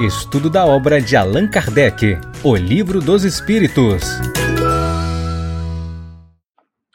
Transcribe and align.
Estudo 0.00 0.48
da 0.48 0.64
obra 0.64 1.02
de 1.02 1.16
Allan 1.16 1.50
Kardec, 1.50 2.20
O 2.44 2.54
Livro 2.54 3.00
dos 3.00 3.24
Espíritos. 3.24 4.04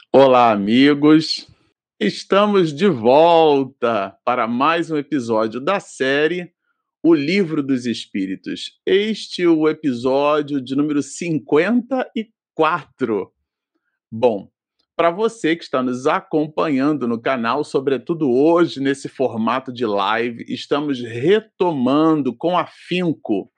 Olá, 0.09 0.53
amigos. 0.53 1.45
Estamos 1.99 2.73
de 2.73 2.87
volta 2.87 4.17
para 4.23 4.47
mais 4.47 4.89
um 4.89 4.95
episódio 4.95 5.59
da 5.59 5.81
série 5.81 6.53
O 7.03 7.13
Livro 7.13 7.61
dos 7.61 7.85
Espíritos. 7.85 8.79
Este 8.85 9.43
é 9.43 9.49
o 9.49 9.67
episódio 9.67 10.61
de 10.61 10.73
número 10.73 11.03
54. 11.03 13.33
Bom, 14.09 14.49
para 14.95 15.09
você 15.09 15.55
que 15.55 15.63
está 15.63 15.81
nos 15.81 16.05
acompanhando 16.05 17.07
no 17.07 17.19
canal, 17.19 17.63
sobretudo 17.63 18.31
hoje 18.31 18.79
nesse 18.79 19.09
formato 19.09 19.73
de 19.73 19.85
live, 19.85 20.45
estamos 20.47 20.99
retomando 21.01 22.35
com 22.35 22.57
afinco 22.57 23.51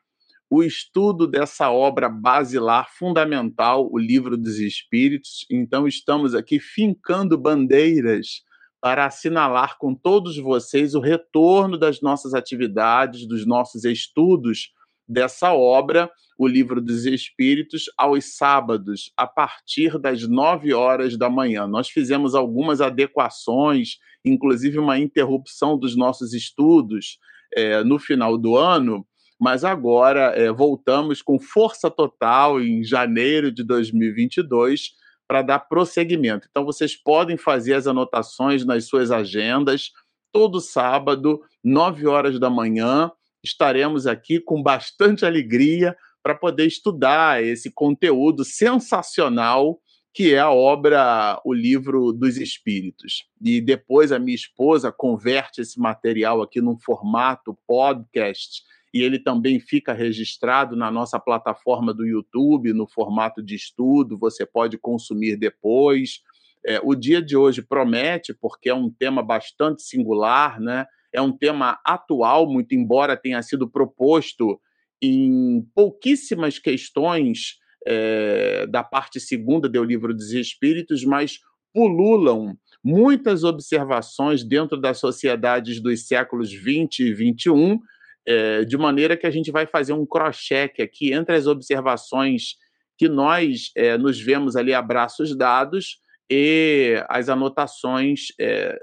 o 0.49 0.63
estudo 0.63 1.27
dessa 1.27 1.69
obra 1.71 2.07
basilar 2.07 2.87
fundamental, 2.89 3.89
o 3.91 3.97
Livro 3.97 4.37
dos 4.37 4.59
Espíritos. 4.59 5.45
Então, 5.51 5.87
estamos 5.87 6.33
aqui 6.33 6.59
fincando 6.59 7.37
bandeiras 7.37 8.43
para 8.79 9.05
assinalar 9.05 9.77
com 9.77 9.93
todos 9.93 10.37
vocês 10.37 10.93
o 10.93 11.01
retorno 11.01 11.77
das 11.77 12.01
nossas 12.01 12.33
atividades, 12.33 13.27
dos 13.27 13.45
nossos 13.45 13.83
estudos 13.83 14.71
dessa 15.07 15.53
obra 15.53 16.09
o 16.37 16.47
Livro 16.47 16.81
dos 16.81 17.05
Espíritos 17.05 17.85
aos 17.97 18.35
sábados, 18.35 19.11
a 19.15 19.25
partir 19.25 19.97
das 19.97 20.27
9 20.27 20.73
horas 20.73 21.17
da 21.17 21.29
manhã. 21.29 21.65
Nós 21.65 21.89
fizemos 21.89 22.35
algumas 22.35 22.81
adequações, 22.81 23.97
inclusive 24.23 24.77
uma 24.77 24.99
interrupção 24.99 25.77
dos 25.77 25.95
nossos 25.95 26.33
estudos 26.33 27.19
é, 27.55 27.83
no 27.83 27.97
final 27.97 28.37
do 28.37 28.57
ano, 28.57 29.05
mas 29.39 29.63
agora 29.63 30.33
é, 30.35 30.51
voltamos 30.51 31.21
com 31.21 31.39
força 31.39 31.89
total 31.89 32.61
em 32.61 32.83
janeiro 32.83 33.51
de 33.51 33.63
2022 33.63 34.93
para 35.27 35.41
dar 35.41 35.59
prosseguimento. 35.59 36.47
Então, 36.49 36.65
vocês 36.65 36.95
podem 36.95 37.37
fazer 37.37 37.73
as 37.73 37.87
anotações 37.87 38.65
nas 38.65 38.85
suas 38.85 39.11
agendas. 39.11 39.91
Todo 40.31 40.59
sábado, 40.59 41.41
9 41.63 42.07
horas 42.07 42.39
da 42.39 42.49
manhã, 42.49 43.11
estaremos 43.43 44.05
aqui 44.05 44.39
com 44.39 44.61
bastante 44.61 45.25
alegria 45.25 45.95
para 46.25 46.33
poder 46.33 46.65
estudar 46.65 47.43
esse 47.43 47.69
conteúdo 47.69 48.43
sensacional 48.43 49.79
que 50.11 50.33
é 50.33 50.39
a 50.39 50.49
obra 50.49 51.39
O 51.45 51.53
Livro 51.53 52.11
dos 52.11 52.37
Espíritos. 52.37 53.29
E 53.39 53.61
depois 53.61 54.11
a 54.11 54.17
minha 54.17 54.33
esposa 54.33 54.91
converte 54.91 55.61
esse 55.61 55.79
material 55.79 56.41
aqui 56.41 56.59
num 56.59 56.79
formato 56.79 57.55
podcast 57.67 58.63
e 58.91 59.03
ele 59.03 59.19
também 59.19 59.59
fica 59.59 59.93
registrado 59.93 60.75
na 60.75 60.89
nossa 60.89 61.19
plataforma 61.19 61.93
do 61.93 62.07
YouTube, 62.07 62.73
no 62.73 62.87
formato 62.87 63.43
de 63.43 63.53
estudo, 63.53 64.17
você 64.17 64.47
pode 64.47 64.79
consumir 64.79 65.35
depois. 65.35 66.21
É, 66.65 66.81
o 66.83 66.95
dia 66.95 67.21
de 67.21 67.37
hoje 67.37 67.61
promete, 67.61 68.33
porque 68.33 68.69
é 68.69 68.73
um 68.73 68.89
tema 68.89 69.21
bastante 69.21 69.83
singular, 69.83 70.59
né? 70.59 70.87
é 71.13 71.21
um 71.21 71.31
tema 71.31 71.79
atual, 71.85 72.51
muito 72.51 72.73
embora 72.73 73.15
tenha 73.15 73.41
sido 73.43 73.69
proposto 73.69 74.59
em 75.05 75.61
pouquíssimas 75.73 76.59
questões 76.59 77.55
é, 77.85 78.65
da 78.67 78.83
parte 78.83 79.19
segunda 79.19 79.69
do 79.69 79.83
Livro 79.83 80.13
dos 80.13 80.31
Espíritos, 80.31 81.03
mas 81.03 81.39
pululam 81.73 82.57
muitas 82.83 83.43
observações 83.43 84.43
dentro 84.43 84.79
das 84.79 84.97
sociedades 84.99 85.81
dos 85.81 86.07
séculos 86.07 86.51
20 86.51 86.99
e 86.99 87.13
21, 87.13 87.79
é, 88.27 88.61
eh, 88.61 88.65
de 88.65 88.77
maneira 88.77 89.17
que 89.17 89.27
a 89.27 89.31
gente 89.31 89.51
vai 89.51 89.67
fazer 89.67 89.93
um 89.93 90.05
cross-check 90.05 90.79
aqui 90.79 91.13
entre 91.13 91.35
as 91.35 91.47
observações 91.47 92.55
que 92.97 93.09
nós 93.09 93.71
é, 93.75 93.97
nos 93.97 94.19
vemos 94.19 94.55
ali 94.55 94.73
a 94.73 94.81
braços 94.81 95.35
dados 95.35 95.99
e 96.31 96.95
as 97.09 97.27
anotações 97.27 98.27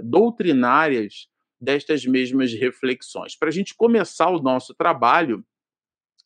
doutrinárias 0.00 1.26
destas 1.60 2.04
mesmas 2.04 2.52
reflexões. 2.52 3.36
Para 3.36 3.48
a 3.48 3.52
gente 3.52 3.75
começar 3.75 4.28
o 4.28 4.42
nosso 4.42 4.75
trabalho, 4.75 5.44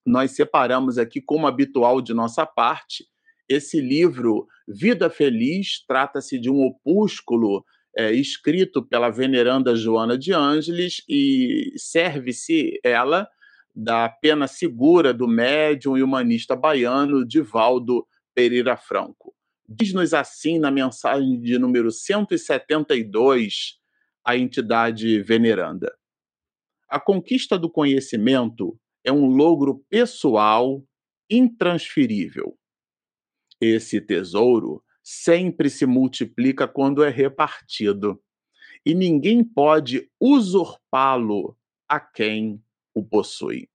nós 0.06 0.30
separamos 0.30 0.98
aqui, 0.98 1.20
como 1.20 1.48
habitual 1.48 2.00
de 2.00 2.14
nossa 2.14 2.46
parte, 2.46 3.04
esse 3.48 3.80
livro 3.80 4.46
Vida 4.68 5.10
Feliz 5.10 5.84
trata-se 5.86 6.38
de 6.38 6.48
um 6.50 6.64
opúsculo 6.64 7.64
é, 7.96 8.12
escrito 8.12 8.82
pela 8.82 9.10
veneranda 9.10 9.74
Joana 9.74 10.16
de 10.16 10.32
Ângeles 10.32 11.02
e 11.08 11.72
serve-se 11.76 12.78
ela 12.84 13.28
da 13.74 14.08
pena 14.08 14.46
segura 14.46 15.12
do 15.12 15.28
médium 15.28 15.96
e 15.96 16.02
humanista 16.02 16.54
baiano 16.56 17.26
Divaldo 17.26 18.06
Pereira 18.34 18.76
Franco. 18.76 19.34
Diz-nos 19.68 20.14
assim 20.14 20.58
na 20.58 20.70
mensagem 20.70 21.40
de 21.40 21.58
número 21.58 21.90
172 21.90 23.78
a 24.24 24.36
entidade 24.36 25.20
veneranda. 25.22 25.92
A 26.88 27.00
conquista 27.00 27.58
do 27.58 27.68
conhecimento 27.68 28.78
é 29.06 29.12
um 29.12 29.26
logro 29.28 29.84
pessoal 29.88 30.84
intransferível. 31.30 32.58
Esse 33.60 34.00
tesouro 34.00 34.82
sempre 35.00 35.70
se 35.70 35.86
multiplica 35.86 36.66
quando 36.66 37.04
é 37.04 37.08
repartido, 37.08 38.20
e 38.84 38.92
ninguém 38.94 39.44
pode 39.44 40.10
usurpá-lo 40.20 41.56
a 41.88 42.00
quem 42.00 42.60
o 42.92 43.04
possui. 43.04 43.68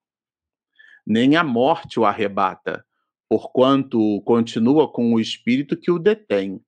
Nem 1.08 1.38
a 1.38 1.44
morte 1.44 1.98
o 1.98 2.06
arrebata, 2.06 2.86
porquanto 3.30 4.22
continua 4.24 4.92
com 4.92 5.14
o 5.14 5.20
espírito 5.20 5.78
que 5.78 5.90
o 5.90 5.98
detém, 5.98 6.62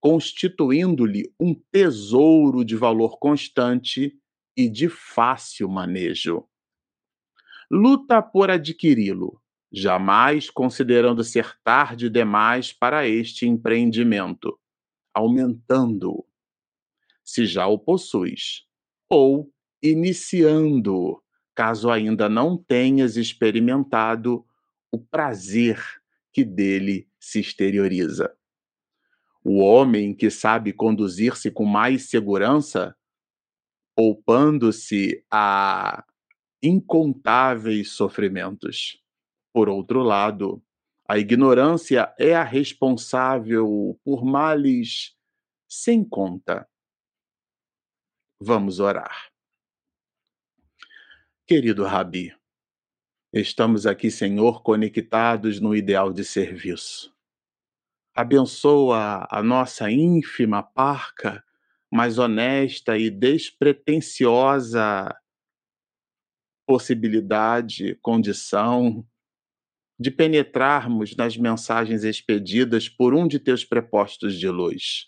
constituindo-lhe 0.00 1.34
um 1.40 1.52
tesouro 1.72 2.64
de 2.64 2.76
valor 2.76 3.18
constante 3.18 4.16
e 4.56 4.68
de 4.68 4.88
fácil 4.88 5.68
manejo 5.68 6.46
luta 7.74 8.22
por 8.22 8.52
adquiri-lo, 8.52 9.42
jamais 9.72 10.48
considerando 10.48 11.24
ser 11.24 11.58
tarde 11.64 12.08
demais 12.08 12.72
para 12.72 13.08
este 13.08 13.48
empreendimento, 13.48 14.56
aumentando-o, 15.12 16.24
se 17.24 17.44
já 17.46 17.66
o 17.66 17.76
possuis, 17.76 18.64
ou 19.10 19.52
iniciando-o, 19.82 21.20
caso 21.52 21.90
ainda 21.90 22.28
não 22.28 22.56
tenhas 22.56 23.16
experimentado 23.16 24.46
o 24.92 25.00
prazer 25.00 25.82
que 26.32 26.44
dele 26.44 27.08
se 27.18 27.40
exterioriza. 27.40 28.32
O 29.42 29.58
homem 29.58 30.14
que 30.14 30.30
sabe 30.30 30.72
conduzir-se 30.72 31.50
com 31.50 31.64
mais 31.64 32.08
segurança, 32.08 32.96
poupando-se 33.96 35.24
a 35.28 36.04
incontáveis 36.64 37.92
sofrimentos. 37.92 39.00
Por 39.52 39.68
outro 39.68 40.02
lado, 40.02 40.60
a 41.06 41.18
ignorância 41.18 42.12
é 42.18 42.34
a 42.34 42.42
responsável 42.42 44.00
por 44.02 44.24
males 44.24 45.14
sem 45.68 46.02
conta. 46.02 46.66
Vamos 48.40 48.80
orar. 48.80 49.30
Querido 51.46 51.84
Rabi, 51.84 52.34
estamos 53.32 53.86
aqui, 53.86 54.10
Senhor, 54.10 54.62
conectados 54.62 55.60
no 55.60 55.76
ideal 55.76 56.12
de 56.12 56.24
serviço. 56.24 57.14
Abençoa 58.14 59.26
a 59.30 59.42
nossa 59.42 59.90
ínfima, 59.90 60.62
parca, 60.62 61.44
mas 61.92 62.18
honesta 62.18 62.96
e 62.96 63.10
despretensiosa 63.10 65.14
possibilidade, 66.66 67.98
condição 68.02 69.06
de 69.98 70.10
penetrarmos 70.10 71.14
nas 71.16 71.36
mensagens 71.36 72.02
expedidas 72.02 72.88
por 72.88 73.14
um 73.14 73.28
de 73.28 73.38
teus 73.38 73.64
prepostos 73.64 74.38
de 74.38 74.48
luz. 74.48 75.06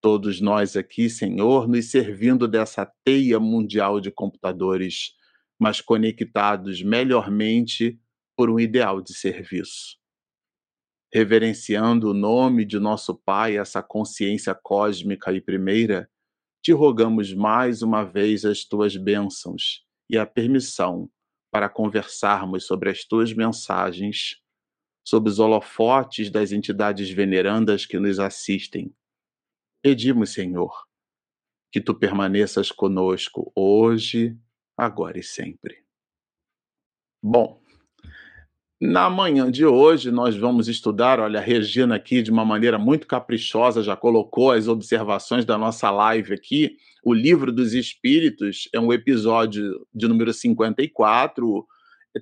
Todos 0.00 0.40
nós 0.40 0.76
aqui, 0.76 1.08
Senhor, 1.08 1.68
nos 1.68 1.90
servindo 1.90 2.48
dessa 2.48 2.90
teia 3.04 3.38
mundial 3.38 4.00
de 4.00 4.10
computadores, 4.10 5.12
mas 5.58 5.80
conectados 5.80 6.82
melhormente 6.82 8.00
por 8.36 8.50
um 8.50 8.58
ideal 8.58 9.00
de 9.00 9.14
serviço. 9.14 9.96
Reverenciando 11.12 12.10
o 12.10 12.14
nome 12.14 12.64
de 12.64 12.78
nosso 12.78 13.14
Pai, 13.14 13.56
essa 13.56 13.82
consciência 13.82 14.54
cósmica 14.54 15.32
e 15.32 15.40
primeira, 15.40 16.08
te 16.62 16.72
rogamos 16.72 17.32
mais 17.32 17.82
uma 17.82 18.04
vez 18.04 18.44
as 18.44 18.64
tuas 18.64 18.96
bênçãos 18.96 19.87
e 20.08 20.16
a 20.16 20.26
permissão 20.26 21.10
para 21.50 21.68
conversarmos 21.68 22.66
sobre 22.66 22.90
as 22.90 23.04
tuas 23.04 23.32
mensagens, 23.32 24.40
sob 25.06 25.28
os 25.28 25.38
holofotes 25.38 26.30
das 26.30 26.52
entidades 26.52 27.10
venerandas 27.10 27.86
que 27.86 27.98
nos 27.98 28.18
assistem. 28.18 28.94
Pedimos, 29.82 30.32
Senhor, 30.32 30.86
que 31.72 31.80
tu 31.80 31.94
permaneças 31.94 32.70
conosco 32.70 33.50
hoje, 33.54 34.38
agora 34.76 35.18
e 35.18 35.22
sempre. 35.22 35.84
Bom, 37.22 37.60
na 38.80 39.10
manhã 39.10 39.50
de 39.50 39.66
hoje 39.66 40.10
nós 40.10 40.36
vamos 40.36 40.68
estudar, 40.68 41.18
olha, 41.18 41.40
a 41.40 41.42
Regina 41.42 41.96
aqui 41.96 42.22
de 42.22 42.30
uma 42.30 42.44
maneira 42.44 42.78
muito 42.78 43.08
caprichosa 43.08 43.82
já 43.82 43.96
colocou 43.96 44.52
as 44.52 44.68
observações 44.68 45.44
da 45.44 45.58
nossa 45.58 45.90
live 45.90 46.32
aqui. 46.32 46.76
O 47.02 47.12
Livro 47.12 47.50
dos 47.50 47.74
Espíritos 47.74 48.68
é 48.72 48.78
um 48.78 48.92
episódio 48.92 49.84
de 49.92 50.06
número 50.06 50.32
54, 50.32 51.66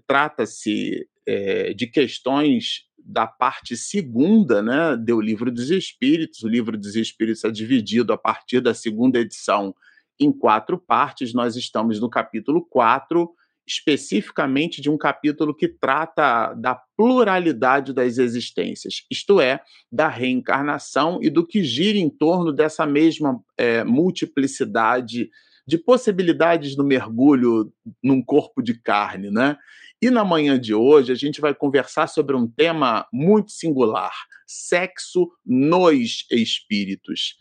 trata-se 0.06 1.06
é, 1.26 1.74
de 1.74 1.86
questões 1.86 2.86
da 2.98 3.26
parte 3.26 3.76
segunda 3.76 4.62
né, 4.62 4.96
do 4.96 5.20
Livro 5.20 5.52
dos 5.52 5.70
Espíritos. 5.70 6.42
O 6.42 6.48
Livro 6.48 6.78
dos 6.78 6.96
Espíritos 6.96 7.44
é 7.44 7.50
dividido 7.50 8.14
a 8.14 8.18
partir 8.18 8.60
da 8.60 8.72
segunda 8.72 9.18
edição 9.18 9.74
em 10.18 10.32
quatro 10.32 10.78
partes. 10.78 11.34
Nós 11.34 11.54
estamos 11.54 12.00
no 12.00 12.08
capítulo 12.08 12.64
4 12.64 13.30
especificamente 13.66 14.80
de 14.80 14.88
um 14.88 14.96
capítulo 14.96 15.54
que 15.54 15.68
trata 15.68 16.54
da 16.54 16.80
pluralidade 16.96 17.92
das 17.92 18.18
existências, 18.18 19.04
isto 19.10 19.40
é, 19.40 19.60
da 19.90 20.08
reencarnação 20.08 21.18
e 21.20 21.28
do 21.28 21.44
que 21.46 21.64
gira 21.64 21.98
em 21.98 22.08
torno 22.08 22.52
dessa 22.52 22.86
mesma 22.86 23.40
é, 23.58 23.82
multiplicidade 23.82 25.28
de 25.66 25.76
possibilidades 25.76 26.76
no 26.76 26.84
mergulho 26.84 27.72
num 28.02 28.22
corpo 28.22 28.62
de 28.62 28.80
carne, 28.80 29.30
né? 29.30 29.56
E 30.00 30.10
na 30.10 30.24
manhã 30.24 30.60
de 30.60 30.74
hoje 30.74 31.10
a 31.10 31.16
gente 31.16 31.40
vai 31.40 31.54
conversar 31.54 32.06
sobre 32.06 32.36
um 32.36 32.46
tema 32.46 33.06
muito 33.12 33.50
singular: 33.50 34.12
sexo 34.46 35.28
nos 35.44 36.26
espíritos. 36.30 37.34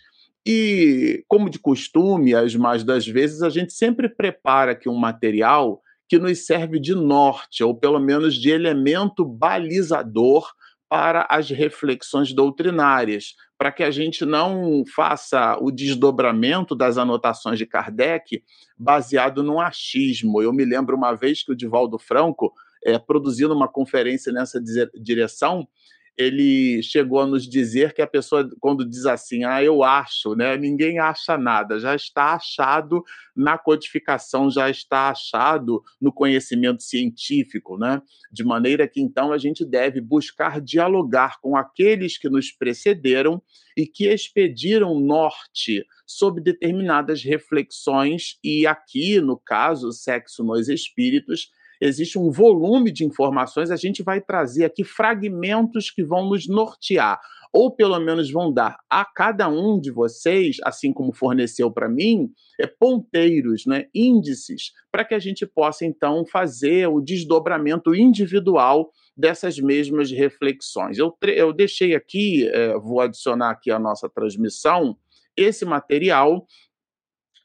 E, 0.47 1.23
como 1.27 1.49
de 1.49 1.57
costume, 1.57 2.35
as 2.35 2.55
mais 2.55 2.83
das 2.83 3.07
vezes, 3.07 3.41
a 3.41 3.49
gente 3.49 3.73
sempre 3.73 4.07
prepara 4.07 4.73
aqui 4.73 4.87
um 4.87 4.95
material 4.95 5.81
que 6.07 6.17
nos 6.17 6.45
serve 6.45 6.79
de 6.79 6.93
norte, 6.93 7.63
ou 7.63 7.75
pelo 7.75 7.99
menos 7.99 8.35
de 8.35 8.49
elemento 8.49 9.25
balizador 9.25 10.47
para 10.87 11.25
as 11.29 11.49
reflexões 11.49 12.31
doutrinárias, 12.31 13.35
para 13.57 13.71
que 13.71 13.83
a 13.83 13.89
gente 13.89 14.25
não 14.25 14.83
faça 14.95 15.57
o 15.59 15.71
desdobramento 15.71 16.75
das 16.75 16.97
anotações 16.97 17.57
de 17.57 17.65
Kardec 17.65 18.43
baseado 18.77 19.41
no 19.41 19.59
achismo. 19.59 20.41
Eu 20.41 20.53
me 20.53 20.63
lembro 20.63 20.95
uma 20.95 21.13
vez 21.13 21.43
que 21.43 21.51
o 21.51 21.55
Divaldo 21.55 21.97
Franco, 21.97 22.53
é, 22.85 22.99
produzindo 22.99 23.53
uma 23.53 23.67
conferência 23.67 24.31
nessa 24.31 24.61
direção, 24.93 25.67
ele 26.17 26.81
chegou 26.81 27.19
a 27.19 27.27
nos 27.27 27.47
dizer 27.47 27.93
que 27.93 28.01
a 28.01 28.07
pessoa, 28.07 28.49
quando 28.59 28.87
diz 28.87 29.05
assim, 29.05 29.43
ah, 29.43 29.61
eu 29.61 29.83
acho, 29.83 30.33
né? 30.33 30.55
Ninguém 30.55 30.97
acha 30.97 31.37
nada, 31.37 31.79
já 31.79 31.93
está 31.93 32.33
achado 32.35 33.03
na 33.35 33.57
codificação, 33.57 34.49
já 34.49 34.69
está 34.69 35.09
achado 35.09 35.83
no 35.99 36.13
conhecimento 36.13 36.83
científico, 36.83 37.77
né? 37.77 38.01
De 38.31 38.43
maneira 38.43 38.87
que 38.87 39.01
então 39.01 39.33
a 39.33 39.37
gente 39.37 39.65
deve 39.65 39.99
buscar 39.99 40.61
dialogar 40.61 41.39
com 41.41 41.57
aqueles 41.57 42.17
que 42.17 42.29
nos 42.29 42.51
precederam 42.51 43.41
e 43.75 43.85
que 43.85 44.07
expediram 44.07 44.97
norte 44.99 45.85
sobre 46.07 46.41
determinadas 46.41 47.23
reflexões, 47.23 48.37
e 48.41 48.65
aqui, 48.65 49.19
no 49.19 49.37
caso, 49.37 49.91
sexo 49.91 50.43
nos 50.43 50.69
espíritos, 50.69 51.49
existe 51.85 52.17
um 52.17 52.29
volume 52.29 52.91
de 52.91 53.05
informações, 53.05 53.71
a 53.71 53.75
gente 53.75 54.03
vai 54.03 54.21
trazer 54.21 54.65
aqui 54.65 54.83
fragmentos 54.83 55.89
que 55.91 56.03
vão 56.03 56.29
nos 56.29 56.47
nortear, 56.47 57.19
ou 57.53 57.73
pelo 57.73 57.97
menos 57.99 58.29
vão 58.29 58.51
dar 58.51 58.77
a 58.89 59.05
cada 59.05 59.47
um 59.47 59.79
de 59.79 59.89
vocês, 59.91 60.57
assim 60.63 60.91
como 60.91 61.13
forneceu 61.13 61.71
para 61.71 61.87
mim, 61.87 62.29
é, 62.59 62.67
ponteiros, 62.67 63.65
né, 63.65 63.85
índices, 63.93 64.73
para 64.91 65.05
que 65.05 65.13
a 65.13 65.19
gente 65.19 65.45
possa 65.45 65.85
então 65.85 66.25
fazer 66.25 66.87
o 66.87 66.99
desdobramento 66.99 67.95
individual 67.95 68.91
dessas 69.15 69.57
mesmas 69.57 70.11
reflexões. 70.11 70.97
Eu, 70.97 71.15
eu 71.23 71.53
deixei 71.53 71.95
aqui, 71.95 72.47
é, 72.49 72.77
vou 72.77 72.99
adicionar 72.99 73.51
aqui 73.51 73.71
a 73.71 73.79
nossa 73.79 74.09
transmissão, 74.09 74.97
esse 75.37 75.65
material 75.65 76.45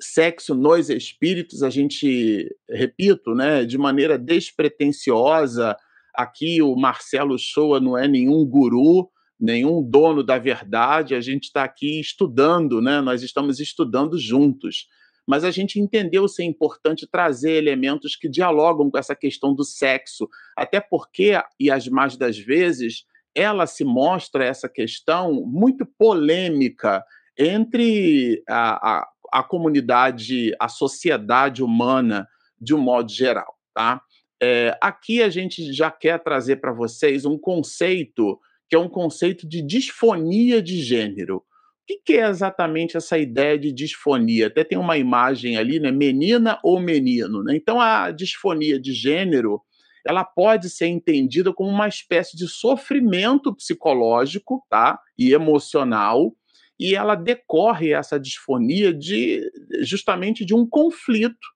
sexo 0.01 0.55
nos 0.55 0.91
espíritos, 0.91 1.63
a 1.63 1.71
gente, 1.71 2.49
repito, 2.69 3.35
né, 3.35 3.65
de 3.65 3.77
maneira 3.79 4.19
despretensiosa, 4.19 5.77
aqui 6.15 6.63
o 6.63 6.75
Marcelo 6.75 7.39
Shoa 7.39 7.81
não 7.81 7.97
é 7.97 8.09
nenhum 8.09 8.45
guru, 8.45 9.09
nenhum 9.39 9.83
dono 9.83 10.23
da 10.23 10.39
verdade, 10.39 11.15
a 11.15 11.21
gente 11.21 11.45
está 11.45 11.65
aqui 11.65 12.01
estudando, 12.01 12.81
né, 12.81 13.01
nós 13.01 13.23
estamos 13.23 13.61
estudando 13.61 14.19
juntos. 14.19 14.87
Mas 15.27 15.45
a 15.45 15.51
gente 15.51 15.79
entendeu 15.79 16.27
ser 16.27 16.45
importante 16.45 17.07
trazer 17.07 17.53
elementos 17.53 18.17
que 18.17 18.29
dialogam 18.29 18.91
com 18.91 18.99
essa 18.99 19.15
questão 19.15 19.55
do 19.55 19.65
sexo, 19.65 20.29
até 20.57 20.81
porque, 20.81 21.41
e 21.59 21.71
as 21.71 21.87
mais 21.89 22.17
das 22.17 22.39
vezes, 22.39 23.05
ela 23.35 23.67
se 23.67 23.85
mostra 23.85 24.45
essa 24.45 24.69
questão 24.69 25.45
muito 25.47 25.87
polêmica 25.87 27.05
entre 27.39 28.43
a, 28.49 28.99
a 28.99 29.09
a 29.33 29.43
comunidade, 29.43 30.55
a 30.59 30.69
sociedade 30.69 31.63
humana 31.63 32.27
de 32.61 32.75
um 32.75 32.79
modo 32.79 33.11
geral, 33.11 33.55
tá? 33.75 34.01
É, 34.43 34.77
aqui 34.81 35.23
a 35.23 35.29
gente 35.29 35.73
já 35.73 35.91
quer 35.91 36.19
trazer 36.23 36.57
para 36.57 36.73
vocês 36.73 37.25
um 37.25 37.39
conceito 37.39 38.39
que 38.69 38.77
é 38.77 38.79
um 38.79 38.89
conceito 38.89 39.49
de 39.49 39.61
disfonia 39.61 40.63
de 40.63 40.81
gênero. 40.81 41.39
O 41.39 41.43
que, 41.87 42.01
que 42.05 42.13
é 42.15 42.29
exatamente 42.29 42.97
essa 42.97 43.19
ideia 43.19 43.59
de 43.59 43.73
disfonia? 43.73 44.47
Até 44.47 44.63
tem 44.63 44.79
uma 44.79 44.97
imagem 44.97 45.57
ali, 45.57 45.81
né? 45.81 45.91
Menina 45.91 46.59
ou 46.63 46.79
menino. 46.79 47.43
Né? 47.43 47.57
Então 47.57 47.81
a 47.81 48.13
disfonia 48.13 48.79
de 48.79 48.93
gênero 48.93 49.61
ela 50.07 50.25
pode 50.25 50.71
ser 50.71 50.87
entendida 50.87 51.53
como 51.53 51.69
uma 51.69 51.89
espécie 51.89 52.37
de 52.37 52.49
sofrimento 52.49 53.55
psicológico, 53.55 54.65
tá? 54.71 54.99
E 55.19 55.33
emocional 55.33 56.33
e 56.81 56.95
ela 56.95 57.15
decorre 57.15 57.93
essa 57.93 58.19
disfonia 58.19 58.93
de 58.93 59.43
justamente 59.83 60.47
de 60.47 60.55
um 60.55 60.67
conflito 60.67 61.47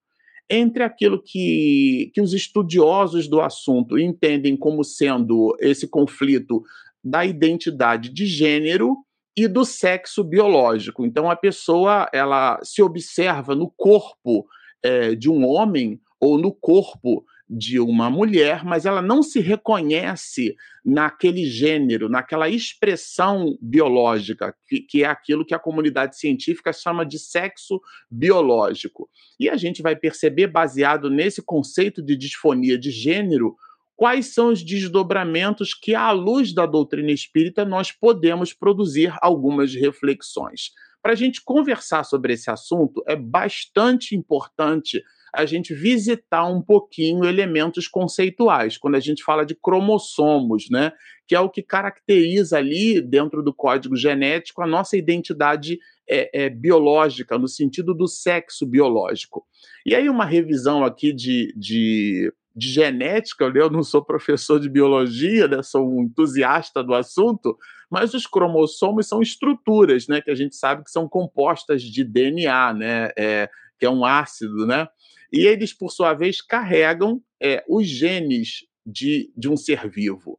entre 0.50 0.82
aquilo 0.82 1.20
que, 1.22 2.10
que 2.12 2.20
os 2.20 2.34
estudiosos 2.34 3.26
do 3.26 3.40
assunto 3.40 3.98
entendem 3.98 4.54
como 4.54 4.84
sendo 4.84 5.56
esse 5.58 5.88
conflito 5.88 6.62
da 7.02 7.24
identidade 7.24 8.10
de 8.10 8.26
gênero 8.26 8.98
e 9.34 9.48
do 9.48 9.64
sexo 9.64 10.22
biológico. 10.22 11.06
Então 11.06 11.30
a 11.30 11.36
pessoa 11.36 12.06
ela 12.12 12.60
se 12.62 12.82
observa 12.82 13.54
no 13.54 13.70
corpo 13.70 14.46
é, 14.82 15.14
de 15.14 15.30
um 15.30 15.46
homem 15.46 15.98
ou 16.20 16.36
no 16.36 16.52
corpo 16.52 17.24
de 17.48 17.78
uma 17.78 18.08
mulher, 18.08 18.64
mas 18.64 18.86
ela 18.86 19.02
não 19.02 19.22
se 19.22 19.38
reconhece 19.38 20.56
naquele 20.84 21.44
gênero, 21.44 22.08
naquela 22.08 22.48
expressão 22.48 23.56
biológica, 23.60 24.54
que, 24.66 24.80
que, 24.80 25.04
é 25.04 25.06
aquilo 25.06 25.44
que 25.44 25.54
a 25.54 25.58
comunidade 25.58 26.18
científica 26.18 26.72
chama 26.72 27.04
de 27.04 27.18
sexo 27.18 27.80
biológico. 28.10 29.08
E 29.38 29.48
a 29.48 29.56
gente 29.56 29.82
vai 29.82 29.94
perceber, 29.94 30.46
baseado 30.46 31.10
nesse 31.10 31.42
conceito 31.42 32.02
de 32.02 32.16
disfonia 32.16 32.78
de 32.78 32.90
gênero, 32.90 33.54
quais 33.94 34.32
são 34.32 34.48
os 34.48 34.64
desdobramentos 34.64 35.74
que, 35.74 35.94
à 35.94 36.10
luz 36.10 36.52
da 36.52 36.66
doutrina 36.66 37.12
espírita, 37.12 37.64
nós 37.64 37.92
podemos 37.92 38.52
produzir 38.52 39.14
algumas 39.20 39.74
reflexões. 39.74 40.72
Para 41.02 41.12
a 41.12 41.16
gente 41.16 41.42
conversar 41.44 42.04
sobre 42.04 42.32
esse 42.32 42.50
assunto, 42.50 43.04
é 43.06 43.14
bastante 43.14 44.16
importante 44.16 45.02
a 45.34 45.44
gente 45.44 45.74
visitar 45.74 46.46
um 46.46 46.62
pouquinho 46.62 47.24
elementos 47.24 47.88
conceituais, 47.88 48.78
quando 48.78 48.94
a 48.94 49.00
gente 49.00 49.24
fala 49.24 49.44
de 49.44 49.54
cromossomos, 49.54 50.68
né? 50.70 50.92
Que 51.26 51.34
é 51.34 51.40
o 51.40 51.50
que 51.50 51.62
caracteriza 51.62 52.58
ali, 52.58 53.00
dentro 53.00 53.42
do 53.42 53.52
código 53.52 53.96
genético, 53.96 54.62
a 54.62 54.66
nossa 54.66 54.96
identidade 54.96 55.78
é, 56.08 56.44
é, 56.44 56.48
biológica, 56.50 57.36
no 57.36 57.48
sentido 57.48 57.94
do 57.94 58.06
sexo 58.06 58.66
biológico. 58.66 59.44
E 59.84 59.94
aí, 59.94 60.08
uma 60.08 60.24
revisão 60.24 60.84
aqui 60.84 61.12
de, 61.12 61.52
de, 61.56 62.32
de 62.54 62.68
genética, 62.68 63.50
eu 63.54 63.70
não 63.70 63.82
sou 63.82 64.04
professor 64.04 64.60
de 64.60 64.68
biologia, 64.68 65.48
né? 65.48 65.62
sou 65.62 65.88
um 65.88 66.02
entusiasta 66.04 66.82
do 66.82 66.94
assunto, 66.94 67.56
mas 67.90 68.14
os 68.14 68.26
cromossomos 68.26 69.08
são 69.08 69.20
estruturas, 69.20 70.06
né? 70.06 70.20
Que 70.20 70.30
a 70.30 70.34
gente 70.34 70.54
sabe 70.54 70.84
que 70.84 70.90
são 70.90 71.08
compostas 71.08 71.82
de 71.82 72.04
DNA, 72.04 72.74
né? 72.74 73.08
É, 73.18 73.48
que 73.78 73.86
é 73.86 73.90
um 73.90 74.04
ácido, 74.04 74.66
né? 74.66 74.88
E 75.34 75.48
eles, 75.48 75.72
por 75.72 75.90
sua 75.90 76.14
vez, 76.14 76.40
carregam 76.40 77.20
é, 77.42 77.64
os 77.68 77.88
genes 77.88 78.64
de, 78.86 79.32
de 79.36 79.48
um 79.48 79.56
ser 79.56 79.90
vivo, 79.90 80.38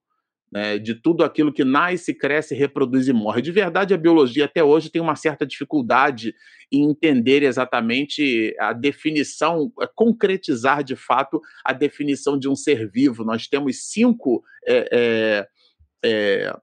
né, 0.49 0.79
de 0.79 0.95
tudo 0.95 1.21
aquilo 1.25 1.51
que 1.51 1.65
nasce, 1.65 2.13
cresce, 2.13 2.55
reproduz 2.55 3.09
e 3.09 3.11
morre. 3.11 3.41
De 3.41 3.51
verdade, 3.51 3.93
a 3.93 3.97
biologia 3.97 4.45
até 4.45 4.63
hoje 4.63 4.89
tem 4.89 5.01
uma 5.01 5.17
certa 5.17 5.45
dificuldade 5.45 6.33
em 6.71 6.89
entender 6.89 7.43
exatamente 7.43 8.55
a 8.57 8.71
definição, 8.71 9.69
é, 9.81 9.87
concretizar 9.93 10.81
de 10.81 10.95
fato 10.95 11.41
a 11.65 11.73
definição 11.73 12.39
de 12.39 12.47
um 12.47 12.55
ser 12.55 12.89
vivo. 12.89 13.25
Nós 13.25 13.47
temos 13.47 13.91
cinco 13.91 14.45
é, 14.65 14.87
é, 14.93 15.47
é 16.05 16.55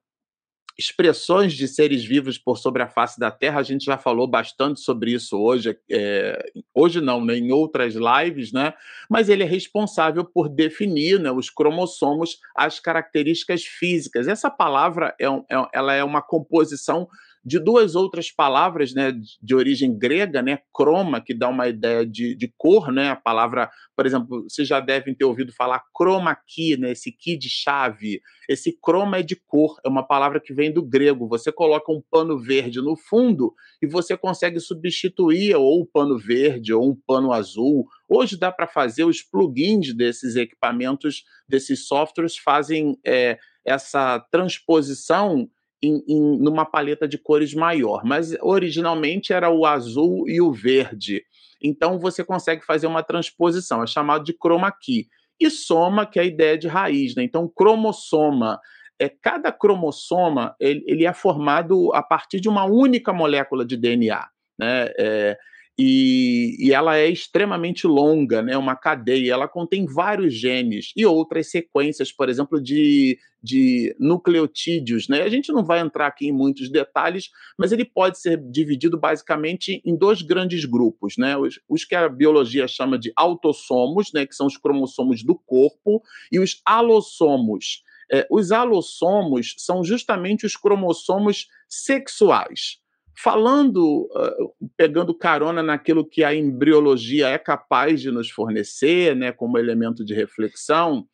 expressões 0.82 1.52
de 1.52 1.68
seres 1.68 2.04
vivos 2.04 2.36
por 2.36 2.58
sobre 2.58 2.82
a 2.82 2.88
face 2.88 3.18
da 3.18 3.30
Terra. 3.30 3.60
A 3.60 3.62
gente 3.62 3.84
já 3.84 3.96
falou 3.96 4.26
bastante 4.26 4.80
sobre 4.80 5.12
isso 5.12 5.38
hoje, 5.38 5.78
é, 5.90 6.52
hoje 6.74 7.00
não, 7.00 7.24
né, 7.24 7.36
em 7.36 7.52
outras 7.52 7.94
lives, 7.94 8.52
né? 8.52 8.74
Mas 9.08 9.28
ele 9.28 9.42
é 9.42 9.46
responsável 9.46 10.24
por 10.24 10.48
definir 10.48 11.20
né, 11.20 11.30
os 11.30 11.48
cromossomos, 11.48 12.38
as 12.56 12.80
características 12.80 13.64
físicas. 13.64 14.26
Essa 14.26 14.50
palavra 14.50 15.14
é, 15.20 15.26
é, 15.26 15.68
ela 15.72 15.94
é 15.94 16.02
uma 16.02 16.20
composição 16.20 17.08
de 17.44 17.58
duas 17.58 17.94
outras 17.96 18.30
palavras 18.30 18.94
né, 18.94 19.12
de 19.42 19.54
origem 19.54 19.96
grega, 19.96 20.40
né, 20.40 20.60
croma, 20.72 21.20
que 21.20 21.34
dá 21.34 21.48
uma 21.48 21.68
ideia 21.68 22.06
de, 22.06 22.36
de 22.36 22.52
cor, 22.56 22.92
né, 22.92 23.10
a 23.10 23.16
palavra, 23.16 23.68
por 23.96 24.06
exemplo, 24.06 24.44
vocês 24.48 24.68
já 24.68 24.78
devem 24.78 25.14
ter 25.14 25.24
ouvido 25.24 25.52
falar 25.52 25.82
chroma 25.96 26.36
key, 26.46 26.76
né, 26.76 26.92
esse 26.92 27.10
key 27.10 27.36
de 27.36 27.48
chave, 27.48 28.20
esse 28.48 28.78
croma 28.80 29.18
é 29.18 29.22
de 29.22 29.34
cor, 29.34 29.80
é 29.84 29.88
uma 29.88 30.06
palavra 30.06 30.38
que 30.38 30.54
vem 30.54 30.72
do 30.72 30.82
grego, 30.82 31.28
você 31.28 31.50
coloca 31.50 31.90
um 31.90 32.02
pano 32.10 32.38
verde 32.38 32.80
no 32.80 32.96
fundo 32.96 33.52
e 33.82 33.86
você 33.86 34.16
consegue 34.16 34.60
substituir 34.60 35.56
ou 35.56 35.80
o 35.80 35.86
pano 35.86 36.16
verde 36.16 36.72
ou 36.72 36.90
um 36.90 36.96
pano 37.06 37.32
azul, 37.32 37.86
hoje 38.08 38.38
dá 38.38 38.52
para 38.52 38.68
fazer 38.68 39.04
os 39.04 39.20
plugins 39.20 39.92
desses 39.92 40.36
equipamentos, 40.36 41.24
desses 41.48 41.88
softwares 41.88 42.36
fazem 42.36 42.96
é, 43.04 43.36
essa 43.64 44.20
transposição 44.30 45.48
em, 45.82 46.02
em, 46.06 46.38
numa 46.38 46.64
paleta 46.64 47.08
de 47.08 47.18
cores 47.18 47.54
maior, 47.54 48.02
mas 48.04 48.36
originalmente 48.40 49.32
era 49.32 49.50
o 49.50 49.66
azul 49.66 50.28
e 50.28 50.40
o 50.40 50.52
verde. 50.52 51.24
Então 51.60 51.98
você 51.98 52.24
consegue 52.24 52.64
fazer 52.64 52.86
uma 52.86 53.02
transposição, 53.02 53.82
é 53.82 53.86
chamado 53.86 54.24
de 54.24 54.32
chroma 54.32 54.70
key. 54.70 55.08
E 55.40 55.50
soma, 55.50 56.06
que 56.06 56.18
é 56.20 56.22
a 56.22 56.26
ideia 56.26 56.56
de 56.56 56.68
raiz, 56.68 57.16
né? 57.16 57.24
Então, 57.24 57.48
cromossoma 57.48 58.60
é 58.96 59.08
cada 59.08 59.50
cromossoma 59.50 60.54
ele, 60.60 60.84
ele, 60.86 61.04
é 61.04 61.12
formado 61.12 61.92
a 61.92 62.02
partir 62.02 62.38
de 62.38 62.48
uma 62.48 62.64
única 62.64 63.12
molécula 63.12 63.64
de 63.64 63.76
DNA. 63.76 64.28
Né? 64.56 64.92
É, 64.96 65.36
e, 65.78 66.56
e, 66.58 66.72
ela 66.72 66.98
é 66.98 67.08
extremamente 67.08 67.86
longa, 67.86 68.42
né? 68.42 68.56
Uma 68.58 68.76
cadeia, 68.76 69.32
ela 69.32 69.48
contém 69.48 69.86
vários 69.86 70.34
genes 70.34 70.92
e 70.94 71.06
outras 71.06 71.50
sequências, 71.50 72.12
por 72.12 72.28
exemplo, 72.28 72.60
de, 72.60 73.18
de 73.42 73.96
nucleotídeos, 73.98 75.08
né? 75.08 75.22
A 75.22 75.30
gente 75.30 75.50
não 75.50 75.64
vai 75.64 75.80
entrar 75.80 76.08
aqui 76.08 76.28
em 76.28 76.32
muitos 76.32 76.70
detalhes, 76.70 77.30
mas 77.58 77.72
ele 77.72 77.86
pode 77.86 78.20
ser 78.20 78.36
dividido 78.50 78.98
basicamente 78.98 79.80
em 79.82 79.96
dois 79.96 80.20
grandes 80.20 80.66
grupos, 80.66 81.16
né? 81.16 81.38
Os, 81.38 81.58
os 81.66 81.84
que 81.86 81.94
a 81.94 82.06
biologia 82.06 82.68
chama 82.68 82.98
de 82.98 83.10
autossomos, 83.16 84.12
né? 84.12 84.26
Que 84.26 84.34
são 84.34 84.46
os 84.46 84.58
cromossomos 84.58 85.24
do 85.24 85.34
corpo, 85.34 86.02
e 86.30 86.38
os 86.38 86.60
alossomos. 86.66 87.82
É, 88.12 88.26
os 88.30 88.52
alossomos 88.52 89.54
são 89.56 89.82
justamente 89.82 90.44
os 90.44 90.54
cromossomos 90.54 91.46
sexuais. 91.66 92.81
Falando, 93.16 94.08
uh, 94.14 94.68
pegando 94.76 95.14
carona 95.14 95.62
naquilo 95.62 96.04
que 96.04 96.24
a 96.24 96.34
embriologia 96.34 97.28
é 97.28 97.38
capaz 97.38 98.00
de 98.00 98.10
nos 98.10 98.30
fornecer, 98.30 99.14
né, 99.14 99.32
como 99.32 99.58
elemento 99.58 100.04
de 100.04 100.14
reflexão, 100.14 101.06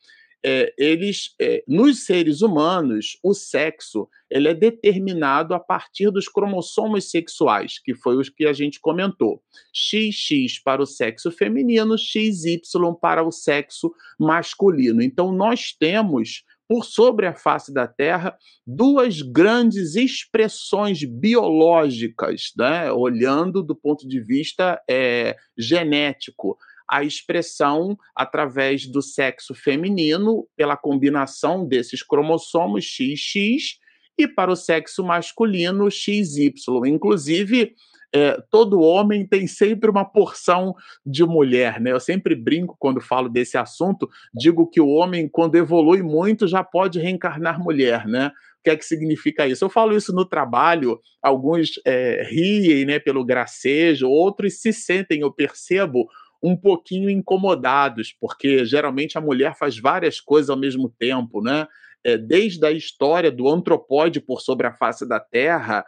é, 0.44 0.72
eles, 0.78 1.34
é, 1.40 1.64
nos 1.66 2.04
seres 2.04 2.42
humanos, 2.42 3.18
o 3.22 3.34
sexo 3.34 4.08
ele 4.30 4.48
é 4.48 4.54
determinado 4.54 5.54
a 5.54 5.58
partir 5.58 6.10
dos 6.10 6.28
cromossomos 6.28 7.10
sexuais, 7.10 7.78
que 7.82 7.94
foi 7.94 8.16
os 8.16 8.28
que 8.28 8.46
a 8.46 8.52
gente 8.52 8.78
comentou. 8.78 9.42
XX 9.72 10.62
para 10.62 10.82
o 10.82 10.86
sexo 10.86 11.30
feminino, 11.30 11.96
XY 11.98 12.60
para 13.00 13.24
o 13.24 13.32
sexo 13.32 13.92
masculino. 14.18 15.02
Então, 15.02 15.32
nós 15.32 15.72
temos 15.72 16.44
por 16.68 16.84
sobre 16.84 17.26
a 17.26 17.34
face 17.34 17.72
da 17.72 17.88
Terra 17.88 18.36
duas 18.66 19.22
grandes 19.22 19.96
expressões 19.96 21.02
biológicas, 21.02 22.52
né? 22.56 22.92
olhando 22.92 23.62
do 23.62 23.74
ponto 23.74 24.06
de 24.06 24.20
vista 24.20 24.80
é, 24.88 25.34
genético. 25.56 26.58
A 26.90 27.02
expressão 27.02 27.98
através 28.14 28.86
do 28.86 29.02
sexo 29.02 29.54
feminino, 29.54 30.46
pela 30.56 30.76
combinação 30.76 31.66
desses 31.66 32.02
cromossomos 32.02 32.84
XX, 32.84 33.78
e 34.18 34.26
para 34.26 34.50
o 34.50 34.56
sexo 34.56 35.04
masculino, 35.04 35.90
XY. 35.90 36.52
Inclusive, 36.86 37.74
é, 38.14 38.40
todo 38.50 38.80
homem 38.80 39.26
tem 39.26 39.46
sempre 39.46 39.90
uma 39.90 40.04
porção 40.04 40.74
de 41.04 41.24
mulher, 41.24 41.80
né? 41.80 41.92
Eu 41.92 42.00
sempre 42.00 42.34
brinco 42.34 42.76
quando 42.78 43.00
falo 43.00 43.28
desse 43.28 43.58
assunto, 43.58 44.08
digo 44.34 44.68
que 44.68 44.80
o 44.80 44.88
homem, 44.88 45.28
quando 45.28 45.56
evolui 45.56 46.02
muito, 46.02 46.46
já 46.46 46.64
pode 46.64 46.98
reencarnar 46.98 47.60
mulher, 47.60 48.06
né? 48.06 48.28
O 48.60 48.62
que 48.64 48.70
é 48.70 48.76
que 48.76 48.84
significa 48.84 49.46
isso? 49.46 49.64
Eu 49.64 49.70
falo 49.70 49.96
isso 49.96 50.12
no 50.12 50.24
trabalho, 50.24 50.98
alguns 51.22 51.72
é, 51.86 52.26
riem 52.28 52.84
né, 52.84 52.98
pelo 52.98 53.24
gracejo, 53.24 54.08
outros 54.08 54.60
se 54.60 54.72
sentem, 54.72 55.20
eu 55.20 55.32
percebo, 55.32 56.08
um 56.42 56.56
pouquinho 56.56 57.10
incomodados, 57.10 58.14
porque 58.20 58.64
geralmente 58.64 59.18
a 59.18 59.20
mulher 59.20 59.56
faz 59.56 59.78
várias 59.78 60.20
coisas 60.20 60.50
ao 60.50 60.56
mesmo 60.56 60.88
tempo, 60.98 61.42
né? 61.42 61.66
É, 62.04 62.16
desde 62.16 62.64
a 62.64 62.70
história 62.70 63.30
do 63.30 63.48
antropóide 63.48 64.20
por 64.20 64.40
sobre 64.40 64.66
a 64.66 64.72
face 64.72 65.06
da 65.06 65.20
Terra, 65.20 65.84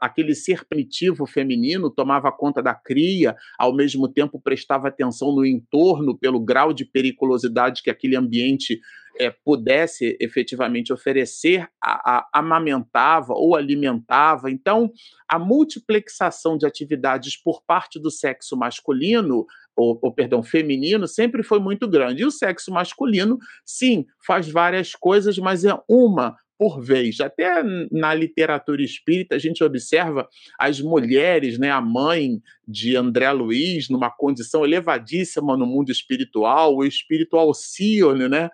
aquele 0.00 0.34
ser 0.34 0.64
primitivo 0.64 1.26
feminino 1.26 1.90
tomava 1.90 2.32
conta 2.32 2.62
da 2.62 2.74
cria, 2.74 3.36
ao 3.58 3.74
mesmo 3.74 4.08
tempo 4.08 4.40
prestava 4.40 4.88
atenção 4.88 5.34
no 5.34 5.44
entorno 5.44 6.16
pelo 6.16 6.40
grau 6.40 6.72
de 6.72 6.84
periculosidade 6.84 7.82
que 7.82 7.90
aquele 7.90 8.16
ambiente 8.16 8.80
é, 9.18 9.30
pudesse 9.30 10.16
efetivamente 10.20 10.92
oferecer, 10.92 11.68
a, 11.82 12.18
a, 12.18 12.28
amamentava 12.32 13.34
ou 13.34 13.54
alimentava. 13.54 14.50
Então, 14.50 14.90
a 15.28 15.38
multiplexação 15.38 16.56
de 16.56 16.66
atividades 16.66 17.36
por 17.36 17.62
parte 17.62 18.00
do 18.00 18.10
sexo 18.10 18.56
masculino 18.56 19.46
ou, 19.76 19.98
ou, 20.02 20.12
perdão, 20.12 20.42
feminino 20.42 21.06
sempre 21.08 21.42
foi 21.42 21.58
muito 21.58 21.88
grande. 21.88 22.22
E 22.22 22.26
o 22.26 22.30
sexo 22.30 22.70
masculino, 22.70 23.38
sim, 23.64 24.06
faz 24.26 24.48
várias 24.48 24.94
coisas, 24.94 25.38
mas 25.38 25.64
é 25.64 25.76
uma 25.88 26.36
por 26.58 26.80
vez. 26.80 27.20
Até 27.20 27.60
na 27.90 28.14
literatura 28.14 28.82
espírita 28.82 29.34
a 29.34 29.38
gente 29.38 29.64
observa 29.64 30.28
as 30.56 30.80
mulheres, 30.80 31.58
né, 31.58 31.70
a 31.72 31.80
mãe 31.80 32.40
de 32.68 32.96
André 32.96 33.32
Luiz, 33.32 33.88
numa 33.88 34.10
condição 34.10 34.64
elevadíssima 34.64 35.56
no 35.56 35.66
mundo 35.66 35.90
espiritual, 35.90 36.76
o 36.76 36.84
espírito 36.84 37.36
Alcione, 37.36 38.28
né, 38.28 38.48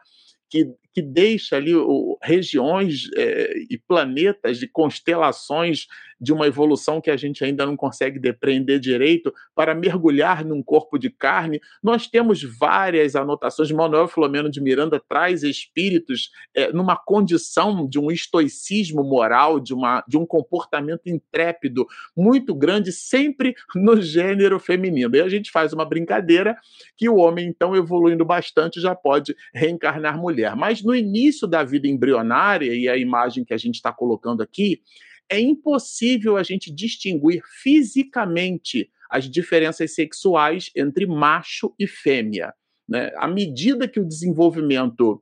que, 0.49 0.67
que 0.93 1.03
deixa 1.03 1.57
ali 1.57 1.75
o, 1.75 2.19
regiões 2.23 3.09
é, 3.17 3.53
e 3.71 3.79
planetas 3.79 4.59
de 4.59 4.67
constelações 4.67 5.87
de 6.21 6.33
uma 6.33 6.47
evolução 6.47 7.01
que 7.01 7.11
a 7.11 7.17
gente 7.17 7.45
ainda 7.45 7.65
não 7.65 7.77
consegue 7.77 8.19
depreender 8.19 8.81
direito 8.81 9.33
para 9.55 9.75
mergulhar 9.75 10.45
num 10.45 10.63
corpo 10.63 10.99
de 10.99 11.11
carne. 11.11 11.61
Nós 11.83 12.07
temos 12.07 12.43
várias 12.43 13.15
anotações. 13.15 13.71
Manuel 13.71 14.09
Filomeno 14.09 14.51
de 14.51 14.61
Miranda 14.61 15.01
traz 15.09 15.43
espíritos 15.43 16.31
é, 16.55 16.73
numa 16.73 16.97
condição 16.97 17.89
de 17.89 17.99
um 17.99 18.11
estoicismo 18.11 19.05
moral, 19.05 19.61
de, 19.61 19.73
uma, 19.73 20.03
de 20.09 20.17
um 20.17 20.27
comportamento 20.27 21.07
intrépido 21.07 21.87
muito 22.17 22.55
grande, 22.55 22.91
sempre 22.91 23.55
no 23.75 24.01
gênero 24.01 24.59
feminino. 24.59 25.15
E 25.15 25.21
a 25.21 25.29
gente 25.29 25.51
faz 25.51 25.73
uma 25.73 25.85
brincadeira 25.85 26.57
que 26.97 27.09
o 27.09 27.17
homem, 27.17 27.47
então, 27.47 27.77
evoluindo 27.77 28.25
bastante, 28.25 28.81
já 28.81 28.95
pode 28.95 29.37
reencarnar 29.55 30.19
mulher. 30.19 30.57
Mas 30.57 30.78
no 30.83 30.95
início 30.95 31.47
da 31.47 31.65
vida 31.65 31.89
embrionária, 31.89 32.75
e 32.75 32.89
a 32.89 32.97
imagem 32.97 33.45
que 33.45 33.55
a 33.55 33.59
gente 33.59 33.77
está 33.77 33.93
colocando 33.93 34.43
aqui, 34.43 34.83
é 35.31 35.39
impossível 35.39 36.37
a 36.37 36.43
gente 36.43 36.73
distinguir 36.73 37.43
fisicamente 37.63 38.91
as 39.11 39.29
diferenças 39.29 39.95
sexuais 39.95 40.71
entre 40.77 41.07
macho 41.07 41.75
e 41.79 41.87
fêmea. 41.87 42.53
Né? 42.89 43.11
À 43.17 43.29
medida 43.29 43.89
que 43.89 44.01
o 44.01 44.07
desenvolvimento 44.07 45.21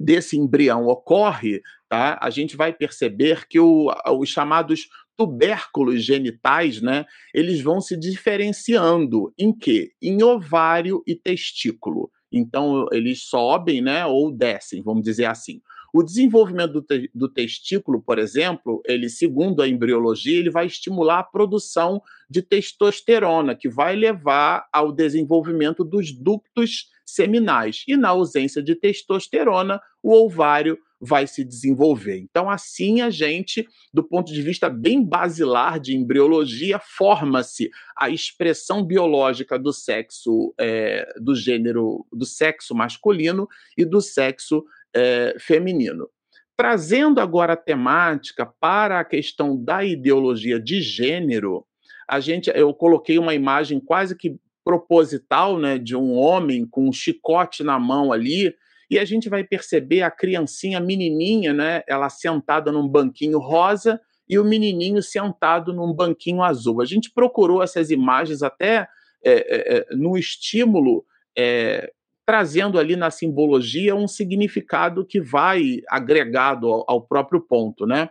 desse 0.00 0.36
embrião 0.36 0.86
ocorre, 0.86 1.60
tá? 1.88 2.18
a 2.20 2.30
gente 2.30 2.56
vai 2.56 2.72
perceber 2.72 3.46
que 3.46 3.60
o, 3.60 3.88
os 4.18 4.28
chamados 4.28 4.88
tubérculos 5.16 6.02
genitais, 6.02 6.80
né, 6.80 7.04
eles 7.34 7.60
vão 7.60 7.80
se 7.80 7.96
diferenciando 7.96 9.32
em 9.38 9.56
quê? 9.56 9.92
Em 10.00 10.22
ovário 10.22 11.02
e 11.06 11.14
testículo. 11.14 12.10
Então, 12.32 12.86
eles 12.90 13.24
sobem 13.24 13.82
né, 13.82 14.06
ou 14.06 14.32
descem, 14.32 14.82
vamos 14.82 15.02
dizer 15.02 15.26
assim. 15.26 15.60
O 15.92 16.02
desenvolvimento 16.02 16.72
do, 16.72 16.82
te 16.82 17.10
do, 17.14 17.28
testículo, 17.28 18.00
por 18.00 18.18
exemplo, 18.18 18.82
ele, 18.86 19.10
segundo 19.10 19.60
a 19.60 19.68
embriologia, 19.68 20.38
ele 20.38 20.48
vai 20.48 20.64
estimular 20.64 21.18
a 21.18 21.24
produção 21.24 22.00
de 22.30 22.40
testosterona, 22.40 23.54
que 23.54 23.68
vai 23.68 23.94
levar 23.94 24.66
ao 24.72 24.90
desenvolvimento 24.90 25.84
dos 25.84 26.10
ductos 26.10 26.88
seminais. 27.04 27.84
E 27.86 27.94
na 27.94 28.08
ausência 28.08 28.62
de 28.62 28.74
testosterona, 28.74 29.78
o 30.02 30.14
ovário 30.14 30.78
vai 31.02 31.26
se 31.26 31.42
desenvolver. 31.42 32.16
Então, 32.18 32.48
assim, 32.48 33.00
a 33.00 33.10
gente, 33.10 33.66
do 33.92 34.04
ponto 34.04 34.32
de 34.32 34.40
vista 34.40 34.70
bem 34.70 35.04
basilar 35.04 35.80
de 35.80 35.96
embriologia, 35.96 36.78
forma-se 36.78 37.68
a 37.98 38.08
expressão 38.08 38.84
biológica 38.84 39.58
do 39.58 39.72
sexo, 39.72 40.54
é, 40.60 41.12
do 41.20 41.34
gênero, 41.34 42.06
do 42.12 42.24
sexo 42.24 42.72
masculino 42.72 43.48
e 43.76 43.84
do 43.84 44.00
sexo 44.00 44.64
é, 44.94 45.34
feminino. 45.40 46.08
Trazendo 46.56 47.20
agora 47.20 47.54
a 47.54 47.56
temática 47.56 48.46
para 48.60 49.00
a 49.00 49.04
questão 49.04 49.56
da 49.60 49.82
ideologia 49.82 50.60
de 50.60 50.80
gênero, 50.80 51.66
a 52.08 52.20
gente, 52.20 52.48
eu 52.54 52.72
coloquei 52.72 53.18
uma 53.18 53.34
imagem 53.34 53.80
quase 53.80 54.16
que 54.16 54.36
proposital, 54.64 55.58
né, 55.58 55.78
de 55.78 55.96
um 55.96 56.12
homem 56.12 56.64
com 56.64 56.88
um 56.88 56.92
chicote 56.92 57.64
na 57.64 57.80
mão 57.80 58.12
ali, 58.12 58.54
e 58.92 58.98
a 58.98 59.06
gente 59.06 59.30
vai 59.30 59.42
perceber 59.42 60.02
a 60.02 60.10
criancinha 60.10 60.78
menininha, 60.78 61.54
né, 61.54 61.82
ela 61.88 62.10
sentada 62.10 62.70
num 62.70 62.86
banquinho 62.86 63.38
rosa 63.38 63.98
e 64.28 64.38
o 64.38 64.44
menininho 64.44 65.02
sentado 65.02 65.72
num 65.72 65.94
banquinho 65.94 66.42
azul. 66.42 66.82
A 66.82 66.84
gente 66.84 67.10
procurou 67.10 67.62
essas 67.62 67.90
imagens 67.90 68.42
até 68.42 68.86
é, 69.24 69.32
é, 69.78 69.86
no 69.94 70.18
estímulo, 70.18 71.06
é, 71.34 71.90
trazendo 72.26 72.78
ali 72.78 72.94
na 72.94 73.10
simbologia 73.10 73.94
um 73.94 74.06
significado 74.06 75.06
que 75.06 75.22
vai 75.22 75.80
agregado 75.88 76.66
ao, 76.70 76.84
ao 76.86 77.00
próprio 77.00 77.40
ponto, 77.40 77.86
né? 77.86 78.10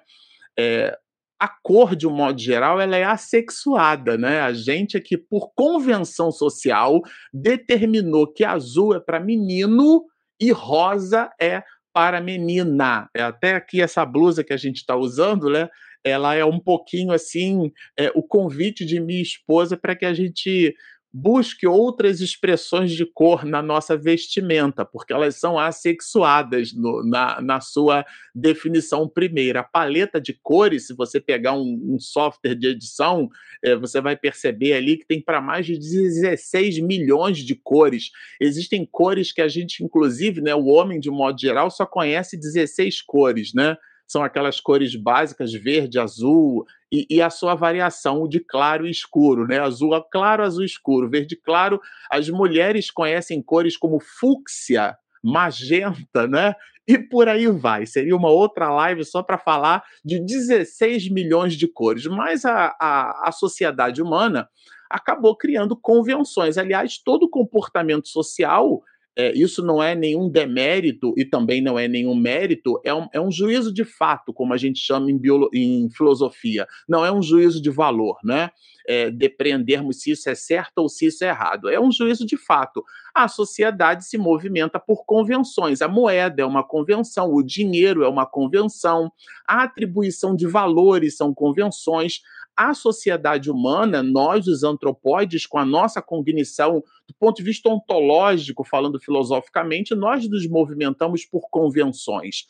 É, 0.57 0.97
a 1.39 1.47
cor, 1.47 1.95
de 1.95 2.07
um 2.07 2.11
modo 2.11 2.39
geral, 2.39 2.81
ela 2.81 2.97
é 2.97 3.03
assexuada, 3.03 4.17
né? 4.17 4.41
A 4.41 4.51
gente 4.51 4.97
aqui, 4.97 5.15
por 5.15 5.51
convenção 5.53 6.31
social, 6.31 7.01
determinou 7.31 8.25
que 8.25 8.43
azul 8.43 8.95
é 8.95 8.99
para 8.99 9.19
menino 9.19 10.05
e 10.41 10.51
rosa 10.51 11.29
é 11.39 11.63
para 11.93 12.19
menina. 12.19 13.07
É 13.15 13.21
até 13.21 13.55
aqui 13.55 13.81
essa 13.81 14.05
blusa 14.05 14.43
que 14.43 14.53
a 14.53 14.57
gente 14.57 14.77
está 14.77 14.95
usando, 14.95 15.49
né? 15.49 15.69
Ela 16.03 16.33
é 16.33 16.43
um 16.43 16.59
pouquinho 16.59 17.11
assim, 17.11 17.71
é, 17.97 18.11
o 18.15 18.23
convite 18.23 18.83
de 18.83 18.99
minha 18.99 19.21
esposa 19.21 19.77
para 19.77 19.95
que 19.95 20.05
a 20.05 20.13
gente 20.13 20.73
busque 21.13 21.67
outras 21.67 22.21
expressões 22.21 22.91
de 22.91 23.05
cor 23.05 23.43
na 23.43 23.61
nossa 23.61 23.97
vestimenta, 23.97 24.85
porque 24.85 25.11
elas 25.11 25.35
são 25.35 25.59
assexuadas 25.59 26.73
no, 26.73 27.03
na, 27.03 27.41
na 27.41 27.59
sua 27.59 28.05
definição 28.33 29.07
primeira. 29.09 29.59
A 29.59 29.63
paleta 29.63 30.21
de 30.21 30.33
cores, 30.33 30.87
se 30.87 30.93
você 30.95 31.19
pegar 31.19 31.53
um, 31.53 31.95
um 31.95 31.99
software 31.99 32.55
de 32.55 32.67
edição, 32.67 33.29
é, 33.63 33.75
você 33.75 33.99
vai 33.99 34.15
perceber 34.15 34.73
ali 34.73 34.97
que 34.97 35.05
tem 35.05 35.21
para 35.21 35.41
mais 35.41 35.65
de 35.65 35.77
16 35.77 36.79
milhões 36.79 37.39
de 37.39 37.55
cores. 37.55 38.11
Existem 38.39 38.87
cores 38.89 39.33
que 39.33 39.41
a 39.41 39.47
gente, 39.47 39.83
inclusive, 39.83 40.39
né, 40.39 40.55
o 40.55 40.67
homem, 40.67 40.99
de 40.99 41.11
modo 41.11 41.39
geral, 41.39 41.69
só 41.69 41.85
conhece 41.85 42.37
16 42.37 43.01
cores, 43.01 43.53
né? 43.53 43.75
São 44.11 44.25
aquelas 44.25 44.59
cores 44.59 44.93
básicas, 44.93 45.53
verde, 45.53 45.97
azul, 45.97 46.65
e, 46.91 47.07
e, 47.09 47.21
a 47.21 47.29
sua 47.29 47.55
variação 47.55 48.27
de 48.27 48.41
claro 48.41 48.85
e 48.85 48.91
escuro, 48.91 49.47
né? 49.47 49.57
Azul 49.59 49.91
claro, 50.11 50.43
azul 50.43 50.65
escuro, 50.65 51.09
verde 51.09 51.37
claro. 51.37 51.79
As 52.11 52.29
mulheres 52.29 52.91
conhecem 52.91 53.41
cores 53.41 53.77
como 53.77 54.01
fúcsia, 54.01 54.97
magenta, 55.23 56.27
né? 56.27 56.53
E 56.85 56.97
por 56.97 57.29
aí 57.29 57.47
vai. 57.47 57.85
Seria 57.85 58.13
uma 58.13 58.29
outra 58.29 58.69
live 58.69 59.05
só 59.05 59.23
para 59.23 59.37
falar 59.37 59.81
de 60.03 60.19
16 60.19 61.09
milhões 61.09 61.53
de 61.53 61.65
cores. 61.65 62.05
Mas 62.05 62.43
a, 62.43 62.75
a, 62.81 63.29
a 63.29 63.31
sociedade 63.31 64.01
humana 64.01 64.49
acabou 64.89 65.37
criando 65.37 65.73
convenções. 65.73 66.57
Aliás, 66.57 66.97
todo 66.97 67.29
comportamento 67.29 68.09
social 68.09 68.83
é, 69.17 69.33
isso 69.33 69.63
não 69.63 69.83
é 69.83 69.93
nenhum 69.93 70.29
demérito 70.29 71.13
e 71.17 71.25
também 71.25 71.61
não 71.61 71.77
é 71.77 71.87
nenhum 71.87 72.15
mérito, 72.15 72.79
é 72.83 72.93
um, 72.93 73.07
é 73.13 73.19
um 73.19 73.31
juízo 73.31 73.73
de 73.73 73.83
fato, 73.83 74.33
como 74.33 74.53
a 74.53 74.57
gente 74.57 74.79
chama 74.79 75.11
em, 75.11 75.17
biolo, 75.17 75.49
em 75.53 75.89
filosofia. 75.89 76.65
Não 76.87 77.05
é 77.05 77.11
um 77.11 77.21
juízo 77.21 77.61
de 77.61 77.69
valor, 77.69 78.17
né? 78.23 78.49
É, 78.87 79.11
depreendermos 79.11 80.01
se 80.01 80.11
isso 80.11 80.27
é 80.27 80.33
certo 80.33 80.79
ou 80.79 80.89
se 80.89 81.05
isso 81.05 81.23
é 81.23 81.27
errado. 81.27 81.69
É 81.69 81.79
um 81.79 81.91
juízo 81.91 82.25
de 82.25 82.35
fato. 82.35 82.83
A 83.13 83.27
sociedade 83.27 84.05
se 84.05 84.17
movimenta 84.17 84.79
por 84.79 85.05
convenções. 85.05 85.81
A 85.81 85.87
moeda 85.87 86.41
é 86.41 86.45
uma 86.45 86.63
convenção, 86.63 87.31
o 87.31 87.43
dinheiro 87.43 88.03
é 88.03 88.07
uma 88.07 88.25
convenção, 88.25 89.11
a 89.47 89.63
atribuição 89.63 90.35
de 90.35 90.47
valores 90.47 91.15
são 91.15 91.33
convenções 91.33 92.21
a 92.55 92.73
sociedade 92.73 93.49
humana, 93.49 94.03
nós, 94.03 94.47
os 94.47 94.63
antropóides, 94.63 95.45
com 95.45 95.57
a 95.57 95.65
nossa 95.65 96.01
cognição, 96.01 96.83
do 97.07 97.13
ponto 97.19 97.37
de 97.37 97.43
vista 97.43 97.69
ontológico, 97.69 98.63
falando 98.63 98.99
filosoficamente, 98.99 99.95
nós 99.95 100.27
nos 100.29 100.47
movimentamos 100.47 101.25
por 101.25 101.49
convenções. 101.49 102.45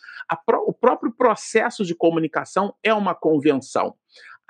Pro, 0.45 0.63
o 0.67 0.73
próprio 0.73 1.11
processo 1.11 1.85
de 1.85 1.95
comunicação 1.95 2.73
é 2.83 2.93
uma 2.93 3.15
convenção. 3.15 3.95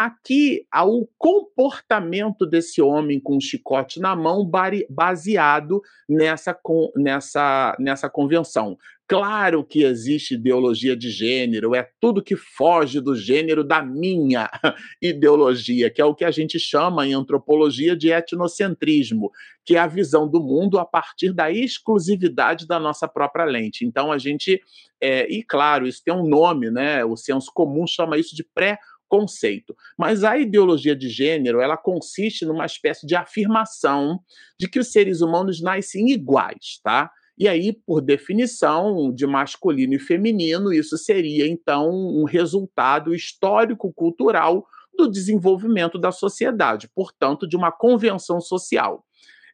Aqui 0.02 0.66
o 0.84 1.08
comportamento 1.16 2.44
desse 2.44 2.82
homem 2.82 3.20
com 3.20 3.38
um 3.38 3.40
chicote 3.40 4.00
na 4.00 4.16
mão 4.16 4.50
baseado 4.90 5.80
nessa, 6.10 6.60
nessa, 6.96 7.78
nessa 7.78 8.10
convenção. 8.10 8.80
Claro 9.08 9.64
que 9.64 9.84
existe 9.84 10.34
ideologia 10.34 10.96
de 10.96 11.12
gênero, 11.12 11.76
é 11.76 11.88
tudo 12.00 12.24
que 12.24 12.36
foge 12.36 13.00
do 13.00 13.16
gênero 13.16 13.64
da 13.64 13.84
minha 13.84 14.50
ideologia, 15.00 15.92
que 15.92 16.02
é 16.02 16.06
o 16.06 16.16
que 16.16 16.26
a 16.26 16.32
gente 16.32 16.58
chama 16.58 17.06
em 17.06 17.14
antropologia 17.14 17.96
de 17.96 18.10
etnocentrismo, 18.10 19.30
que 19.64 19.76
é 19.76 19.80
a 19.80 19.86
visão 19.86 20.28
do 20.28 20.42
mundo 20.42 20.80
a 20.80 20.86
partir 20.86 21.32
da 21.32 21.52
exclusividade 21.52 22.66
da 22.66 22.80
nossa 22.80 23.08
própria 23.08 23.46
lente. 23.46 23.86
Então 23.86 24.12
a 24.12 24.18
gente, 24.18 24.60
é, 25.00 25.30
e 25.32 25.44
claro, 25.44 25.86
isso 25.86 26.02
tem 26.04 26.14
um 26.14 26.28
nome, 26.28 26.72
né? 26.72 27.06
O 27.06 27.16
senso 27.16 27.52
comum 27.54 27.86
chama 27.86 28.18
isso 28.18 28.36
de 28.36 28.44
pré 28.44 28.80
conceito. 29.12 29.76
Mas 29.98 30.24
a 30.24 30.38
ideologia 30.38 30.96
de 30.96 31.10
gênero, 31.10 31.60
ela 31.60 31.76
consiste 31.76 32.46
numa 32.46 32.66
espécie 32.66 33.06
de 33.06 33.14
afirmação 33.14 34.22
de 34.58 34.70
que 34.70 34.80
os 34.80 34.90
seres 34.90 35.20
humanos 35.20 35.62
nascem 35.62 36.10
iguais, 36.12 36.80
tá? 36.82 37.12
E 37.38 37.46
aí, 37.46 37.74
por 37.74 38.02
definição 38.02 39.14
de 39.14 39.28
masculino 39.28 39.96
e 39.96 40.00
feminino, 40.00 40.72
isso 40.72 40.98
seria 40.98 41.46
então 41.46 41.90
um 41.90 42.24
resultado 42.24 43.14
histórico-cultural 43.14 44.66
do 44.98 45.10
desenvolvimento 45.10 45.98
da 45.98 46.12
sociedade, 46.12 46.90
portanto, 46.96 47.46
de 47.46 47.58
uma 47.58 47.72
convenção 47.72 48.40
social 48.40 49.04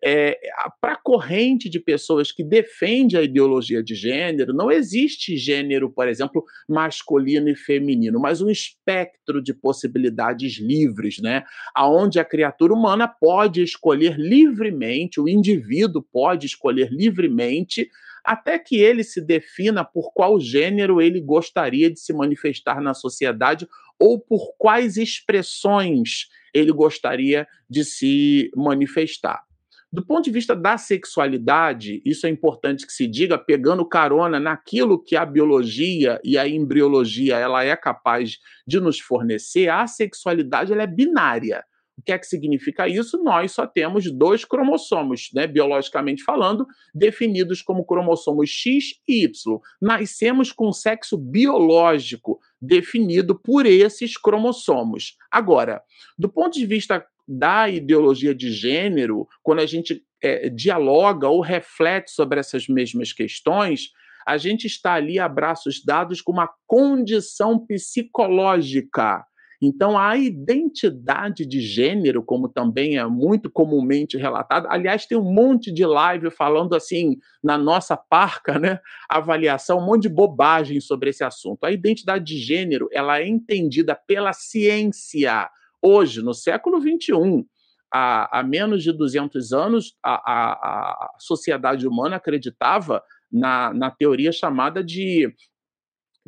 é, 0.03 0.39
para 0.79 0.93
a 0.93 1.01
corrente 1.01 1.69
de 1.69 1.79
pessoas 1.79 2.31
que 2.31 2.43
defende 2.43 3.17
a 3.17 3.21
ideologia 3.21 3.83
de 3.83 3.95
gênero, 3.95 4.53
não 4.53 4.71
existe 4.71 5.37
gênero, 5.37 5.89
por 5.89 6.07
exemplo, 6.07 6.43
masculino 6.67 7.49
e 7.49 7.55
feminino, 7.55 8.19
mas 8.19 8.41
um 8.41 8.49
espectro 8.49 9.41
de 9.41 9.53
possibilidades 9.53 10.59
livres, 10.59 11.19
né? 11.19 11.43
Aonde 11.75 12.19
a 12.19 12.25
criatura 12.25 12.73
humana 12.73 13.07
pode 13.07 13.61
escolher 13.61 14.17
livremente, 14.17 15.19
o 15.19 15.27
indivíduo 15.27 16.05
pode 16.11 16.45
escolher 16.45 16.89
livremente 16.91 17.89
até 18.23 18.59
que 18.59 18.75
ele 18.75 19.03
se 19.03 19.21
defina 19.21 19.85
por 19.85 20.11
qual 20.13 20.39
gênero 20.39 21.01
ele 21.01 21.21
gostaria 21.21 21.89
de 21.89 21.97
se 21.99 22.11
manifestar 22.11 22.81
na 22.81 22.93
sociedade 22.93 23.65
ou 23.97 24.19
por 24.19 24.53
quais 24.57 24.97
expressões 24.97 26.27
ele 26.53 26.71
gostaria 26.71 27.47
de 27.69 27.85
se 27.85 28.51
manifestar. 28.55 29.46
Do 29.91 30.05
ponto 30.05 30.25
de 30.25 30.31
vista 30.31 30.53
da 30.53 30.77
sexualidade, 30.77 32.01
isso 32.05 32.27
é 32.27 32.29
importante 32.29 32.85
que 32.85 32.91
se 32.91 33.07
diga, 33.07 33.37
pegando 33.37 33.87
carona 33.87 34.37
naquilo 34.39 35.01
que 35.01 35.15
a 35.15 35.25
biologia 35.25 36.19
e 36.23 36.37
a 36.37 36.47
embriologia 36.47 37.37
ela 37.37 37.63
é 37.63 37.75
capaz 37.75 38.37
de 38.65 38.81
nos 38.81 38.99
fornecer, 38.99 39.69
a 39.69 39.87
sexualidade 39.87 40.73
ela 40.73 40.83
é 40.83 40.87
binária. 40.87 41.63
O 41.97 42.01
que 42.01 42.11
é 42.11 42.19
que 42.19 42.27
significa 42.27 42.87
isso? 42.87 43.23
Nós 43.23 43.53
só 43.53 43.65
temos 43.65 44.11
dois 44.11 44.45
cromossomos, 44.45 45.29
né, 45.33 45.47
biologicamente 45.47 46.21
falando, 46.23 46.67
definidos 46.93 47.63
como 47.63 47.85
cromossomos 47.85 48.49
X 48.49 48.93
e 49.07 49.23
Y. 49.23 49.59
Nascemos 49.81 50.51
com 50.51 50.71
sexo 50.71 51.17
biológico 51.17 52.39
definido 52.61 53.33
por 53.33 53.65
esses 53.65 54.15
cromossomos. 54.15 55.17
Agora, 55.31 55.81
do 56.19 56.29
ponto 56.29 56.59
de 56.59 56.65
vista 56.67 57.03
da 57.27 57.67
ideologia 57.69 58.33
de 58.33 58.51
gênero, 58.51 59.27
quando 59.43 59.59
a 59.59 59.65
gente 59.65 60.03
é, 60.23 60.49
dialoga 60.49 61.27
ou 61.27 61.41
reflete 61.41 62.11
sobre 62.11 62.39
essas 62.39 62.67
mesmas 62.67 63.11
questões, 63.11 63.89
a 64.25 64.37
gente 64.37 64.65
está 64.65 64.93
ali 64.93 65.19
a 65.19 65.27
braços 65.27 65.83
dados 65.83 66.21
com 66.21 66.31
uma 66.31 66.49
condição 66.65 67.59
psicológica. 67.65 69.25
Então, 69.61 69.97
a 69.97 70.15
identidade 70.15 71.45
de 71.45 71.59
gênero, 71.59 72.23
como 72.23 72.47
também 72.47 72.97
é 72.97 73.05
muito 73.07 73.49
comumente 73.49 74.15
relatada, 74.15 74.67
aliás, 74.69 75.07
tem 75.07 75.17
um 75.17 75.33
monte 75.33 75.71
de 75.71 75.83
live 75.83 76.29
falando 76.29 76.75
assim, 76.75 77.17
na 77.43 77.57
nossa 77.57 77.97
parca, 77.97 78.59
né, 78.59 78.79
avaliação, 79.09 79.79
um 79.79 79.85
monte 79.85 80.03
de 80.03 80.09
bobagem 80.09 80.79
sobre 80.79 81.09
esse 81.09 81.23
assunto. 81.23 81.63
A 81.63 81.71
identidade 81.71 82.23
de 82.23 82.37
gênero, 82.37 82.87
ela 82.91 83.19
é 83.19 83.27
entendida 83.27 83.95
pela 83.95 84.31
ciência, 84.31 85.49
Hoje, 85.81 86.21
no 86.21 86.33
século 86.33 86.79
XXI, 86.81 87.45
há, 87.93 88.39
há 88.39 88.43
menos 88.43 88.83
de 88.83 88.91
200 88.91 89.53
anos, 89.53 89.95
a, 90.03 90.15
a, 90.15 90.51
a 90.53 91.09
sociedade 91.19 91.87
humana 91.87 92.17
acreditava 92.17 93.01
na, 93.31 93.73
na 93.73 93.91
teoria 93.91 94.31
chamada 94.31 94.83
de 94.83 95.33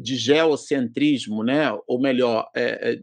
de 0.01 0.15
geocentrismo, 0.15 1.43
né? 1.43 1.77
ou 1.85 1.99
melhor, 1.99 2.49
é, 2.55 2.93
é, 2.93 3.01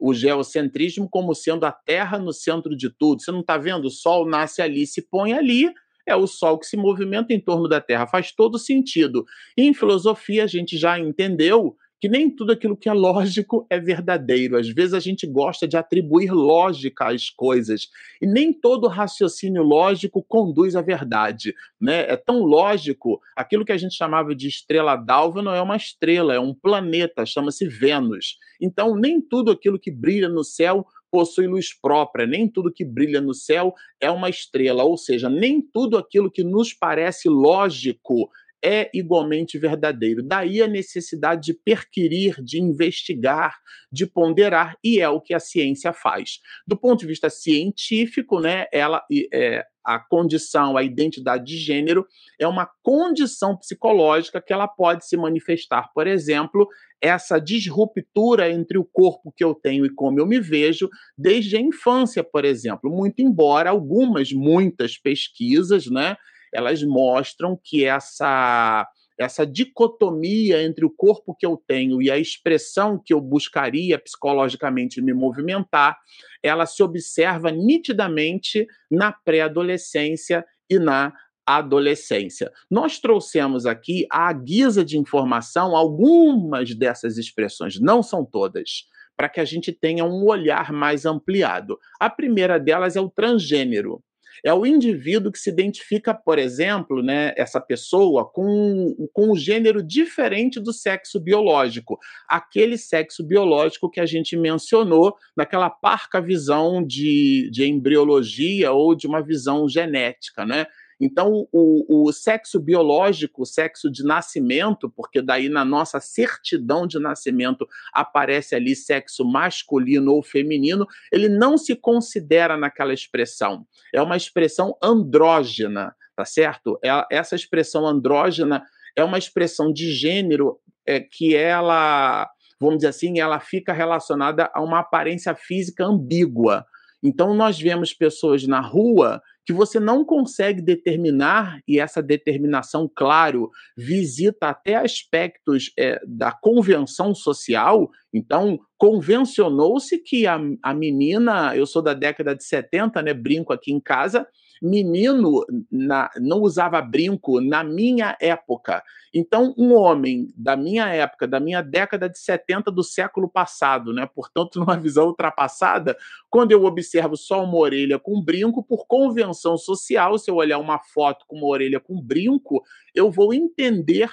o 0.00 0.14
geocentrismo 0.14 1.06
como 1.06 1.34
sendo 1.34 1.64
a 1.64 1.72
Terra 1.72 2.18
no 2.18 2.32
centro 2.32 2.74
de 2.74 2.88
tudo. 2.88 3.20
Você 3.20 3.30
não 3.30 3.40
está 3.40 3.58
vendo? 3.58 3.84
O 3.84 3.90
Sol 3.90 4.26
nasce 4.26 4.62
ali, 4.62 4.86
se 4.86 5.02
põe 5.02 5.34
ali, 5.34 5.70
é 6.06 6.16
o 6.16 6.26
Sol 6.26 6.58
que 6.58 6.66
se 6.66 6.76
movimenta 6.76 7.34
em 7.34 7.40
torno 7.40 7.68
da 7.68 7.82
Terra. 7.82 8.06
Faz 8.06 8.32
todo 8.32 8.58
sentido. 8.58 9.26
Em 9.58 9.74
filosofia, 9.74 10.44
a 10.44 10.46
gente 10.46 10.78
já 10.78 10.98
entendeu 10.98 11.76
que 12.00 12.08
nem 12.08 12.30
tudo 12.30 12.52
aquilo 12.52 12.76
que 12.76 12.88
é 12.88 12.92
lógico 12.92 13.66
é 13.68 13.78
verdadeiro. 13.78 14.56
Às 14.56 14.68
vezes 14.68 14.94
a 14.94 15.00
gente 15.00 15.26
gosta 15.26 15.66
de 15.66 15.76
atribuir 15.76 16.32
lógica 16.32 17.08
às 17.08 17.30
coisas, 17.30 17.88
e 18.20 18.26
nem 18.26 18.52
todo 18.52 18.88
raciocínio 18.88 19.62
lógico 19.62 20.22
conduz 20.22 20.76
à 20.76 20.82
verdade. 20.82 21.54
Né? 21.80 22.00
É 22.10 22.16
tão 22.16 22.42
lógico, 22.44 23.20
aquilo 23.36 23.64
que 23.64 23.72
a 23.72 23.78
gente 23.78 23.94
chamava 23.94 24.34
de 24.34 24.48
estrela 24.48 24.96
d'alva 24.96 25.42
não 25.42 25.54
é 25.54 25.60
uma 25.60 25.76
estrela, 25.76 26.34
é 26.34 26.40
um 26.40 26.54
planeta, 26.54 27.26
chama-se 27.26 27.66
Vênus. 27.66 28.38
Então, 28.60 28.96
nem 28.96 29.20
tudo 29.20 29.50
aquilo 29.50 29.78
que 29.78 29.90
brilha 29.90 30.28
no 30.28 30.44
céu 30.44 30.86
possui 31.10 31.46
luz 31.46 31.72
própria, 31.72 32.26
nem 32.26 32.46
tudo 32.46 32.72
que 32.72 32.84
brilha 32.84 33.20
no 33.20 33.32
céu 33.32 33.74
é 34.00 34.10
uma 34.10 34.28
estrela, 34.28 34.84
ou 34.84 34.96
seja, 34.96 35.28
nem 35.28 35.60
tudo 35.60 35.96
aquilo 35.96 36.30
que 36.30 36.44
nos 36.44 36.74
parece 36.74 37.28
lógico 37.28 38.30
é 38.64 38.90
igualmente 38.92 39.58
verdadeiro. 39.58 40.22
Daí 40.22 40.62
a 40.62 40.66
necessidade 40.66 41.42
de 41.42 41.54
perquirir, 41.54 42.42
de 42.42 42.60
investigar, 42.60 43.56
de 43.90 44.06
ponderar, 44.06 44.76
e 44.82 45.00
é 45.00 45.08
o 45.08 45.20
que 45.20 45.34
a 45.34 45.40
ciência 45.40 45.92
faz. 45.92 46.40
Do 46.66 46.76
ponto 46.76 47.00
de 47.00 47.06
vista 47.06 47.30
científico, 47.30 48.40
né, 48.40 48.66
ela 48.72 49.02
é, 49.32 49.64
a 49.88 49.98
condição, 49.98 50.76
a 50.76 50.82
identidade 50.82 51.46
de 51.46 51.56
gênero 51.56 52.06
é 52.38 52.46
uma 52.46 52.68
condição 52.82 53.56
psicológica 53.56 54.42
que 54.42 54.52
ela 54.52 54.68
pode 54.68 55.06
se 55.08 55.16
manifestar, 55.16 55.90
por 55.94 56.06
exemplo, 56.06 56.68
essa 57.00 57.38
disruptura 57.38 58.50
entre 58.50 58.76
o 58.76 58.84
corpo 58.84 59.32
que 59.34 59.42
eu 59.42 59.54
tenho 59.54 59.86
e 59.86 59.94
como 59.94 60.20
eu 60.20 60.26
me 60.26 60.38
vejo 60.38 60.90
desde 61.16 61.56
a 61.56 61.60
infância, 61.60 62.22
por 62.22 62.44
exemplo. 62.44 62.90
Muito 62.90 63.20
embora 63.20 63.70
algumas, 63.70 64.30
muitas 64.30 64.98
pesquisas, 64.98 65.86
né, 65.86 66.16
elas 66.52 66.82
mostram 66.82 67.58
que 67.62 67.84
essa 67.84 68.86
essa 69.18 69.44
dicotomia 69.44 70.62
entre 70.62 70.84
o 70.84 70.90
corpo 70.90 71.34
que 71.34 71.44
eu 71.44 71.60
tenho 71.66 72.00
e 72.00 72.08
a 72.08 72.16
expressão 72.16 72.96
que 73.04 73.12
eu 73.12 73.20
buscaria 73.20 73.98
psicologicamente 73.98 75.02
me 75.02 75.12
movimentar, 75.12 75.98
ela 76.40 76.64
se 76.66 76.82
observa 76.84 77.50
nitidamente 77.50 78.64
na 78.88 79.10
pré-adolescência 79.10 80.46
e 80.70 80.78
na 80.78 81.12
adolescência. 81.44 82.52
Nós 82.70 83.00
trouxemos 83.00 83.66
aqui, 83.66 84.06
à 84.10 84.32
guisa 84.32 84.84
de 84.84 84.96
informação, 84.98 85.74
algumas 85.74 86.74
dessas 86.74 87.18
expressões, 87.18 87.80
não 87.80 88.02
são 88.02 88.24
todas, 88.24 88.84
para 89.16 89.28
que 89.28 89.40
a 89.40 89.44
gente 89.44 89.72
tenha 89.72 90.04
um 90.04 90.26
olhar 90.26 90.72
mais 90.72 91.04
ampliado. 91.04 91.76
A 91.98 92.08
primeira 92.08 92.60
delas 92.60 92.94
é 92.94 93.00
o 93.00 93.10
transgênero 93.10 94.00
é 94.44 94.52
o 94.52 94.66
indivíduo 94.66 95.32
que 95.32 95.38
se 95.38 95.50
identifica, 95.50 96.14
por 96.14 96.38
exemplo, 96.38 97.02
né, 97.02 97.32
essa 97.36 97.60
pessoa 97.60 98.24
com, 98.24 99.08
com 99.12 99.32
um 99.32 99.36
gênero 99.36 99.82
diferente 99.82 100.60
do 100.60 100.72
sexo 100.72 101.20
biológico, 101.20 101.98
aquele 102.28 102.76
sexo 102.76 103.24
biológico 103.24 103.90
que 103.90 104.00
a 104.00 104.06
gente 104.06 104.36
mencionou 104.36 105.14
naquela 105.36 105.70
parca 105.70 106.20
visão 106.20 106.84
de, 106.84 107.50
de 107.50 107.66
embriologia 107.66 108.72
ou 108.72 108.94
de 108.94 109.06
uma 109.06 109.22
visão 109.22 109.68
genética, 109.68 110.44
né? 110.44 110.66
Então, 111.00 111.46
o, 111.52 112.08
o, 112.08 112.12
sexo 112.12 112.58
biológico, 112.58 113.42
o 113.42 113.46
sexo 113.46 113.90
de 113.90 114.02
nascimento, 114.02 114.90
porque 114.90 115.22
daí 115.22 115.48
na 115.48 115.64
nossa 115.64 116.00
certidão 116.00 116.86
de 116.86 116.98
nascimento 116.98 117.68
aparece 117.92 118.54
ali 118.56 118.74
sexo 118.74 119.24
masculino 119.24 120.12
ou 120.12 120.22
feminino, 120.22 120.86
ele 121.12 121.28
não 121.28 121.56
se 121.56 121.76
considera 121.76 122.56
naquela 122.56 122.92
expressão. 122.92 123.64
É 123.94 124.02
uma 124.02 124.16
expressão 124.16 124.76
andrógena, 124.82 125.94
tá 126.16 126.24
certo? 126.24 126.78
É, 126.84 126.90
essa 127.12 127.36
expressão 127.36 127.86
andrógena 127.86 128.64
é 128.96 129.04
uma 129.04 129.18
expressão 129.18 129.72
de 129.72 129.92
gênero 129.92 130.58
é, 130.84 130.98
que 130.98 131.36
ela, 131.36 132.28
vamos 132.60 132.78
dizer 132.78 132.88
assim, 132.88 133.20
ela 133.20 133.38
fica 133.38 133.72
relacionada 133.72 134.50
a 134.52 134.60
uma 134.60 134.80
aparência 134.80 135.32
física 135.36 135.84
ambígua. 135.84 136.66
Então, 137.00 137.32
nós 137.34 137.60
vemos 137.60 137.94
pessoas 137.94 138.44
na 138.48 138.60
rua 138.60 139.22
que 139.48 139.52
você 139.54 139.80
não 139.80 140.04
consegue 140.04 140.60
determinar, 140.60 141.62
e 141.66 141.80
essa 141.80 142.02
determinação, 142.02 142.86
claro, 142.94 143.50
visita 143.74 144.50
até 144.50 144.74
aspectos 144.74 145.72
é, 145.78 145.98
da 146.06 146.30
convenção 146.30 147.14
social. 147.14 147.88
Então, 148.12 148.60
convencionou-se 148.76 149.96
que 150.02 150.26
a, 150.26 150.38
a 150.62 150.74
menina, 150.74 151.56
eu 151.56 151.64
sou 151.64 151.80
da 151.80 151.94
década 151.94 152.36
de 152.36 152.44
70, 152.44 153.00
né, 153.00 153.14
brinco 153.14 153.50
aqui 153.50 153.72
em 153.72 153.80
casa, 153.80 154.28
menino 154.62 155.44
na, 155.70 156.10
não 156.20 156.40
usava 156.40 156.80
brinco 156.80 157.40
na 157.40 157.62
minha 157.62 158.16
época. 158.20 158.82
Então, 159.12 159.54
um 159.56 159.74
homem 159.74 160.32
da 160.36 160.56
minha 160.56 160.86
época, 160.88 161.26
da 161.26 161.40
minha 161.40 161.62
década 161.62 162.08
de 162.08 162.18
70 162.18 162.70
do 162.70 162.82
século 162.82 163.28
passado, 163.28 163.92
né? 163.92 164.06
portanto, 164.06 164.58
numa 164.60 164.76
visão 164.76 165.06
ultrapassada, 165.06 165.96
quando 166.30 166.52
eu 166.52 166.64
observo 166.64 167.16
só 167.16 167.42
uma 167.42 167.56
orelha 167.56 167.98
com 167.98 168.22
brinco, 168.22 168.62
por 168.62 168.86
convenção 168.86 169.56
social, 169.56 170.18
se 170.18 170.30
eu 170.30 170.36
olhar 170.36 170.58
uma 170.58 170.78
foto 170.78 171.24
com 171.26 171.36
uma 171.36 171.46
orelha 171.46 171.80
com 171.80 172.00
brinco, 172.00 172.62
eu 172.94 173.10
vou 173.10 173.32
entender 173.32 174.10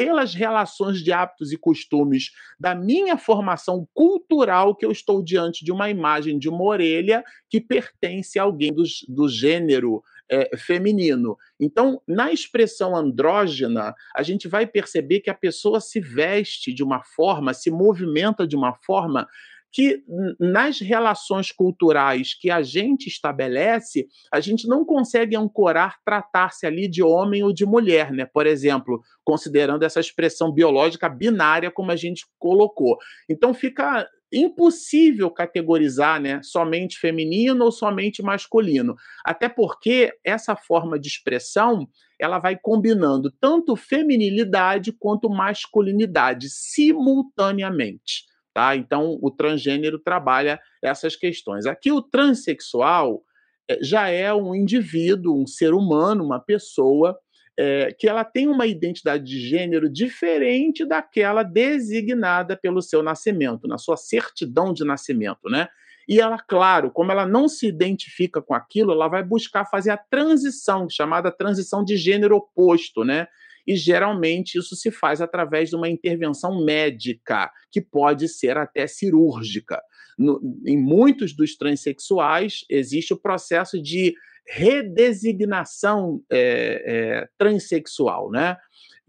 pelas 0.00 0.32
relações 0.32 1.04
de 1.04 1.12
hábitos 1.12 1.52
e 1.52 1.58
costumes 1.58 2.30
da 2.58 2.74
minha 2.74 3.18
formação 3.18 3.86
cultural 3.92 4.74
que 4.74 4.86
eu 4.86 4.90
estou 4.90 5.22
diante 5.22 5.62
de 5.62 5.70
uma 5.70 5.90
imagem 5.90 6.38
de 6.38 6.48
uma 6.48 6.64
orelha 6.64 7.22
que 7.50 7.60
pertence 7.60 8.38
a 8.38 8.44
alguém 8.44 8.72
do, 8.72 8.82
do 9.06 9.28
gênero 9.28 10.02
é, 10.30 10.56
feminino. 10.56 11.36
Então, 11.60 12.00
na 12.08 12.32
expressão 12.32 12.96
andrógena, 12.96 13.94
a 14.16 14.22
gente 14.22 14.48
vai 14.48 14.66
perceber 14.66 15.20
que 15.20 15.28
a 15.28 15.34
pessoa 15.34 15.80
se 15.82 16.00
veste 16.00 16.72
de 16.72 16.82
uma 16.82 17.02
forma, 17.02 17.52
se 17.52 17.70
movimenta 17.70 18.46
de 18.46 18.56
uma 18.56 18.72
forma 18.72 19.28
que 19.72 20.02
nas 20.38 20.80
relações 20.80 21.52
culturais 21.52 22.34
que 22.34 22.50
a 22.50 22.62
gente 22.62 23.06
estabelece, 23.06 24.06
a 24.32 24.40
gente 24.40 24.66
não 24.66 24.84
consegue 24.84 25.36
ancorar 25.36 25.98
tratar-se 26.04 26.66
ali 26.66 26.88
de 26.88 27.02
homem 27.02 27.42
ou 27.42 27.52
de 27.52 27.64
mulher, 27.64 28.12
né? 28.12 28.26
Por 28.26 28.46
exemplo, 28.46 29.00
considerando 29.24 29.84
essa 29.84 30.00
expressão 30.00 30.52
biológica 30.52 31.08
binária 31.08 31.70
como 31.70 31.90
a 31.92 31.96
gente 31.96 32.24
colocou. 32.38 32.96
Então 33.28 33.54
fica 33.54 34.06
impossível 34.32 35.30
categorizar, 35.30 36.20
né, 36.20 36.40
somente 36.42 36.98
feminino 36.98 37.64
ou 37.64 37.72
somente 37.72 38.22
masculino. 38.22 38.94
Até 39.24 39.48
porque 39.48 40.12
essa 40.24 40.54
forma 40.54 40.98
de 40.98 41.08
expressão, 41.08 41.88
ela 42.18 42.38
vai 42.38 42.56
combinando 42.56 43.32
tanto 43.40 43.74
feminilidade 43.74 44.92
quanto 44.92 45.28
masculinidade 45.28 46.48
simultaneamente. 46.48 48.29
Tá? 48.52 48.74
Então, 48.74 49.18
o 49.22 49.30
transgênero 49.30 49.98
trabalha 49.98 50.60
essas 50.82 51.14
questões. 51.14 51.66
Aqui, 51.66 51.92
o 51.92 52.02
transexual 52.02 53.22
eh, 53.68 53.78
já 53.80 54.08
é 54.08 54.32
um 54.34 54.54
indivíduo, 54.54 55.40
um 55.40 55.46
ser 55.46 55.72
humano, 55.72 56.24
uma 56.24 56.40
pessoa 56.40 57.18
é, 57.60 57.92
que 57.92 58.08
ela 58.08 58.24
tem 58.24 58.48
uma 58.48 58.66
identidade 58.66 59.22
de 59.22 59.38
gênero 59.38 59.90
diferente 59.90 60.82
daquela 60.82 61.42
designada 61.42 62.56
pelo 62.56 62.80
seu 62.80 63.02
nascimento, 63.02 63.68
na 63.68 63.76
sua 63.76 63.98
certidão 63.98 64.72
de 64.72 64.82
nascimento, 64.82 65.48
né? 65.50 65.68
E 66.08 66.18
ela, 66.20 66.38
claro, 66.38 66.90
como 66.90 67.12
ela 67.12 67.26
não 67.26 67.46
se 67.46 67.66
identifica 67.68 68.40
com 68.40 68.54
aquilo, 68.54 68.92
ela 68.92 69.08
vai 69.08 69.22
buscar 69.22 69.66
fazer 69.66 69.90
a 69.90 69.98
transição, 69.98 70.88
chamada 70.88 71.30
transição 71.30 71.84
de 71.84 71.98
gênero 71.98 72.34
oposto, 72.36 73.04
né? 73.04 73.28
E 73.66 73.76
geralmente 73.76 74.58
isso 74.58 74.74
se 74.76 74.90
faz 74.90 75.20
através 75.20 75.70
de 75.70 75.76
uma 75.76 75.88
intervenção 75.88 76.64
médica, 76.64 77.50
que 77.70 77.80
pode 77.80 78.28
ser 78.28 78.56
até 78.56 78.86
cirúrgica. 78.86 79.80
No, 80.18 80.40
em 80.66 80.76
muitos 80.76 81.34
dos 81.34 81.56
transexuais 81.56 82.64
existe 82.68 83.12
o 83.12 83.18
processo 83.18 83.80
de 83.80 84.14
redesignação 84.46 86.22
é, 86.30 86.82
é, 86.84 87.28
transexual, 87.38 88.30
né? 88.30 88.56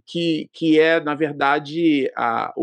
Que, 0.05 0.49
que 0.51 0.79
é, 0.79 0.99
na 0.99 1.15
verdade, 1.15 2.11
a, 2.17 2.53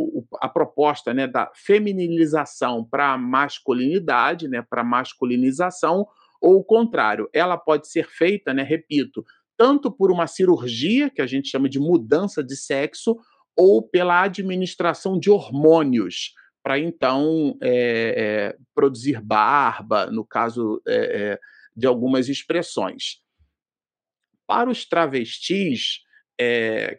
a 0.40 0.48
proposta 0.48 1.14
né, 1.14 1.26
da 1.26 1.50
feminilização 1.54 2.84
para 2.84 3.16
masculinidade, 3.16 4.48
né, 4.48 4.62
para 4.68 4.84
masculinização, 4.84 6.06
ou 6.42 6.56
o 6.56 6.64
contrário, 6.64 7.28
ela 7.32 7.56
pode 7.56 7.88
ser 7.88 8.06
feita, 8.06 8.52
né, 8.52 8.62
repito, 8.62 9.24
tanto 9.58 9.90
por 9.90 10.12
uma 10.12 10.28
cirurgia, 10.28 11.10
que 11.10 11.20
a 11.20 11.26
gente 11.26 11.48
chama 11.48 11.68
de 11.68 11.80
mudança 11.80 12.44
de 12.44 12.56
sexo, 12.56 13.16
ou 13.56 13.82
pela 13.82 14.22
administração 14.22 15.18
de 15.18 15.28
hormônios, 15.28 16.32
para 16.62 16.78
então 16.78 17.58
é, 17.60 18.52
é, 18.52 18.56
produzir 18.72 19.20
barba, 19.20 20.06
no 20.06 20.24
caso 20.24 20.80
é, 20.86 21.40
de 21.76 21.88
algumas 21.88 22.28
expressões. 22.28 23.20
Para 24.46 24.70
os 24.70 24.86
travestis, 24.86 26.00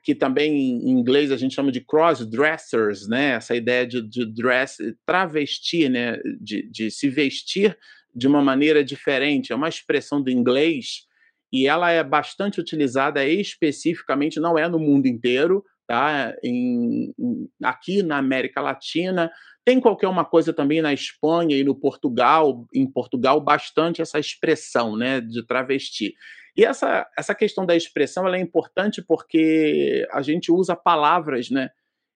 que 0.03 0.13
também 0.13 0.51
em 0.51 0.89
inglês 0.89 1.31
a 1.31 1.37
gente 1.37 1.55
chama 1.55 1.71
de 1.71 1.79
cross-dressers, 1.79 3.07
né? 3.07 3.35
essa 3.35 3.55
ideia 3.55 3.87
de, 3.87 4.01
de 4.01 4.25
dress, 4.25 4.77
travestir, 5.05 5.89
né? 5.89 6.17
de, 6.41 6.69
de 6.69 6.91
se 6.91 7.09
vestir 7.09 7.77
de 8.13 8.27
uma 8.27 8.41
maneira 8.41 8.83
diferente, 8.83 9.53
é 9.53 9.55
uma 9.55 9.69
expressão 9.69 10.21
do 10.21 10.29
inglês 10.29 11.07
e 11.51 11.67
ela 11.67 11.91
é 11.91 12.03
bastante 12.03 12.59
utilizada 12.59 13.25
especificamente, 13.25 14.39
não 14.39 14.57
é 14.57 14.67
no 14.67 14.79
mundo 14.79 15.07
inteiro, 15.07 15.63
tá? 15.87 16.35
Em, 16.43 17.13
em, 17.17 17.49
aqui 17.63 18.03
na 18.03 18.17
América 18.17 18.61
Latina, 18.61 19.31
tem 19.65 19.79
qualquer 19.79 20.07
uma 20.07 20.25
coisa 20.25 20.53
também 20.53 20.81
na 20.81 20.93
Espanha 20.93 21.57
e 21.57 21.63
no 21.63 21.75
Portugal, 21.75 22.65
em 22.73 22.89
Portugal, 22.89 23.41
bastante 23.41 24.01
essa 24.01 24.19
expressão, 24.19 24.95
né, 24.95 25.19
de 25.21 25.45
travesti. 25.45 26.13
E 26.55 26.65
essa, 26.65 27.07
essa 27.17 27.33
questão 27.33 27.65
da 27.65 27.75
expressão 27.75 28.25
ela 28.25 28.37
é 28.37 28.41
importante 28.41 29.01
porque 29.01 30.07
a 30.11 30.21
gente 30.21 30.51
usa 30.51 30.75
palavras, 30.75 31.49
né? 31.49 31.69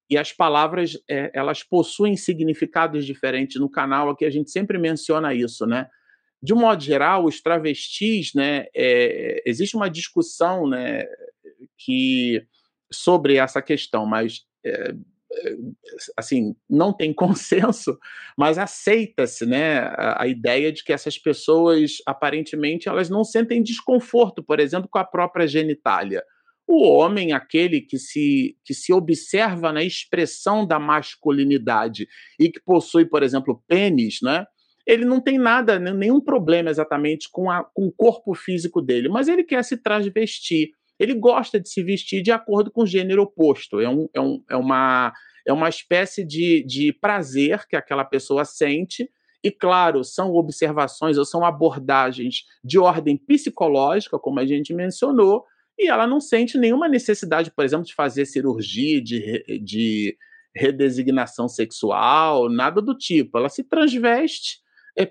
E 0.09 0.17
as 0.17 0.33
palavras 0.33 0.97
é, 1.09 1.31
elas 1.33 1.63
possuem 1.63 2.17
significados 2.17 3.05
diferentes 3.05 3.59
no 3.59 3.69
canal. 3.69 4.09
Aqui 4.09 4.25
a 4.25 4.29
gente 4.29 4.51
sempre 4.51 4.77
menciona 4.77 5.33
isso, 5.33 5.65
né? 5.65 5.87
De 6.43 6.53
um 6.53 6.59
modo 6.59 6.83
geral, 6.83 7.23
os 7.23 7.41
travestis, 7.41 8.33
né? 8.35 8.65
É, 8.75 9.41
existe 9.45 9.77
uma 9.77 9.89
discussão, 9.89 10.67
né? 10.67 11.05
Que 11.77 12.45
sobre 12.91 13.37
essa 13.37 13.61
questão, 13.61 14.05
mas 14.05 14.41
é, 14.65 14.93
assim, 16.17 16.55
não 16.69 16.93
tem 16.93 17.13
consenso, 17.15 17.97
mas 18.37 18.57
aceita-se, 18.57 19.45
né, 19.45 19.79
a, 19.79 20.23
a, 20.23 20.27
ideia 20.27 20.71
de 20.71 20.83
que 20.83 20.93
essas 20.93 21.17
pessoas 21.17 21.97
aparentemente 22.05 22.87
elas 22.87 23.09
não 23.09 23.23
sentem 23.23 23.61
desconforto, 23.63 24.43
por 24.43 24.59
exemplo, 24.59 24.89
com 24.89 24.99
a 24.99 25.03
própria 25.03 25.47
genitália. 25.47 26.23
O 26.65 26.87
homem, 26.87 27.33
aquele 27.33 27.81
que 27.81 27.97
se, 27.97 28.57
que 28.63 28.73
se 28.73 28.93
observa 28.93 29.73
na 29.73 29.83
expressão 29.83 30.65
da 30.65 30.79
masculinidade 30.79 32.07
e 32.39 32.49
que 32.49 32.61
possui, 32.61 33.05
por 33.05 33.21
exemplo, 33.21 33.61
pênis, 33.67 34.19
né? 34.21 34.45
Ele 34.85 35.05
não 35.05 35.21
tem 35.21 35.37
nada, 35.37 35.79
nenhum 35.79 36.19
problema 36.19 36.69
exatamente 36.69 37.29
com, 37.31 37.49
a, 37.49 37.63
com 37.63 37.87
o 37.87 37.91
corpo 37.91 38.33
físico 38.33 38.81
dele, 38.81 39.07
mas 39.07 39.27
ele 39.27 39.43
quer 39.43 39.63
se 39.63 39.77
transvestir 39.77 40.71
ele 40.99 41.13
gosta 41.15 41.59
de 41.59 41.69
se 41.69 41.83
vestir 41.83 42.21
de 42.21 42.31
acordo 42.31 42.71
com 42.71 42.83
o 42.83 42.87
gênero 42.87 43.23
oposto. 43.23 43.79
É, 43.79 43.89
um, 43.89 44.07
é, 44.13 44.21
um, 44.21 44.43
é, 44.49 44.55
uma, 44.55 45.13
é 45.45 45.53
uma 45.53 45.69
espécie 45.69 46.23
de, 46.23 46.63
de 46.63 46.93
prazer 46.93 47.67
que 47.67 47.75
aquela 47.75 48.05
pessoa 48.05 48.45
sente. 48.45 49.09
E, 49.43 49.51
claro, 49.51 50.03
são 50.03 50.33
observações 50.33 51.17
ou 51.17 51.25
são 51.25 51.43
abordagens 51.43 52.45
de 52.63 52.79
ordem 52.79 53.17
psicológica, 53.17 54.17
como 54.17 54.39
a 54.39 54.45
gente 54.45 54.73
mencionou, 54.73 55.43
e 55.77 55.89
ela 55.89 56.07
não 56.07 56.21
sente 56.21 56.57
nenhuma 56.57 56.87
necessidade, 56.87 57.51
por 57.51 57.65
exemplo, 57.65 57.85
de 57.85 57.93
fazer 57.93 58.25
cirurgia, 58.25 59.01
de, 59.01 59.43
de 59.61 60.17
redesignação 60.55 61.49
sexual, 61.49 62.47
nada 62.47 62.81
do 62.81 62.95
tipo. 62.95 63.37
Ela 63.37 63.49
se 63.49 63.63
transveste 63.63 64.62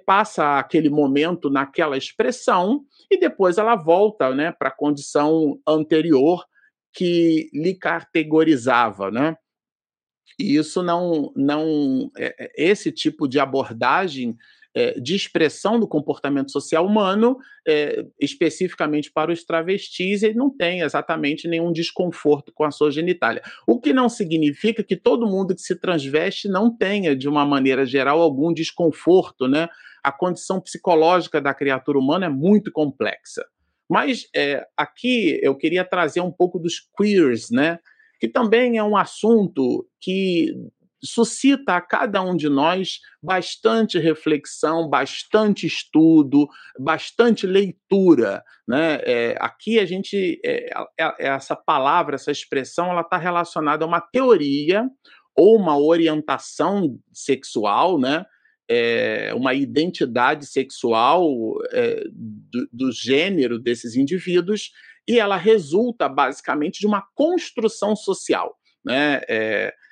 passa 0.06 0.58
aquele 0.58 0.88
momento 0.88 1.50
naquela 1.50 1.96
expressão 1.96 2.84
e 3.10 3.18
depois 3.18 3.58
ela 3.58 3.74
volta 3.74 4.34
né, 4.34 4.52
para 4.52 4.68
a 4.68 4.76
condição 4.76 5.58
anterior 5.66 6.44
que 6.92 7.50
lhe 7.52 7.74
categorizava, 7.74 9.10
né? 9.10 9.36
E 10.38 10.56
isso 10.56 10.82
não, 10.82 11.32
não, 11.36 12.10
é, 12.16 12.52
esse 12.56 12.90
tipo 12.90 13.28
de 13.28 13.38
abordagem 13.38 14.36
é, 14.74 14.98
de 14.98 15.14
expressão 15.14 15.78
do 15.78 15.86
comportamento 15.86 16.50
social 16.50 16.86
humano, 16.86 17.36
é, 17.66 18.04
especificamente 18.20 19.10
para 19.12 19.32
os 19.32 19.44
travestis, 19.44 20.22
ele 20.22 20.34
não 20.34 20.50
tem 20.50 20.80
exatamente 20.80 21.46
nenhum 21.46 21.72
desconforto 21.72 22.52
com 22.54 22.64
a 22.64 22.70
sua 22.70 22.90
genitália. 22.90 23.42
O 23.66 23.80
que 23.80 23.92
não 23.92 24.08
significa 24.08 24.82
que 24.82 24.96
todo 24.96 25.26
mundo 25.26 25.54
que 25.54 25.60
se 25.60 25.76
transveste 25.76 26.48
não 26.48 26.74
tenha, 26.74 27.14
de 27.14 27.28
uma 27.28 27.44
maneira 27.44 27.84
geral, 27.84 28.20
algum 28.20 28.52
desconforto, 28.52 29.46
né? 29.46 29.68
A 30.02 30.10
condição 30.10 30.60
psicológica 30.60 31.40
da 31.40 31.54
criatura 31.54 31.98
humana 31.98 32.26
é 32.26 32.30
muito 32.30 32.72
complexa. 32.72 33.44
Mas 33.88 34.26
é, 34.34 34.66
aqui 34.76 35.38
eu 35.42 35.54
queria 35.54 35.84
trazer 35.84 36.22
um 36.22 36.32
pouco 36.32 36.58
dos 36.58 36.80
queers, 36.96 37.50
né? 37.50 37.78
Que 38.18 38.26
também 38.26 38.78
é 38.78 38.82
um 38.82 38.96
assunto 38.96 39.86
que 40.00 40.54
suscita 41.04 41.74
a 41.76 41.80
cada 41.80 42.22
um 42.22 42.36
de 42.36 42.48
nós 42.48 43.00
bastante 43.22 43.98
reflexão, 43.98 44.88
bastante 44.88 45.66
estudo, 45.66 46.48
bastante 46.78 47.46
leitura. 47.46 48.42
Né? 48.66 49.00
É, 49.04 49.36
aqui 49.40 49.78
a 49.78 49.84
gente, 49.84 50.40
é, 50.44 50.70
é, 50.98 51.26
essa 51.28 51.56
palavra, 51.56 52.14
essa 52.14 52.30
expressão, 52.30 52.90
ela 52.90 53.00
está 53.00 53.16
relacionada 53.16 53.84
a 53.84 53.88
uma 53.88 54.00
teoria 54.00 54.88
ou 55.36 55.56
uma 55.56 55.78
orientação 55.78 56.98
sexual, 57.12 57.98
né? 57.98 58.24
É, 58.70 59.34
uma 59.34 59.52
identidade 59.52 60.46
sexual 60.46 61.28
é, 61.72 62.04
do, 62.12 62.68
do 62.72 62.92
gênero 62.92 63.58
desses 63.58 63.96
indivíduos 63.96 64.70
e 65.06 65.18
ela 65.18 65.36
resulta 65.36 66.08
basicamente 66.08 66.80
de 66.80 66.86
uma 66.86 67.02
construção 67.14 67.94
social. 67.96 68.56
Né? 68.84 69.20
É, 69.28 69.74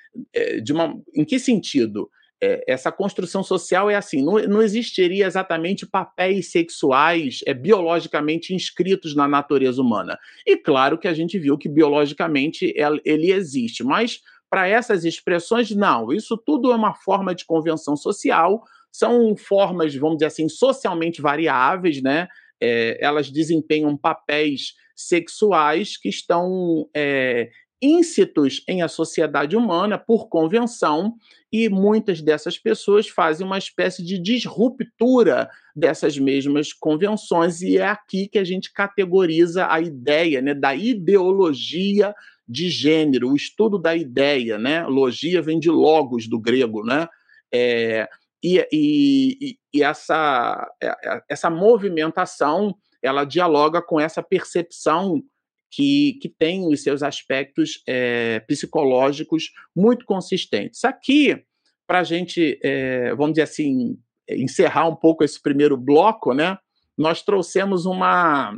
de 0.63 0.73
uma, 0.73 0.99
em 1.15 1.23
que 1.23 1.39
sentido? 1.39 2.09
É, 2.43 2.63
essa 2.67 2.91
construção 2.91 3.43
social 3.43 3.89
é 3.89 3.95
assim: 3.95 4.23
não, 4.23 4.39
não 4.47 4.61
existiria 4.61 5.27
exatamente 5.27 5.85
papéis 5.85 6.51
sexuais 6.51 7.39
é, 7.45 7.53
biologicamente 7.53 8.53
inscritos 8.53 9.15
na 9.15 9.27
natureza 9.27 9.79
humana. 9.81 10.17
E 10.45 10.57
claro 10.57 10.97
que 10.97 11.07
a 11.07 11.13
gente 11.13 11.37
viu 11.37 11.57
que 11.57 11.69
biologicamente 11.69 12.73
ele 13.05 13.31
existe, 13.31 13.83
mas 13.83 14.21
para 14.49 14.67
essas 14.67 15.05
expressões, 15.05 15.71
não. 15.71 16.11
Isso 16.11 16.35
tudo 16.35 16.71
é 16.71 16.75
uma 16.75 16.93
forma 16.93 17.33
de 17.33 17.45
convenção 17.45 17.95
social, 17.95 18.63
são 18.91 19.35
formas, 19.37 19.95
vamos 19.95 20.17
dizer 20.17 20.25
assim, 20.25 20.49
socialmente 20.49 21.21
variáveis, 21.21 22.01
né? 22.01 22.27
É, 22.59 22.97
elas 22.99 23.29
desempenham 23.29 23.95
papéis 23.95 24.73
sexuais 24.95 25.97
que 25.97 26.09
estão 26.09 26.87
é, 26.93 27.49
íncitos 27.81 28.63
em 28.67 28.81
a 28.81 28.87
sociedade 28.87 29.55
humana 29.55 29.97
por 29.97 30.29
convenção, 30.29 31.15
e 31.51 31.67
muitas 31.67 32.21
dessas 32.21 32.57
pessoas 32.57 33.09
fazem 33.09 33.45
uma 33.45 33.57
espécie 33.57 34.03
de 34.03 34.17
disruptura 34.17 35.49
dessas 35.75 36.17
mesmas 36.17 36.71
convenções, 36.71 37.61
e 37.61 37.77
é 37.77 37.87
aqui 37.87 38.27
que 38.27 38.37
a 38.37 38.43
gente 38.43 38.71
categoriza 38.71 39.67
a 39.69 39.81
ideia 39.81 40.41
né, 40.41 40.53
da 40.53 40.75
ideologia 40.75 42.13
de 42.47 42.69
gênero, 42.69 43.29
o 43.29 43.35
estudo 43.35 43.77
da 43.79 43.95
ideia, 43.95 44.57
né? 44.57 44.85
Logia 44.85 45.41
vem 45.41 45.57
de 45.57 45.69
logos 45.69 46.27
do 46.27 46.37
grego, 46.37 46.83
né? 46.83 47.07
É, 47.53 48.09
e, 48.43 48.67
e, 48.71 49.57
e 49.73 49.83
essa, 49.83 50.69
é, 50.81 50.87
é, 50.87 51.21
essa 51.29 51.49
movimentação 51.49 52.75
ela 53.01 53.23
dialoga 53.23 53.81
com 53.81 53.99
essa 53.99 54.21
percepção 54.21 55.23
que, 55.71 56.19
que 56.21 56.29
tem 56.29 56.67
os 56.67 56.83
seus 56.83 57.01
aspectos 57.01 57.81
é, 57.87 58.41
psicológicos 58.41 59.51
muito 59.75 60.05
consistentes. 60.05 60.83
Aqui, 60.83 61.41
para 61.87 61.99
a 61.99 62.03
gente, 62.03 62.59
é, 62.61 63.15
vamos 63.15 63.33
dizer 63.33 63.43
assim, 63.43 63.97
encerrar 64.29 64.87
um 64.87 64.95
pouco 64.95 65.23
esse 65.23 65.41
primeiro 65.41 65.77
bloco, 65.77 66.33
né, 66.33 66.57
nós 66.97 67.21
trouxemos 67.21 67.85
uma, 67.85 68.57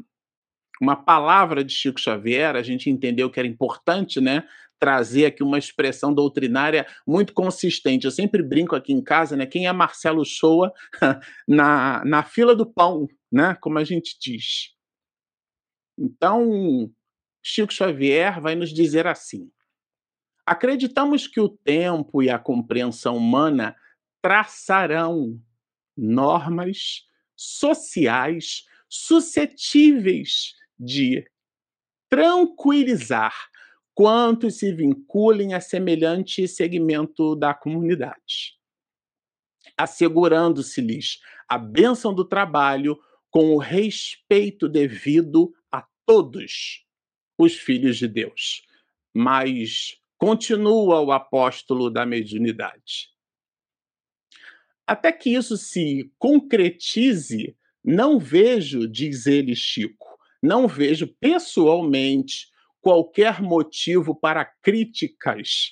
uma 0.82 0.96
palavra 0.96 1.64
de 1.64 1.72
Chico 1.72 2.00
Xavier, 2.00 2.56
a 2.56 2.64
gente 2.64 2.90
entendeu 2.90 3.30
que 3.30 3.40
era 3.40 3.48
importante, 3.48 4.20
né, 4.20 4.44
trazer 4.80 5.28
aqui 5.28 5.42
uma 5.42 5.58
expressão 5.58 6.14
doutrinária 6.14 6.86
muito 7.08 7.32
consistente. 7.34 8.06
Eu 8.06 8.12
sempre 8.12 8.44
brinco 8.44 8.76
aqui 8.76 8.92
em 8.92 9.02
casa, 9.02 9.38
né, 9.38 9.46
quem 9.46 9.68
é 9.68 9.72
Marcelo 9.72 10.26
Shoa 10.26 10.74
na, 11.48 12.04
na 12.04 12.24
fila 12.24 12.56
do 12.56 12.66
pão, 12.66 13.08
né, 13.32 13.56
como 13.62 13.78
a 13.78 13.84
gente 13.84 14.18
diz. 14.20 14.74
Então, 15.98 16.92
Chico 17.44 17.74
Xavier 17.74 18.40
vai 18.40 18.56
nos 18.56 18.74
dizer 18.74 19.06
assim: 19.06 19.52
acreditamos 20.46 21.28
que 21.28 21.42
o 21.42 21.50
tempo 21.50 22.24
e 22.24 22.30
a 22.30 22.40
compreensão 22.40 23.18
humana 23.18 23.76
traçarão 24.22 25.38
normas 25.96 27.06
sociais 27.36 28.66
suscetíveis 28.88 30.56
de 30.80 31.30
tranquilizar 32.10 33.34
quantos 33.94 34.56
se 34.56 34.72
vinculem 34.74 35.54
a 35.54 35.60
semelhante 35.60 36.48
segmento 36.48 37.36
da 37.36 37.54
comunidade, 37.54 38.58
assegurando-se-lhes 39.78 41.20
a 41.48 41.58
bênção 41.58 42.14
do 42.14 42.24
trabalho 42.24 42.98
com 43.30 43.54
o 43.54 43.58
respeito 43.58 44.70
devido 44.70 45.54
a 45.72 45.86
todos 46.06 46.86
os 47.38 47.56
filhos 47.56 47.98
de 47.98 48.08
Deus. 48.08 48.64
Mas 49.14 49.98
continua 50.18 51.02
o 51.02 51.12
apóstolo 51.12 51.90
da 51.90 52.06
mediunidade. 52.06 53.10
Até 54.86 55.12
que 55.12 55.34
isso 55.34 55.58
se 55.58 56.12
concretize, 56.18 57.56
não 57.84 58.20
vejo, 58.20 58.88
diz 58.88 59.26
ele 59.26 59.56
Chico, 59.56 60.18
não 60.42 60.68
vejo 60.68 61.08
pessoalmente 61.20 62.48
qualquer 62.82 63.42
motivo 63.42 64.14
para 64.14 64.46
críticas 64.46 65.72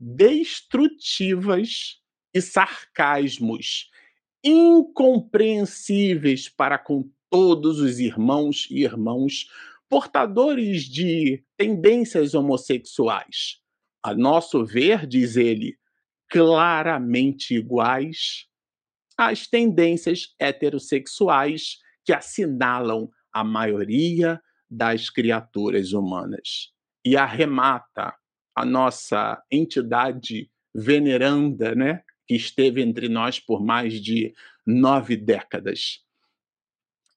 destrutivas 0.00 2.00
e 2.32 2.40
sarcasmos 2.40 3.90
incompreensíveis 4.44 6.48
para 6.48 6.78
com 6.78 7.10
todos 7.28 7.80
os 7.80 7.98
irmãos 7.98 8.68
e 8.70 8.84
irmãos 8.84 9.48
portadores 9.88 10.82
de 10.82 11.42
tendências 11.56 12.34
homossexuais. 12.34 13.60
A 14.02 14.14
nosso 14.14 14.64
ver, 14.64 15.06
diz 15.06 15.36
ele, 15.36 15.76
claramente 16.28 17.54
iguais 17.54 18.46
às 19.16 19.46
tendências 19.46 20.34
heterossexuais 20.38 21.78
que 22.04 22.12
assinalam 22.12 23.10
a 23.32 23.42
maioria 23.42 24.40
das 24.70 25.10
criaturas 25.10 25.92
humanas. 25.92 26.72
E 27.04 27.16
arremata 27.16 28.14
a 28.54 28.64
nossa 28.64 29.42
entidade 29.50 30.50
veneranda, 30.74 31.74
né, 31.74 32.02
que 32.26 32.34
esteve 32.34 32.82
entre 32.82 33.08
nós 33.08 33.40
por 33.40 33.64
mais 33.64 34.00
de 34.00 34.34
nove 34.66 35.16
décadas. 35.16 36.04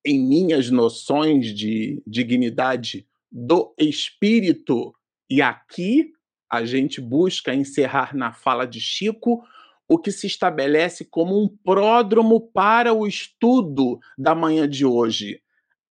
Em 0.05 0.19
minhas 0.19 0.69
noções 0.69 1.53
de 1.55 2.01
dignidade 2.07 3.07
do 3.31 3.73
espírito, 3.77 4.93
e 5.29 5.41
aqui 5.41 6.11
a 6.51 6.65
gente 6.65 6.99
busca 6.99 7.55
encerrar 7.55 8.15
na 8.15 8.33
fala 8.33 8.65
de 8.65 8.81
Chico 8.81 9.41
o 9.87 9.97
que 9.97 10.11
se 10.11 10.27
estabelece 10.27 11.05
como 11.05 11.41
um 11.41 11.47
pródromo 11.47 12.39
para 12.51 12.93
o 12.93 13.05
estudo 13.05 13.99
da 14.17 14.33
manhã 14.33 14.67
de 14.67 14.85
hoje. 14.85 15.41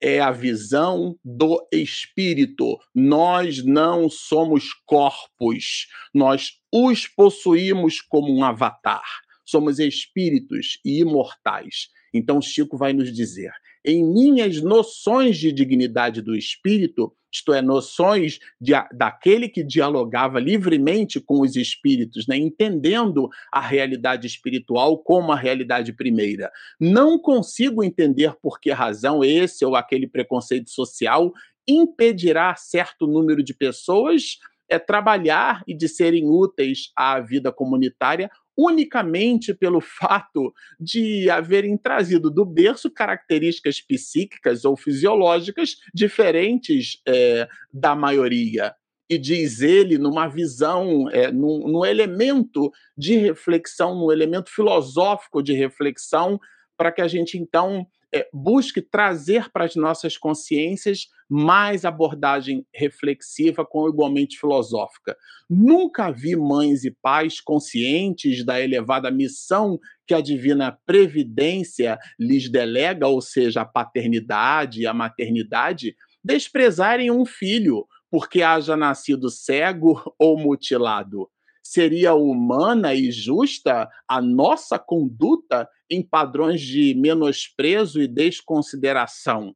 É 0.03 0.21
a 0.21 0.31
visão 0.31 1.19
do 1.23 1.67
espírito. 1.71 2.79
Nós 2.95 3.63
não 3.63 4.09
somos 4.09 4.73
corpos, 4.87 5.87
nós 6.15 6.53
os 6.73 7.07
possuímos 7.07 8.01
como 8.01 8.35
um 8.35 8.43
avatar. 8.43 9.05
Somos 9.45 9.79
espíritos 9.79 10.79
e 10.83 11.01
imortais. 11.01 11.89
Então, 12.15 12.41
Chico 12.41 12.79
vai 12.79 12.93
nos 12.93 13.13
dizer: 13.13 13.53
em 13.85 14.05
minhas 14.05 14.61
noções 14.63 15.39
de 15.39 15.53
dignidade 15.53 16.21
do 16.21 16.37
espírito, 16.37 17.13
isto 17.33 17.53
é, 17.53 17.63
noções 17.63 18.39
de, 18.61 18.73
daquele 18.93 19.49
que 19.49 19.63
dialogava 19.63 20.41
livremente 20.41 21.21
com 21.21 21.41
os 21.41 21.55
espíritos, 21.57 22.27
né, 22.27 22.37
entendendo 22.37 23.29
a 23.53 23.61
realidade 23.61 24.27
espiritual 24.27 24.99
como 24.99 25.31
a 25.31 25.37
realidade 25.37 25.93
primeira. 25.93 26.51
Não 26.79 27.19
consigo 27.19 27.85
entender 27.85 28.35
por 28.43 28.61
que 28.61 28.71
razão 28.73 29.23
esse 29.23 29.65
ou 29.65 29.77
aquele 29.77 30.09
preconceito 30.09 30.71
social 30.71 31.33
impedirá 31.69 32.55
certo 32.57 33.07
número 33.07 33.43
de 33.43 33.55
pessoas 33.55 34.39
é 34.69 34.79
trabalhar 34.79 35.63
e 35.67 35.75
de 35.75 35.89
serem 35.89 36.29
úteis 36.29 36.93
à 36.95 37.19
vida 37.21 37.53
comunitária 37.53 38.31
unicamente 38.61 39.55
pelo 39.55 39.81
fato 39.81 40.53
de 40.79 41.31
haverem 41.31 41.79
trazido 41.79 42.31
do 42.31 42.45
berço 42.45 42.91
características 42.91 43.81
psíquicas 43.81 44.65
ou 44.67 44.77
fisiológicas 44.77 45.77
diferentes 45.95 47.01
é, 47.07 47.49
da 47.73 47.95
maioria. 47.95 48.75
E 49.09 49.17
diz 49.17 49.61
ele, 49.61 49.97
numa 49.97 50.29
visão, 50.29 51.09
é, 51.11 51.33
num, 51.33 51.67
num 51.67 51.85
elemento 51.85 52.71
de 52.97 53.17
reflexão, 53.17 53.95
num 53.95 54.13
elemento 54.13 54.51
filosófico 54.51 55.43
de 55.43 55.53
reflexão, 55.55 56.39
para 56.77 56.93
que 56.93 57.01
a 57.01 57.09
gente 57.09 57.39
então 57.39 57.87
é, 58.13 58.29
busque 58.33 58.83
trazer 58.83 59.51
para 59.51 59.65
as 59.65 59.77
nossas 59.77 60.17
consciências 60.17 61.07
mais 61.29 61.85
abordagem 61.85 62.67
reflexiva 62.75 63.65
com 63.65 63.89
igualmente 63.89 64.39
filosófica. 64.39 65.17
Nunca 65.49 66.11
vi 66.11 66.35
mães 66.35 66.85
e 66.85 66.91
pais 66.91 67.41
conscientes 67.41 68.45
da 68.45 68.61
elevada 68.61 69.11
missão 69.11 69.79
que 70.07 70.15
a 70.15 70.21
divina 70.21 70.77
previdência 70.85 71.99
lhes 72.19 72.51
delega, 72.51 73.07
ou 73.07 73.21
seja, 73.21 73.61
a 73.61 73.65
paternidade 73.65 74.81
e 74.81 74.87
a 74.87 74.93
maternidade, 74.93 75.95
desprezarem 76.23 77.11
um 77.11 77.25
filho 77.25 77.87
porque 78.11 78.43
haja 78.43 78.77
nascido 78.77 79.31
cego 79.31 80.03
ou 80.19 80.37
mutilado. 80.37 81.31
Seria 81.71 82.15
humana 82.15 82.93
e 82.97 83.13
justa 83.13 83.89
a 84.09 84.21
nossa 84.21 84.77
conduta 84.77 85.69
em 85.89 86.03
padrões 86.03 86.61
de 86.61 86.97
menosprezo 86.97 88.03
e 88.03 88.09
desconsideração 88.09 89.55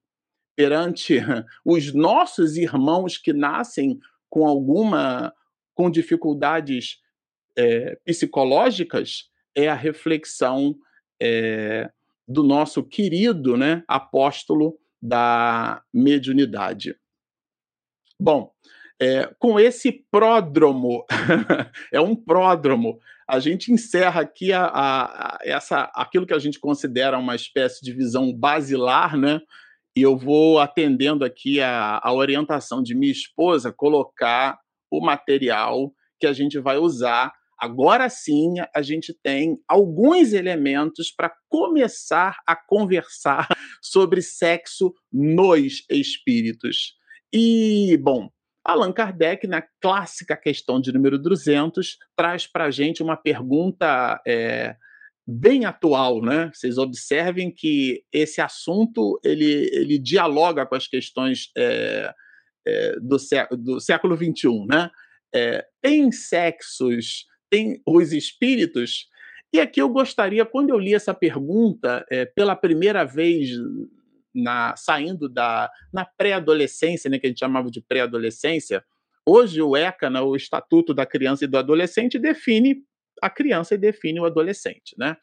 perante 0.55 1.18
os 1.66 1.92
nossos 1.92 2.57
irmãos 2.57 3.18
que 3.18 3.33
nascem 3.33 3.98
com 4.31 4.46
alguma 4.46 5.35
com 5.74 5.90
dificuldades 5.90 7.00
é, 7.59 7.98
psicológicas 8.05 9.29
é 9.53 9.66
a 9.66 9.74
reflexão 9.74 10.79
é, 11.20 11.90
do 12.29 12.44
nosso 12.44 12.85
querido 12.85 13.57
né, 13.57 13.83
apóstolo 13.88 14.79
da 15.03 15.83
mediunidade. 15.92 16.96
Bom, 18.20 18.55
é, 19.01 19.31
com 19.39 19.59
esse 19.59 19.93
pródromo, 20.11 21.05
é 21.93 22.01
um 22.01 22.15
pródromo, 22.15 22.99
a 23.29 23.39
gente 23.39 23.73
encerra 23.73 24.21
aqui 24.21 24.53
a, 24.53 24.65
a, 24.65 25.05
a, 25.05 25.39
essa, 25.43 25.91
aquilo 25.95 26.27
que 26.27 26.35
a 26.35 26.39
gente 26.39 26.61
considera 26.61 27.19
uma 27.19 27.35
espécie 27.35 27.83
de 27.83 27.93
visão 27.93 28.33
basilar, 28.33 29.17
né? 29.17 29.41
E 29.97 30.03
eu 30.03 30.17
vou 30.17 30.59
atendendo 30.59 31.25
aqui 31.25 31.61
a, 31.61 32.01
a 32.03 32.13
orientação 32.13 32.83
de 32.83 32.95
minha 32.95 33.13
esposa, 33.13 33.73
colocar 33.73 34.59
o 34.91 35.01
material 35.01 35.93
que 36.19 36.27
a 36.27 36.33
gente 36.33 36.59
vai 36.59 36.77
usar. 36.77 37.33
Agora 37.59 38.09
sim, 38.09 38.55
a 38.75 38.83
gente 38.83 39.15
tem 39.23 39.57
alguns 39.69 40.33
elementos 40.33 41.11
para 41.11 41.33
começar 41.49 42.39
a 42.47 42.55
conversar 42.55 43.49
sobre 43.81 44.21
sexo 44.21 44.93
nos 45.13 45.85
espíritos. 45.89 46.95
E, 47.33 47.97
bom, 48.03 48.29
Allan 48.64 48.92
Kardec, 48.92 49.46
na 49.46 49.62
clássica 49.81 50.37
questão 50.37 50.81
de 50.81 50.90
número 50.90 51.18
200, 51.18 51.98
traz 52.16 52.46
para 52.46 52.64
a 52.64 52.70
gente 52.70 53.03
uma 53.03 53.16
pergunta 53.16 54.20
é, 54.27 54.74
bem 55.27 55.66
atual, 55.66 56.22
né? 56.22 56.50
Vocês 56.55 56.79
observem 56.79 57.50
que 57.50 58.03
esse 58.11 58.40
assunto 58.40 59.20
ele, 59.22 59.68
ele 59.72 59.98
dialoga 59.98 60.64
com 60.64 60.74
as 60.74 60.87
questões 60.87 61.50
é, 61.57 62.14
é, 62.66 62.96
do, 63.00 63.18
sé 63.18 63.46
do 63.53 63.79
século 63.81 64.16
XXI, 64.16 64.66
né? 64.66 64.90
Tem 65.83 66.12
sexos, 66.12 67.27
tem 67.50 67.83
os 67.85 68.12
espíritos. 68.12 69.09
E 69.53 69.61
aqui 69.61 69.83
eu 69.83 69.88
gostaria, 69.88 70.46
quando 70.46 70.70
eu 70.70 70.79
li 70.79 70.94
essa 70.94 71.12
pergunta 71.12 72.07
pela 72.37 72.55
primeira 72.55 73.03
vez 73.03 73.48
na, 74.35 74.75
saindo 74.77 75.29
da 75.29 75.70
na 75.92 76.05
pré-adolescência, 76.05 77.09
né, 77.09 77.18
que 77.18 77.27
a 77.27 77.31
gente 77.31 77.38
chamava 77.38 77.70
de 77.70 77.81
pré-adolescência, 77.81 78.85
hoje 79.27 79.62
o 79.62 79.77
ECA, 79.77 80.11
né, 80.11 80.20
o 80.20 80.35
Estatuto 80.35 80.92
da 80.92 81.07
Criança 81.07 81.44
e 81.44 81.49
do 81.49 81.57
Adolescente, 81.57 82.18
define 82.18 82.83
a 83.23 83.31
criança 83.31 83.75
e 83.75 83.79
define 83.79 84.20
o 84.20 84.25
adolescente, 84.25 84.94
né? 84.99 85.16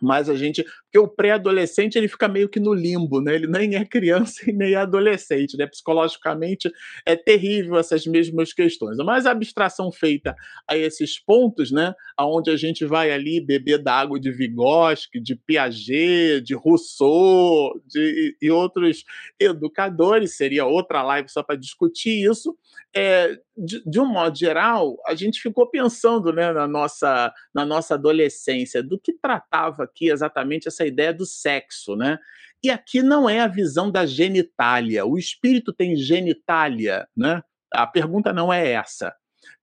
Mas 0.00 0.28
a 0.28 0.34
gente, 0.34 0.64
porque 0.84 0.98
o 0.98 1.06
pré-adolescente 1.06 1.96
ele 1.96 2.08
fica 2.08 2.26
meio 2.26 2.48
que 2.48 2.58
no 2.58 2.72
limbo, 2.72 3.20
né? 3.20 3.34
Ele 3.34 3.46
nem 3.46 3.76
é 3.76 3.84
criança 3.84 4.42
e 4.48 4.52
nem 4.52 4.72
é 4.72 4.76
adolescente, 4.76 5.56
né? 5.56 5.66
Psicologicamente 5.66 6.70
é 7.04 7.14
terrível 7.14 7.76
essas 7.76 8.06
mesmas 8.06 8.52
questões. 8.52 8.96
Mas 8.98 9.26
a 9.26 9.30
abstração 9.30 9.92
feita 9.92 10.34
a 10.68 10.76
esses 10.76 11.18
pontos, 11.22 11.70
né? 11.70 11.94
Aonde 12.16 12.50
a 12.50 12.56
gente 12.56 12.84
vai 12.84 13.12
ali 13.12 13.40
beber 13.40 13.78
da 13.78 13.94
água 13.94 14.18
de 14.18 14.30
Vygotsky, 14.30 15.20
de 15.20 15.36
Piaget, 15.36 16.42
de 16.42 16.54
Rousseau, 16.54 17.80
de, 17.86 18.36
e 18.40 18.50
outros 18.50 19.04
educadores, 19.38 20.36
seria 20.36 20.64
outra 20.64 21.02
live 21.02 21.28
só 21.28 21.42
para 21.42 21.56
discutir 21.56 22.28
isso. 22.28 22.56
É, 22.94 23.38
de, 23.56 23.82
de, 23.86 23.98
um 23.98 24.06
modo 24.06 24.36
geral, 24.36 24.98
a 25.06 25.14
gente 25.14 25.40
ficou 25.40 25.66
pensando 25.66 26.30
né, 26.30 26.52
na, 26.52 26.68
nossa, 26.68 27.32
na 27.54 27.64
nossa 27.64 27.94
adolescência 27.94 28.82
do 28.82 28.98
que 28.98 29.14
tratava 29.14 29.84
aqui 29.84 30.10
exatamente 30.10 30.68
essa 30.68 30.84
ideia 30.84 31.12
do 31.12 31.24
sexo, 31.24 31.96
né? 31.96 32.18
E 32.62 32.70
aqui 32.70 33.02
não 33.02 33.28
é 33.28 33.40
a 33.40 33.48
visão 33.48 33.90
da 33.90 34.06
genitália. 34.06 35.06
O 35.06 35.18
espírito 35.18 35.72
tem 35.72 35.96
genitália, 35.96 37.08
né? 37.16 37.42
A 37.72 37.86
pergunta 37.86 38.32
não 38.32 38.52
é 38.52 38.72
essa. 38.72 39.14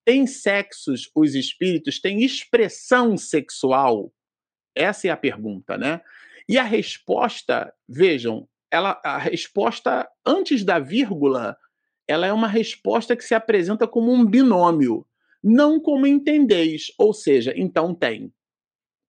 Tem 0.04 0.26
sexos 0.26 1.10
os 1.16 1.36
espíritos? 1.36 2.02
Tem 2.02 2.24
expressão 2.24 3.16
sexual? 3.16 4.12
Essa 4.76 5.08
é 5.08 5.12
a 5.12 5.18
pergunta, 5.18 5.78
né? 5.78 6.02
E 6.48 6.58
a 6.58 6.64
resposta, 6.64 7.72
vejam, 7.88 8.50
ela, 8.72 9.00
a 9.04 9.18
resposta 9.18 10.10
antes 10.26 10.64
da 10.64 10.80
vírgula 10.80 11.56
ela 12.10 12.26
é 12.26 12.34
uma 12.34 12.48
resposta 12.48 13.16
que 13.16 13.24
se 13.24 13.36
apresenta 13.36 13.88
como 13.88 14.12
um 14.12 14.26
binômio, 14.26 15.06
não 15.44 15.80
como 15.80 16.08
entendeis, 16.08 16.88
ou 16.98 17.14
seja, 17.14 17.54
então 17.56 17.94
tem. 17.94 18.34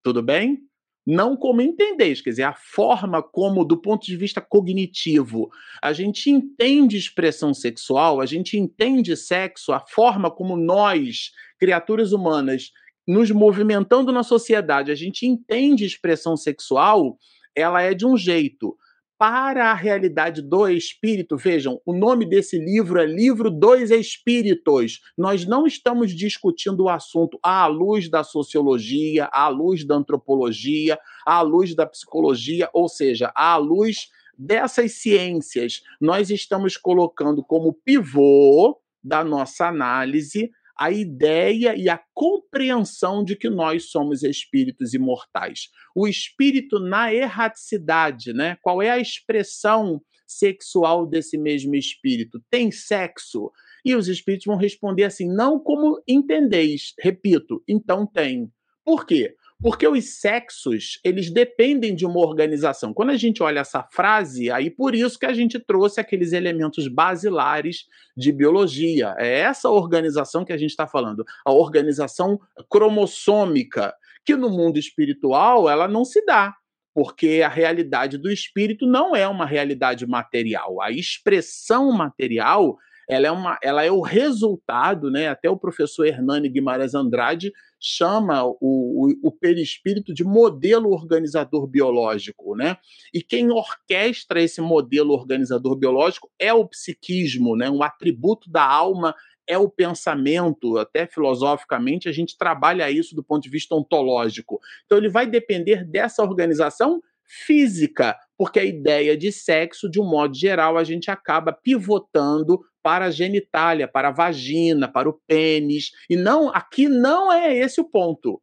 Tudo 0.03 0.23
bem? 0.23 0.59
Não 1.07 1.35
como 1.35 1.63
entendeis, 1.63 2.21
quer 2.21 2.29
dizer, 2.29 2.43
a 2.43 2.53
forma 2.53 3.23
como, 3.23 3.65
do 3.65 3.81
ponto 3.81 4.05
de 4.05 4.15
vista 4.19 4.39
cognitivo, 4.39 5.51
a 5.83 5.95
gente 5.95 6.31
entende 6.31 6.99
expressão 6.99 7.55
sexual, 7.55 8.21
a 8.21 8.27
gente 8.27 8.59
entende 8.59 9.17
sexo, 9.17 9.73
a 9.73 9.81
forma 9.81 10.31
como 10.31 10.55
nós, 10.55 11.31
criaturas 11.59 12.13
humanas, 12.13 12.71
nos 13.09 13.31
movimentando 13.31 14.13
na 14.13 14.23
sociedade, 14.23 14.93
a 14.93 14.95
gente 14.95 15.27
entende 15.27 15.87
expressão 15.87 16.37
sexual, 16.37 17.19
ela 17.57 17.81
é 17.81 17.95
de 17.95 18.07
um 18.07 18.15
jeito 18.15 18.77
para 19.21 19.71
a 19.71 19.75
realidade 19.75 20.41
do 20.41 20.67
espírito. 20.67 21.37
Vejam, 21.37 21.79
o 21.85 21.93
nome 21.93 22.25
desse 22.25 22.59
livro 22.59 22.99
é 22.99 23.05
Livro 23.05 23.51
dos 23.51 23.91
Espíritos. 23.91 24.99
Nós 25.15 25.45
não 25.45 25.67
estamos 25.67 26.13
discutindo 26.13 26.85
o 26.85 26.89
assunto 26.89 27.39
à 27.43 27.67
luz 27.67 28.09
da 28.09 28.25
sociologia, 28.25 29.29
à 29.31 29.47
luz 29.49 29.87
da 29.87 29.97
antropologia, 29.97 30.99
à 31.27 31.43
luz 31.43 31.75
da 31.75 31.85
psicologia, 31.85 32.71
ou 32.73 32.89
seja, 32.89 33.31
à 33.37 33.59
luz 33.59 34.09
dessas 34.39 34.93
ciências. 34.93 35.83
Nós 36.01 36.31
estamos 36.31 36.79
colocando 36.79 37.45
como 37.45 37.75
pivô 37.85 38.81
da 39.05 39.23
nossa 39.23 39.67
análise 39.67 40.51
a 40.81 40.91
ideia 40.91 41.77
e 41.77 41.91
a 41.91 42.01
compreensão 42.15 43.23
de 43.23 43.37
que 43.37 43.51
nós 43.51 43.91
somos 43.91 44.23
espíritos 44.23 44.95
imortais. 44.95 45.69
O 45.95 46.09
espírito 46.09 46.81
na 46.81 47.13
erraticidade, 47.13 48.33
né? 48.33 48.57
Qual 48.63 48.81
é 48.81 48.89
a 48.89 48.99
expressão 48.99 50.01
sexual 50.27 51.07
desse 51.07 51.37
mesmo 51.37 51.75
espírito? 51.75 52.43
Tem 52.49 52.71
sexo? 52.71 53.53
E 53.85 53.95
os 53.95 54.09
espíritos 54.09 54.47
vão 54.47 54.57
responder 54.57 55.05
assim: 55.05 55.29
não 55.29 55.61
como 55.61 56.03
entendeis. 56.09 56.95
Repito, 56.99 57.63
então 57.69 58.07
tem. 58.07 58.51
Por 58.83 59.05
quê? 59.05 59.35
Porque 59.63 59.87
os 59.87 60.21
sexos, 60.21 60.99
eles 61.05 61.31
dependem 61.31 61.95
de 61.95 62.07
uma 62.07 62.21
organização. 62.21 62.95
Quando 62.95 63.11
a 63.11 63.17
gente 63.17 63.43
olha 63.43 63.61
essa 63.61 63.83
frase, 63.83 64.51
aí 64.51 64.71
por 64.71 64.95
isso 64.95 65.19
que 65.19 65.27
a 65.27 65.35
gente 65.35 65.59
trouxe 65.59 66.01
aqueles 66.01 66.33
elementos 66.33 66.89
basilares 66.89 67.85
de 68.17 68.33
biologia. 68.33 69.15
É 69.19 69.41
essa 69.41 69.69
organização 69.69 70.45
que 70.45 70.53
a 70.53 70.57
gente 70.57 70.71
está 70.71 70.87
falando, 70.87 71.25
a 71.45 71.53
organização 71.53 72.41
cromossômica, 72.71 73.95
que 74.25 74.35
no 74.35 74.49
mundo 74.49 74.79
espiritual 74.79 75.69
ela 75.69 75.87
não 75.87 76.05
se 76.05 76.25
dá 76.25 76.55
porque 76.93 77.41
a 77.45 77.49
realidade 77.49 78.19
do 78.19 78.31
espírito 78.31 78.85
não 78.85 79.15
é 79.15 79.27
uma 79.27 79.47
realidade 79.47 80.07
material. 80.07 80.83
A 80.83 80.91
expressão 80.91 81.93
material 81.93 82.77
ela 83.11 83.27
é, 83.27 83.31
uma, 83.31 83.59
ela 83.61 83.85
é 83.85 83.91
o 83.91 84.01
resultado, 84.01 85.11
né? 85.11 85.29
Até 85.29 85.51
o 85.51 85.57
professor 85.57 86.07
Hernani 86.07 86.49
Guimarães 86.49 86.95
Andrade 86.95 87.53
chama 87.81 88.45
o, 88.45 88.57
o, 88.61 89.15
o, 89.25 89.33
perispírito 89.33 90.15
de 90.15 90.23
modelo 90.23 90.91
organizador 90.91 91.67
biológico, 91.67 92.55
né? 92.55 92.77
E 93.13 93.21
quem 93.21 93.51
orquestra 93.51 94.41
esse 94.41 94.61
modelo 94.61 95.13
organizador 95.13 95.75
biológico 95.77 96.31
é 96.39 96.55
o 96.55 96.65
psiquismo, 96.65 97.57
né? 97.57 97.69
Um 97.69 97.83
atributo 97.83 98.49
da 98.49 98.65
alma 98.65 99.13
é 99.45 99.59
o 99.59 99.69
pensamento, 99.69 100.79
até 100.79 101.05
filosoficamente 101.05 102.09
a 102.09 102.13
gente 102.13 102.39
trabalha 102.39 102.89
isso 102.89 103.17
do 103.17 103.25
ponto 103.25 103.43
de 103.43 103.51
vista 103.51 103.75
ontológico. 103.75 104.61
Então 104.87 104.97
ele 104.97 105.09
vai 105.09 105.27
depender 105.27 105.85
dessa 105.85 106.23
organização 106.23 107.03
física, 107.25 108.17
porque 108.41 108.59
a 108.59 108.65
ideia 108.65 109.19
de 109.19 109.31
sexo, 109.31 109.87
de 109.87 110.01
um 110.01 110.09
modo 110.09 110.35
geral, 110.35 110.79
a 110.79 110.83
gente 110.83 111.11
acaba 111.11 111.53
pivotando 111.53 112.59
para 112.83 113.05
a 113.05 113.11
genitália, 113.11 113.87
para 113.87 114.09
a 114.09 114.13
vagina, 114.13 114.89
para 114.89 115.11
o 115.11 115.21
pênis. 115.27 115.91
E 116.09 116.17
não, 116.17 116.49
aqui 116.49 116.89
não 116.89 117.31
é 117.31 117.55
esse 117.55 117.83
o 117.83 117.85
ponto. 117.85 118.41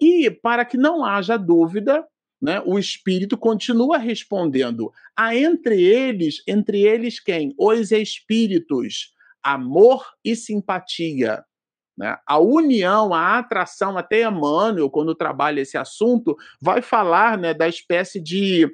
E 0.00 0.30
para 0.30 0.64
que 0.64 0.76
não 0.76 1.04
haja 1.04 1.36
dúvida, 1.36 2.06
né, 2.40 2.62
o 2.64 2.78
espírito 2.78 3.36
continua 3.36 3.98
respondendo 3.98 4.92
a 5.16 5.34
entre 5.34 5.82
eles, 5.82 6.44
entre 6.46 6.82
eles 6.82 7.18
quem? 7.18 7.52
Os 7.58 7.90
espíritos, 7.90 9.12
amor 9.42 10.06
e 10.24 10.36
simpatia. 10.36 11.44
Né? 11.98 12.16
A 12.24 12.38
união, 12.38 13.12
a 13.12 13.38
atração, 13.38 13.98
até 13.98 14.22
Emmanuel, 14.22 14.88
quando 14.88 15.12
trabalha 15.12 15.60
esse 15.60 15.76
assunto, 15.76 16.36
vai 16.62 16.80
falar 16.80 17.36
né, 17.36 17.52
da 17.52 17.66
espécie 17.66 18.22
de 18.22 18.70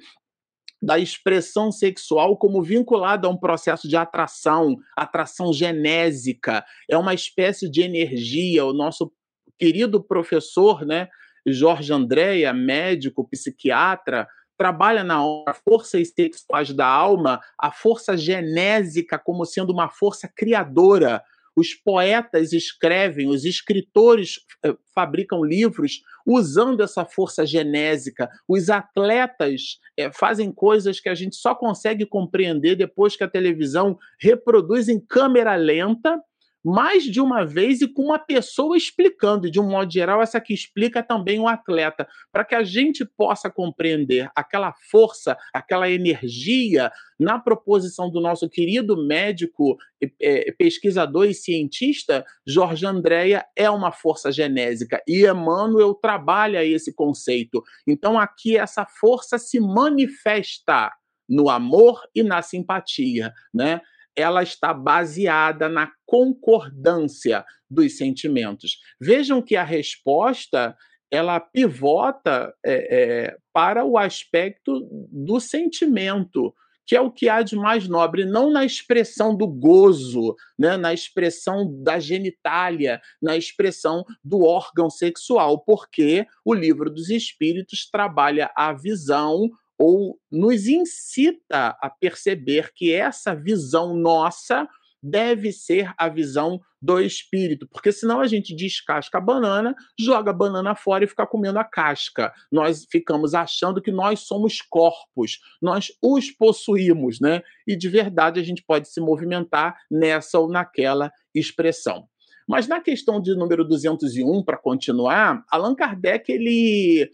da 0.81 0.99
expressão 0.99 1.73
sexual 1.73 2.37
como 2.37 2.63
vinculada 2.63 3.27
a 3.27 3.31
um 3.31 3.37
processo 3.37 3.89
de 3.89 3.97
atração, 3.97 4.77
atração 4.97 5.53
genésica, 5.53 6.65
é 6.89 6.97
uma 6.97 7.15
espécie 7.15 7.71
de 7.71 7.83
energia. 7.83 8.65
O 8.65 8.73
nosso 8.73 9.13
querido 9.59 10.03
professor, 10.03 10.85
né, 10.85 11.09
Jorge 11.47 11.93
Andréia, 11.93 12.53
médico, 12.53 13.29
psiquiatra, 13.29 14.29
trabalha 14.59 15.05
na 15.05 15.21
forças 15.65 16.09
sexuais 16.15 16.73
da 16.73 16.87
alma, 16.87 17.41
a 17.59 17.71
força 17.71 18.17
genésica 18.17 19.19
como 19.19 19.45
sendo 19.45 19.73
uma 19.73 19.89
força 19.89 20.31
criadora, 20.35 21.23
os 21.57 21.75
poetas 21.75 22.53
escrevem, 22.53 23.29
os 23.29 23.45
escritores 23.45 24.41
eh, 24.65 24.77
fabricam 24.95 25.43
livros 25.43 26.03
usando 26.27 26.83
essa 26.83 27.05
força 27.05 27.47
genésica. 27.47 28.29
Os 28.47 28.69
atletas 28.69 29.79
é, 29.97 30.13
fazem 30.13 30.53
coisas 30.53 31.01
que 31.01 31.09
a 31.09 31.15
gente 31.15 31.37
só 31.37 31.55
consegue 31.55 32.05
compreender 32.05 32.77
depois 32.77 33.17
que 33.17 33.25
a 33.25 33.31
televisão 33.31 33.97
reproduz 34.21 34.89
em 34.89 35.01
câmera 35.01 35.55
lenta 35.55 36.21
mais 36.67 37.05
de 37.05 37.21
uma 37.21 37.47
vez 37.47 37.81
e 37.81 37.87
com 37.87 38.03
uma 38.03 38.19
pessoa 38.19 38.77
explicando, 38.77 39.47
e 39.47 39.51
de 39.53 39.61
um 39.61 39.71
modo 39.71 39.93
geral, 39.93 40.21
essa 40.21 40.41
que 40.41 40.53
explica 40.53 41.01
também 41.01 41.39
o 41.39 41.47
atleta, 41.47 42.09
para 42.33 42.45
que 42.45 42.57
a 42.57 42.65
gente 42.65 43.05
possa 43.05 43.49
compreender 43.49 44.29
aquela 44.35 44.75
força, 44.91 45.39
aquela 45.55 45.89
energia 45.89 46.91
na 47.21 47.39
proposição 47.39 48.11
do 48.11 48.21
nosso 48.21 48.49
querido 48.51 48.97
médico, 48.97 49.77
é, 50.21 50.51
pesquisador 50.59 51.27
e 51.27 51.35
cientista, 51.35 52.27
Jorge 52.45 52.85
Andréia, 52.85 53.47
é 53.55 53.71
uma 53.71 53.93
força 53.93 54.33
genésica 54.33 55.01
e 55.07 55.25
Emmanuel 55.25 55.95
trabalha 55.95 56.65
esse 56.65 56.93
conceito. 56.93 57.63
Então, 57.87 58.19
aqui 58.19 58.59
essa 58.59 58.85
força 58.85 59.39
se 59.39 59.61
manifesta 59.61 60.91
no 61.29 61.49
amor 61.49 62.03
e 62.13 62.25
na 62.25 62.43
simpatia, 62.43 63.33
né? 63.55 63.81
Ela 64.17 64.43
está 64.43 64.73
baseada 64.73 65.69
na 65.69 65.93
concordância 66.07 67.45
dos 67.71 67.97
sentimentos. 67.97 68.79
Vejam 69.01 69.43
que 69.43 69.57
a 69.57 69.63
resposta 69.63 70.77
ela 71.11 71.39
pivota 71.39 72.53
é, 72.65 73.27
é, 73.27 73.37
para 73.53 73.85
o 73.85 73.97
aspecto 73.97 74.89
do 75.11 75.39
sentimento, 75.39 76.53
que 76.87 76.95
é 76.95 77.01
o 77.01 77.11
que 77.11 77.29
há 77.29 77.43
de 77.43 77.57
mais 77.57 77.89
nobre, 77.89 78.25
não 78.25 78.51
na 78.51 78.65
expressão 78.65 79.37
do 79.37 79.47
gozo, 79.47 80.35
né, 80.59 80.77
na 80.77 80.95
expressão 80.95 81.69
da 81.83 81.99
genitália, 81.99 83.01
na 83.21 83.37
expressão 83.37 84.05
do 84.23 84.43
órgão 84.43 84.89
sexual, 84.89 85.65
porque 85.65 86.27
o 86.45 86.55
livro 86.55 86.91
dos 86.91 87.11
Espíritos 87.11 87.89
trabalha 87.91 88.51
a 88.57 88.73
visão 88.73 89.51
ou 89.79 90.19
nos 90.31 90.67
incita 90.67 91.77
a 91.81 91.91
perceber 91.91 92.73
que 92.75 92.93
essa 92.93 93.35
visão 93.35 93.95
nossa 93.95 94.67
deve 95.03 95.53
ser 95.53 95.93
a 95.97 96.09
visão 96.09 96.61
do 96.83 97.01
espírito, 97.01 97.67
porque 97.69 97.93
senão 97.93 98.21
a 98.21 98.27
gente 98.27 98.55
descasca 98.55 99.19
a 99.19 99.21
banana, 99.21 99.75
joga 99.99 100.31
a 100.31 100.35
banana 100.35 100.75
fora 100.75 101.05
e 101.05 101.09
fica 101.09 101.27
comendo 101.27 101.59
a 101.59 101.65
casca. 101.65 102.33
Nós 102.51 102.87
ficamos 102.91 103.35
achando 103.35 103.81
que 103.81 103.91
nós 103.91 104.21
somos 104.21 104.61
corpos, 104.61 105.39
nós 105.61 105.93
os 106.03 106.31
possuímos, 106.31 107.21
né? 107.21 107.43
E 107.67 107.77
de 107.77 107.89
verdade 107.89 108.41
a 108.41 108.43
gente 108.43 108.63
pode 108.65 108.89
se 108.89 109.01
movimentar 109.01 109.77
nessa 109.91 110.39
ou 110.39 110.49
naquela 110.49 111.11
expressão. 111.35 112.07
Mas 112.49 112.69
na 112.69 112.81
questão 112.81 113.21
de 113.21 113.35
número 113.35 113.65
201, 113.65 114.45
para 114.45 114.57
continuar, 114.57 115.45
Allan 115.51 115.75
Kardec 115.75 116.31
ele 116.31 117.11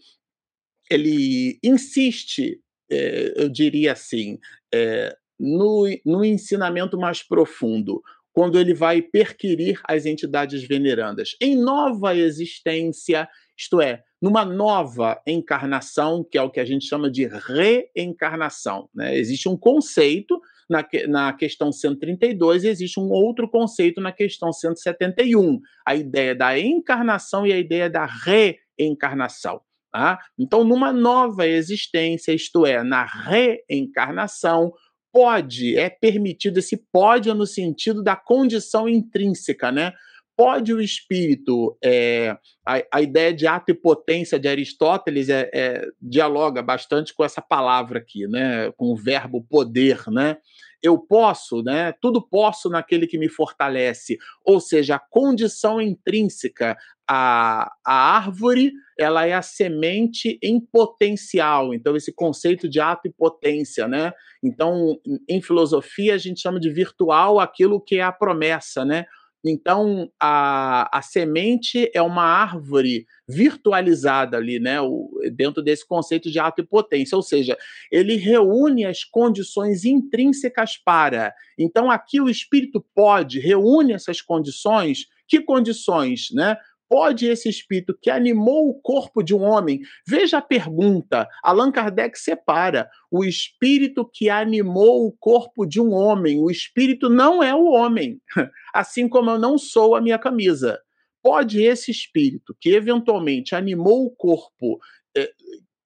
ele 0.89 1.59
insiste, 1.63 2.59
é, 2.91 3.33
eu 3.35 3.49
diria 3.49 3.93
assim, 3.93 4.39
é, 4.73 5.15
no, 5.39 5.85
no 6.05 6.23
ensinamento 6.23 6.97
mais 6.97 7.23
profundo, 7.23 8.01
quando 8.33 8.59
ele 8.59 8.73
vai 8.73 9.01
perquirir 9.01 9.79
as 9.87 10.05
entidades 10.05 10.63
venerandas 10.67 11.35
em 11.39 11.55
nova 11.55 12.15
existência, 12.15 13.29
isto 13.55 13.79
é, 13.79 14.01
numa 14.19 14.43
nova 14.43 15.21
encarnação, 15.27 16.23
que 16.23 16.37
é 16.37 16.41
o 16.41 16.49
que 16.49 16.59
a 16.59 16.65
gente 16.65 16.85
chama 16.85 17.11
de 17.11 17.27
reencarnação. 17.27 18.89
Né? 18.93 19.15
Existe 19.15 19.47
um 19.47 19.55
conceito 19.55 20.41
na, 20.69 20.83
na 21.07 21.33
questão 21.33 21.71
132 21.71 22.63
e 22.63 22.69
existe 22.69 22.99
um 22.99 23.11
outro 23.11 23.47
conceito 23.47 24.01
na 24.01 24.11
questão 24.11 24.51
171, 24.51 25.59
a 25.85 25.95
ideia 25.95 26.33
da 26.33 26.57
encarnação 26.57 27.45
e 27.45 27.53
a 27.53 27.57
ideia 27.57 27.89
da 27.89 28.05
reencarnação. 28.05 29.61
Tá? 29.93 30.17
Então, 30.39 30.63
numa 30.63 30.91
nova 30.91 31.47
existência, 31.47 32.33
isto 32.33 32.65
é, 32.65 32.81
na 32.83 33.05
reencarnação, 33.05 34.73
pode, 35.13 35.77
é 35.77 35.87
permitido, 35.87 36.57
esse 36.57 36.75
pode 36.91 37.29
é 37.29 37.33
no 37.35 37.45
sentido 37.45 38.01
da 38.01 38.15
condição 38.15 38.89
intrínseca, 38.89 39.71
né? 39.71 39.93
Pode 40.35 40.73
o 40.73 40.81
espírito, 40.81 41.77
é, 41.83 42.35
a, 42.65 42.83
a, 42.91 43.01
ideia 43.03 43.31
de 43.31 43.45
ato 43.45 43.69
e 43.69 43.75
potência 43.75 44.39
de 44.39 44.47
Aristóteles 44.47 45.29
é, 45.29 45.47
é, 45.53 45.85
dialoga 46.01 46.63
bastante 46.63 47.13
com 47.13 47.23
essa 47.23 47.39
palavra 47.39 47.99
aqui, 47.99 48.25
né? 48.25 48.71
com 48.71 48.87
o 48.87 48.95
verbo 48.95 49.45
poder, 49.47 50.01
né? 50.09 50.37
Eu 50.83 50.97
posso, 50.97 51.63
né? 51.63 51.93
Tudo 52.01 52.21
posso 52.21 52.69
naquele 52.69 53.07
que 53.07 53.17
me 53.17 53.29
fortalece. 53.29 54.17
Ou 54.43 54.59
seja, 54.59 54.95
a 54.95 54.99
condição 54.99 55.79
intrínseca, 55.79 56.77
a, 57.09 57.71
a 57.85 58.15
árvore, 58.17 58.73
ela 58.99 59.25
é 59.25 59.33
a 59.33 59.41
semente 59.41 60.37
em 60.43 60.59
potencial. 60.59 61.73
Então, 61.73 61.95
esse 61.95 62.13
conceito 62.13 62.67
de 62.67 62.81
ato 62.81 63.07
e 63.07 63.13
potência, 63.13 63.87
né? 63.87 64.11
Então, 64.43 64.99
em 65.27 65.41
filosofia, 65.41 66.15
a 66.15 66.17
gente 66.17 66.41
chama 66.41 66.59
de 66.59 66.69
virtual 66.69 67.39
aquilo 67.39 67.79
que 67.79 67.95
é 67.95 68.03
a 68.03 68.11
promessa, 68.11 68.83
né? 68.83 69.05
Então, 69.45 70.09
a, 70.19 70.97
a 70.97 71.01
semente 71.01 71.91
é 71.93 72.01
uma 72.01 72.23
árvore 72.23 73.05
virtualizada 73.27 74.37
ali, 74.37 74.59
né, 74.59 74.79
o, 74.79 75.09
dentro 75.33 75.61
desse 75.61 75.85
conceito 75.85 76.31
de 76.31 76.39
ato 76.39 76.61
e 76.61 76.65
potência, 76.65 77.15
ou 77.15 77.21
seja, 77.21 77.57
ele 77.91 78.15
reúne 78.15 78.85
as 78.85 79.03
condições 79.03 79.83
intrínsecas 79.83 80.77
para. 80.77 81.33
Então, 81.57 81.91
aqui 81.91 82.21
o 82.21 82.29
espírito 82.29 82.85
pode, 82.95 83.39
reúne 83.39 83.93
essas 83.93 84.21
condições. 84.21 85.07
Que 85.27 85.41
condições, 85.41 86.27
né? 86.33 86.57
Pode 86.93 87.25
esse 87.25 87.49
espírito 87.49 87.97
que 87.99 88.11
animou 88.11 88.69
o 88.69 88.75
corpo 88.75 89.23
de 89.23 89.33
um 89.33 89.41
homem? 89.41 89.81
Veja 90.07 90.37
a 90.37 90.41
pergunta. 90.43 91.27
Allan 91.43 91.71
Kardec 91.71 92.19
separa 92.19 92.87
o 93.09 93.25
espírito 93.25 94.07
que 94.07 94.29
animou 94.29 95.07
o 95.07 95.11
corpo 95.11 95.65
de 95.65 95.81
um 95.81 95.91
homem. 95.91 96.39
O 96.39 96.51
espírito 96.51 97.09
não 97.09 97.41
é 97.41 97.51
o 97.55 97.65
homem, 97.65 98.21
assim 98.71 99.09
como 99.09 99.31
eu 99.31 99.39
não 99.39 99.57
sou 99.57 99.95
a 99.95 100.01
minha 100.01 100.19
camisa. 100.19 100.79
Pode 101.23 101.63
esse 101.63 101.89
espírito 101.89 102.55
que 102.61 102.69
eventualmente 102.69 103.55
animou 103.55 104.05
o 104.05 104.11
corpo 104.11 104.77
eh, 105.17 105.31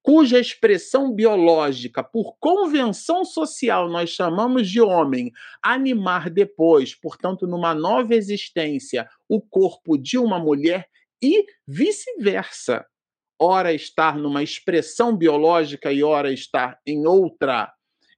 cuja 0.07 0.39
expressão 0.39 1.13
biológica, 1.13 2.01
por 2.01 2.37
convenção 2.39 3.25
social, 3.25 3.89
nós 3.89 4.09
chamamos 4.09 4.69
de 4.69 4.79
homem, 4.79 5.33
animar 5.61 6.29
depois, 6.29 6.95
portanto, 6.95 7.45
numa 7.45 7.75
nova 7.75 8.15
existência, 8.15 9.05
o 9.27 9.41
corpo 9.41 9.97
de 9.97 10.17
uma 10.17 10.39
mulher 10.39 10.87
e 11.21 11.45
vice-versa. 11.67 12.85
Ora 13.37 13.73
estar 13.73 14.17
numa 14.17 14.41
expressão 14.41 15.13
biológica 15.13 15.91
e 15.91 16.01
ora 16.01 16.31
estar 16.31 16.79
em 16.87 17.05
outra. 17.05 17.69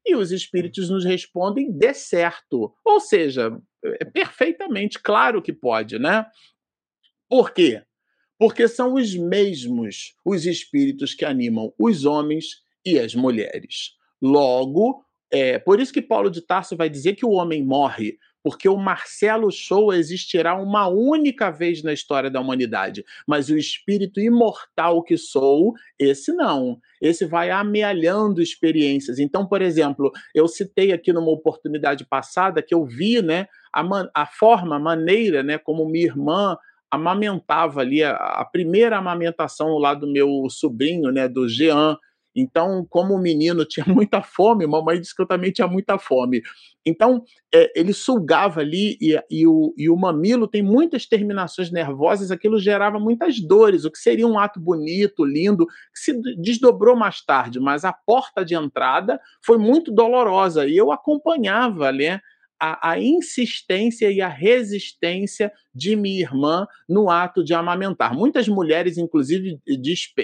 E 0.05 0.15
os 0.15 0.31
espíritos 0.31 0.91
nos 0.91 1.03
respondem 1.03 1.71
de 1.71 1.93
certo. 1.95 2.71
Ou 2.85 2.99
seja, 2.99 3.59
é 3.83 4.05
perfeitamente 4.05 4.99
claro 4.99 5.41
que 5.41 5.51
pode, 5.51 5.97
né? 5.97 6.23
Por 7.27 7.51
quê? 7.51 7.81
Porque 8.39 8.69
são 8.69 8.93
os 8.93 9.13
mesmos 9.13 10.15
os 10.25 10.45
espíritos 10.45 11.13
que 11.13 11.25
animam 11.25 11.73
os 11.77 12.05
homens 12.05 12.63
e 12.85 12.97
as 12.97 13.13
mulheres. 13.13 13.97
Logo, 14.21 15.03
é 15.29 15.59
por 15.59 15.79
isso 15.79 15.93
que 15.93 16.01
Paulo 16.01 16.31
de 16.31 16.41
Tarso 16.41 16.77
vai 16.77 16.89
dizer 16.89 17.15
que 17.15 17.25
o 17.25 17.31
homem 17.31 17.63
morre, 17.63 18.17
porque 18.41 18.69
o 18.69 18.77
Marcelo 18.77 19.51
Show 19.51 19.93
existirá 19.93 20.55
uma 20.55 20.87
única 20.87 21.51
vez 21.51 21.83
na 21.83 21.91
história 21.91 22.31
da 22.31 22.39
humanidade, 22.39 23.03
mas 23.27 23.49
o 23.49 23.57
espírito 23.57 24.21
imortal 24.21 25.03
que 25.03 25.17
sou, 25.17 25.73
esse 25.99 26.31
não. 26.31 26.79
Esse 27.01 27.25
vai 27.25 27.51
amealhando 27.51 28.41
experiências. 28.41 29.19
Então, 29.19 29.45
por 29.45 29.61
exemplo, 29.61 30.11
eu 30.33 30.47
citei 30.47 30.93
aqui 30.93 31.11
numa 31.11 31.31
oportunidade 31.31 32.05
passada 32.05 32.61
que 32.61 32.73
eu 32.73 32.85
vi, 32.85 33.21
né, 33.21 33.47
a, 33.73 33.83
a 34.15 34.25
forma, 34.25 34.77
a 34.77 34.79
maneira, 34.79 35.43
né, 35.43 35.57
como 35.57 35.85
minha 35.85 36.05
irmã 36.05 36.57
amamentava 36.91 37.81
ali 37.81 38.03
a, 38.03 38.13
a 38.13 38.45
primeira 38.45 38.97
amamentação 38.97 39.77
lá 39.77 39.93
do 39.93 40.11
meu 40.11 40.47
sobrinho, 40.49 41.11
né, 41.11 41.27
do 41.27 41.47
Jean. 41.47 41.97
Então, 42.35 42.85
como 42.89 43.15
o 43.15 43.21
menino 43.21 43.65
tinha 43.65 43.85
muita 43.87 44.21
fome, 44.21 44.65
mamãe 44.65 44.99
disse 44.99 45.15
que 45.15 45.21
eu 45.21 45.27
também 45.27 45.51
tinha 45.51 45.67
muita 45.67 45.97
fome. 45.97 46.41
Então, 46.85 47.23
é, 47.53 47.71
ele 47.79 47.93
sugava 47.93 48.61
ali 48.61 48.97
e, 49.01 49.19
e, 49.29 49.47
o, 49.47 49.73
e 49.77 49.89
o 49.89 49.97
mamilo 49.97 50.47
tem 50.47 50.63
muitas 50.63 51.05
terminações 51.05 51.71
nervosas, 51.71 52.31
aquilo 52.31 52.59
gerava 52.59 52.99
muitas 52.99 53.39
dores, 53.39 53.85
o 53.85 53.91
que 53.91 53.99
seria 53.99 54.27
um 54.27 54.39
ato 54.39 54.59
bonito, 54.59 55.25
lindo, 55.25 55.65
que 55.65 55.99
se 55.99 56.21
desdobrou 56.37 56.95
mais 56.95 57.23
tarde, 57.23 57.59
mas 57.59 57.83
a 57.83 57.93
porta 57.93 58.45
de 58.45 58.55
entrada 58.55 59.19
foi 59.45 59.57
muito 59.57 59.91
dolorosa 59.91 60.65
e 60.65 60.77
eu 60.77 60.91
acompanhava, 60.91 61.91
né? 61.91 62.19
A, 62.60 62.91
a, 62.91 62.99
insistência 62.99 64.12
e 64.12 64.22
a 64.22 64.28
resistência 64.28 65.51
de 65.74 65.95
minha 65.95 66.22
irmã 66.22 66.68
no 66.88 67.10
ato 67.10 67.43
de 67.43 67.53
amamentar. 67.53 68.14
Muitas 68.14 68.47
mulheres, 68.47 68.97
inclusive, 68.97 69.60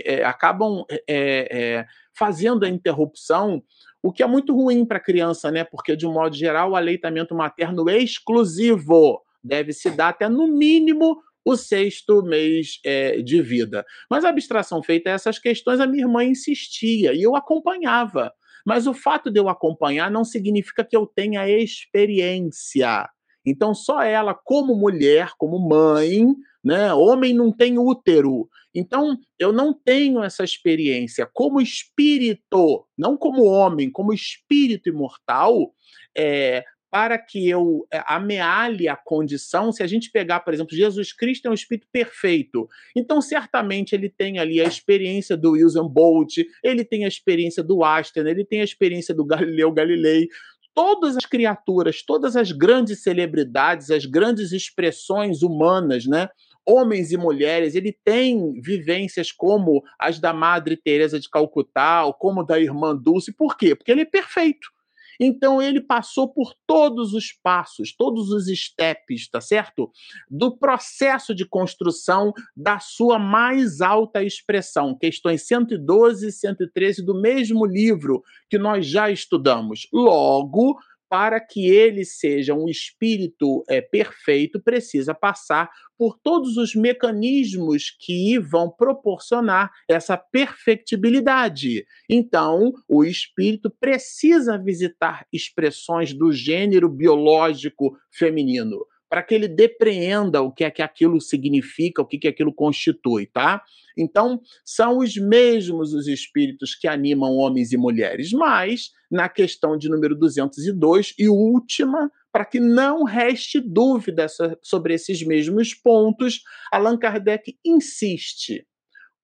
é, 0.04 0.24
acabam 0.24 0.84
é, 0.90 1.00
é, 1.08 1.86
fazendo 2.14 2.66
a 2.66 2.70
interrupção, 2.70 3.64
o 4.04 4.12
que 4.12 4.22
é 4.22 4.28
muito 4.28 4.54
ruim 4.54 4.86
para 4.86 4.98
a 4.98 5.04
criança, 5.04 5.50
né? 5.50 5.64
Porque, 5.64 5.96
de 5.96 6.06
um 6.06 6.14
modo 6.14 6.36
geral, 6.36 6.72
o 6.72 6.76
aleitamento 6.76 7.34
materno 7.34 7.90
exclusivo 7.90 9.22
deve 9.44 9.74
se 9.74 9.90
dar 9.90 10.10
até 10.10 10.28
no 10.28 10.48
mínimo 10.48 11.18
o 11.46 11.56
sexto 11.56 12.24
mês 12.24 12.80
é, 12.84 13.22
de 13.22 13.42
vida. 13.42 13.86
Mas 14.10 14.26
a 14.26 14.30
abstração 14.30 14.82
feita 14.82 15.12
a 15.12 15.14
essas 15.14 15.38
questões, 15.38 15.80
a 15.80 15.86
minha 15.86 16.04
irmã 16.04 16.24
insistia 16.24 17.14
e 17.14 17.22
eu 17.22 17.36
acompanhava. 17.36 18.34
Mas 18.66 18.88
o 18.88 18.93
fato 18.93 19.30
de 19.30 19.39
eu 19.39 19.47
acompanhar 19.47 20.09
não 20.09 20.26
significa 20.26 20.84
que 20.84 20.97
eu 20.97 21.05
tenha 21.05 21.47
experiência. 21.47 23.07
Então, 23.45 23.76
só 23.76 24.01
ela, 24.01 24.34
como 24.34 24.76
mulher, 24.76 25.34
como 25.38 25.59
mãe, 25.59 26.26
né? 26.63 26.91
Homem 26.93 27.32
não 27.32 27.51
tem 27.51 27.78
útero. 27.78 28.49
Então, 28.74 29.18
eu 29.38 29.53
não 29.53 29.72
tenho 29.72 30.24
essa 30.24 30.43
experiência. 30.43 31.30
Como 31.32 31.61
espírito, 31.61 32.88
não 32.97 33.16
como 33.16 33.43
homem, 33.43 33.91
como 33.91 34.11
espírito 34.11 34.89
imortal, 34.89 35.72
é, 36.18 36.63
para 36.96 37.18
que 37.18 37.50
eu 37.50 37.86
eh, 37.91 38.02
amealhe 38.08 38.88
a 38.88 38.96
condição, 38.96 39.70
se 39.70 39.84
a 39.84 39.88
gente 39.88 40.10
pegar, 40.10 40.39
por 40.39 40.54
exemplo, 40.54 40.74
Jesus 40.74 41.12
Cristo 41.12 41.46
é 41.46 41.52
um 41.52 41.54
espírito 41.54 41.86
perfeito, 41.91 42.70
então 42.96 43.20
certamente 43.20 43.93
ele 43.93 44.08
tem 44.08 44.39
ali 44.39 44.62
a 44.62 44.64
experiência 44.64 45.36
do 45.36 45.52
Wilson 45.52 45.89
Bolt, 45.89 46.38
ele 46.64 46.86
tem 46.86 47.04
a 47.04 47.08
experiência 47.10 47.62
do 47.62 47.84
Einstein, 47.84 48.26
ele 48.26 48.46
tem 48.46 48.62
a 48.62 48.64
experiência 48.64 49.14
do 49.14 49.26
Galileu 49.26 49.74
Galilei, 49.74 50.30
todas 50.74 51.18
as 51.18 51.26
criaturas, 51.26 52.02
todas 52.02 52.38
as 52.38 52.54
grandes 52.54 53.04
celebridades, 53.04 53.91
as 53.91 54.06
grandes 54.06 54.54
expressões 54.54 55.41
humanas, 55.41 56.06
né? 56.06 56.30
Homens 56.66 57.12
e 57.12 57.18
mulheres, 57.18 57.76
ele 57.76 57.91
tem 58.06 58.54
vivências 58.62 59.34
como 59.34 59.84
as 60.00 60.18
da 60.18 60.32
Madre 60.32 60.78
Teresa 60.78 61.20
de 61.20 61.30
Calcutá, 61.30 62.06
ou 62.06 62.14
como 62.14 62.41
da 62.41 62.58
irmã 62.58 62.96
Dulce. 62.96 63.34
Por 63.34 63.58
quê? 63.58 63.76
Porque 63.76 63.91
ele 63.91 64.02
é 64.02 64.06
perfeito. 64.06 64.74
Então 65.20 65.61
ele 65.61 65.82
passou 65.82 66.28
por 66.28 66.53
todos 66.68 67.13
os 67.13 67.32
passos, 67.32 67.95
todos 67.95 68.30
os 68.32 68.47
steps, 68.47 69.30
tá 69.30 69.41
certo? 69.41 69.91
Do 70.30 70.55
processo 70.55 71.34
de 71.34 71.45
construção 71.45 72.34
da 72.55 72.80
sua 72.80 73.18
mais 73.20 73.82
alta 73.82 74.24
expressão. 74.24 74.97
Questões 74.97 75.45
112 75.47 76.28
e 76.28 76.32
113 76.32 77.05
do 77.05 77.20
mesmo 77.20 77.66
livro 77.66 78.24
que 78.49 78.57
nós 78.57 78.86
já 78.86 79.09
estudamos. 79.09 79.88
Logo, 79.91 80.78
para 81.10 81.39
que 81.39 81.70
ele 81.70 82.03
seja 82.03 82.53
um 82.53 82.68
espírito 82.68 83.64
é, 83.70 83.82
perfeito, 83.82 84.62
precisa 84.62 85.14
passar 85.14 85.70
por 85.97 86.18
todos 86.22 86.58
os 86.58 86.76
mecanismos 86.76 87.95
que 87.99 88.38
vão 88.39 88.70
proporcionar 88.70 89.72
essa 89.89 90.18
perfectibilidade. 90.18 91.86
Então, 92.10 92.74
o 92.88 93.03
espírito 93.03 93.70
precisa 93.80 94.58
visitar 94.58 95.26
expressões 95.32 96.14
do 96.14 96.32
gênero 96.32 96.89
biológico 96.89 97.97
feminino 98.12 98.86
para 99.10 99.24
que 99.24 99.36
ele 99.36 99.47
depreenda 99.47 100.41
o 100.41 100.51
que 100.51 100.64
é 100.64 100.72
que 100.72 100.82
aquilo 100.82 101.22
significa, 101.22 102.01
o 102.01 102.06
que, 102.06 102.18
que 102.18 102.28
aquilo 102.28 102.53
constitui, 102.53 103.28
tá? 103.28 103.64
Então, 103.97 104.41
são 104.64 104.97
os 104.97 105.16
mesmos 105.16 105.93
os 105.93 106.08
espíritos 106.08 106.76
que 106.76 106.88
animam 106.88 107.38
homens 107.38 107.72
e 107.72 107.78
mulheres, 107.78 108.32
mas 108.32 108.91
na 109.10 109.30
questão 109.30 109.78
de 109.78 109.89
número 109.89 110.16
202 110.16 111.14
e 111.18 111.30
última, 111.30 112.12
para 112.32 112.43
que 112.43 112.60
não 112.60 113.03
reste 113.03 113.62
dúvida 113.62 114.28
sobre 114.62 114.93
esses 114.93 115.26
mesmos 115.26 115.74
pontos, 115.74 116.41
Allan 116.72 116.97
Kardec 116.97 117.58
insiste. 117.64 118.68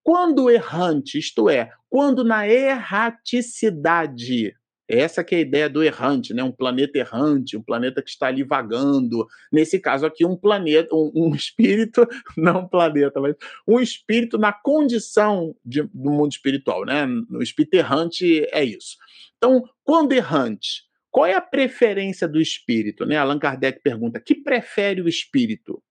Quando 0.04 0.50
errante, 0.50 1.20
isto 1.20 1.50
é, 1.50 1.72
quando 1.90 2.24
na 2.24 2.48
erraticidade 2.48 4.56
essa 4.92 5.24
que 5.24 5.36
é 5.36 5.38
a 5.38 5.42
ideia 5.42 5.70
do 5.70 5.84
errante, 5.84 6.34
né? 6.34 6.44
Um 6.44 6.52
planeta 6.52 6.98
errante, 6.98 7.56
um 7.56 7.64
planeta 7.64 8.02
que 8.02 8.10
está 8.10 8.28
ali 8.28 8.44
vagando. 8.44 9.26
Nesse 9.52 9.80
caso 9.80 10.06
aqui, 10.06 10.26
um 10.26 10.36
planeta, 10.36 10.94
um, 10.94 11.12
um 11.16 11.34
espírito, 11.36 12.08
não 12.38 12.62
um 12.62 12.68
planeta, 12.68 13.20
mas 13.22 13.36
um 13.68 13.80
espírito 13.80 14.38
na 14.38 14.52
condição 14.52 15.56
de, 15.64 15.84
do 15.84 16.12
mundo 16.12 16.32
espiritual, 16.32 16.86
né? 16.86 17.06
No 17.06 17.42
espírito 17.42 17.76
errante 17.76 18.46
é 18.52 18.64
isso. 18.64 18.98
Então, 19.38 19.64
quando 19.84 20.14
errante, 20.14 20.84
qual 21.10 21.26
é 21.26 21.34
a 21.34 21.42
preferência 21.42 22.28
do 22.28 22.40
espírito? 22.40 23.06
Né? 23.06 23.18
Allan 23.18 23.40
Kardec 23.40 23.82
pergunta: 23.82 24.20
que 24.20 24.36
prefere 24.36 25.02
o 25.02 25.10
espírito? 25.10 25.84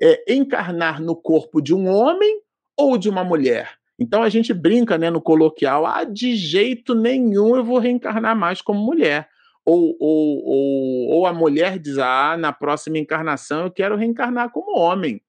É 0.00 0.32
encarnar 0.32 1.02
no 1.02 1.16
corpo 1.16 1.60
de 1.60 1.74
um 1.74 1.88
homem 1.88 2.40
ou 2.78 2.96
de 2.96 3.08
uma 3.08 3.24
mulher? 3.24 3.76
Então 3.98 4.22
a 4.22 4.28
gente 4.28 4.52
brinca 4.52 4.98
né, 4.98 5.10
no 5.10 5.22
coloquial, 5.22 5.86
ah, 5.86 6.04
de 6.04 6.34
jeito 6.34 6.94
nenhum 6.94 7.56
eu 7.56 7.64
vou 7.64 7.78
reencarnar 7.78 8.36
mais 8.36 8.60
como 8.60 8.84
mulher. 8.84 9.28
Ou, 9.64 9.96
ou, 9.98 10.44
ou, 10.44 11.08
ou 11.10 11.26
a 11.26 11.32
mulher 11.32 11.78
diz: 11.78 11.98
Ah, 11.98 12.36
na 12.36 12.52
próxima 12.52 12.98
encarnação 12.98 13.64
eu 13.64 13.70
quero 13.70 13.96
reencarnar 13.96 14.50
como 14.50 14.78
homem. 14.78 15.22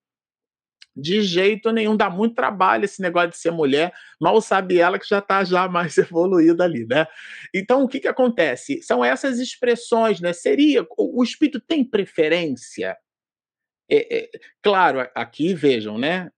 De 0.96 1.22
jeito 1.22 1.72
nenhum, 1.74 1.98
dá 1.98 2.10
muito 2.10 2.36
trabalho 2.36 2.86
esse 2.86 3.02
negócio 3.02 3.32
de 3.32 3.38
ser 3.38 3.52
mulher, 3.52 3.94
mal 4.20 4.40
sabe 4.40 4.80
ela 4.80 4.98
que 4.98 5.08
já 5.08 5.20
está 5.20 5.44
já 5.44 5.68
mais 5.68 5.98
evoluída 6.00 6.64
ali, 6.64 6.86
né? 6.86 7.06
Então, 7.54 7.84
o 7.84 7.88
que, 7.88 8.00
que 8.00 8.08
acontece? 8.08 8.82
São 8.82 9.04
essas 9.04 9.40
expressões, 9.40 10.22
né? 10.22 10.32
Seria, 10.32 10.86
o, 10.98 11.22
espírito 11.22 11.60
tem 11.60 11.84
preferência? 11.84 12.96
É, 13.92 14.18
é, 14.20 14.30
claro, 14.64 15.06
aqui 15.14 15.54
vejam, 15.54 15.98
né? 15.98 16.32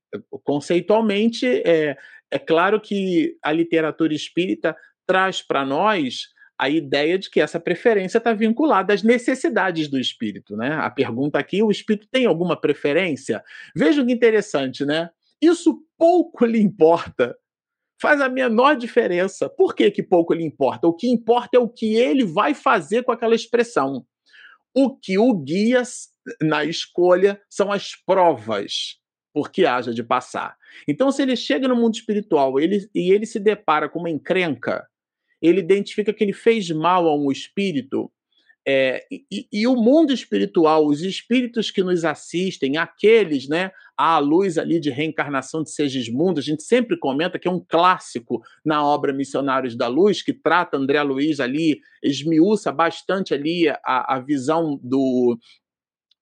Conceitualmente, 0.43 1.45
é, 1.45 1.95
é 2.31 2.39
claro 2.39 2.79
que 2.79 3.37
a 3.41 3.51
literatura 3.51 4.13
espírita 4.13 4.75
traz 5.05 5.41
para 5.41 5.65
nós 5.65 6.27
a 6.59 6.69
ideia 6.69 7.19
de 7.19 7.29
que 7.29 7.39
essa 7.39 7.59
preferência 7.59 8.17
está 8.17 8.33
vinculada 8.33 8.93
às 8.93 9.03
necessidades 9.03 9.87
do 9.87 9.99
espírito, 9.99 10.57
né? 10.57 10.73
A 10.73 10.89
pergunta 10.89 11.37
aqui: 11.37 11.61
o 11.61 11.71
espírito 11.71 12.07
tem 12.11 12.25
alguma 12.25 12.59
preferência? 12.59 13.43
Vejam 13.75 14.05
que 14.05 14.11
interessante, 14.11 14.83
né? 14.83 15.09
Isso 15.41 15.83
pouco 15.97 16.45
lhe 16.45 16.59
importa. 16.59 17.37
Faz 18.01 18.21
a 18.21 18.29
menor 18.29 18.75
diferença. 18.75 19.49
Por 19.49 19.75
que, 19.75 19.89
que 19.89 20.03
pouco 20.03 20.33
lhe 20.33 20.43
importa? 20.43 20.87
O 20.87 20.93
que 20.93 21.07
importa 21.07 21.57
é 21.57 21.59
o 21.59 21.69
que 21.69 21.95
ele 21.95 22.25
vai 22.25 22.53
fazer 22.53 23.03
com 23.03 23.11
aquela 23.11 23.35
expressão. 23.35 24.05
O 24.75 24.95
que 24.95 25.17
o 25.17 25.33
guia 25.33 25.81
na 26.41 26.63
escolha 26.63 27.41
são 27.49 27.71
as 27.71 27.95
provas 27.95 28.99
por 29.37 29.51
que 29.51 29.67
haja 29.67 29.93
de 29.93 30.03
passar. 30.03 30.57
Então, 30.87 31.11
se 31.11 31.21
ele 31.21 31.35
chega 31.35 31.67
no 31.67 31.75
mundo 31.75 31.93
espiritual 31.93 32.59
ele, 32.59 32.89
e 32.95 33.11
ele 33.11 33.27
se 33.27 33.39
depara 33.39 33.87
com 33.87 33.99
uma 33.99 34.09
encrenca, 34.09 34.83
ele 35.39 35.59
identifica 35.59 36.11
que 36.11 36.23
ele 36.23 36.33
fez 36.33 36.71
mal 36.71 37.07
a 37.07 37.15
um 37.15 37.31
espírito. 37.31 38.11
É, 38.67 39.05
e, 39.11 39.47
e, 39.53 39.67
o 39.67 39.75
mundo 39.75 40.11
espiritual, 40.11 40.87
os 40.87 41.03
espíritos 41.03 41.69
que 41.69 41.83
nos 41.83 42.03
assistem, 42.03 42.77
aqueles, 42.77 43.47
né, 43.47 43.69
à 43.95 44.17
luz 44.17 44.57
ali 44.57 44.79
de 44.79 44.89
reencarnação 44.89 45.61
de 45.61 45.69
Segismundo, 45.69 46.39
a 46.39 46.43
gente 46.43 46.63
sempre 46.63 46.97
comenta 46.97 47.37
que 47.37 47.47
é 47.47 47.51
um 47.51 47.63
clássico 47.63 48.41
na 48.65 48.83
obra 48.83 49.13
Missionários 49.13 49.77
da 49.77 49.87
Luz, 49.87 50.23
que 50.23 50.33
trata 50.33 50.77
André 50.77 51.03
Luiz 51.03 51.39
ali, 51.39 51.79
esmiuça 52.01 52.71
bastante 52.71 53.35
ali 53.35 53.69
a, 53.69 54.15
a 54.15 54.19
visão 54.19 54.79
do, 54.81 55.37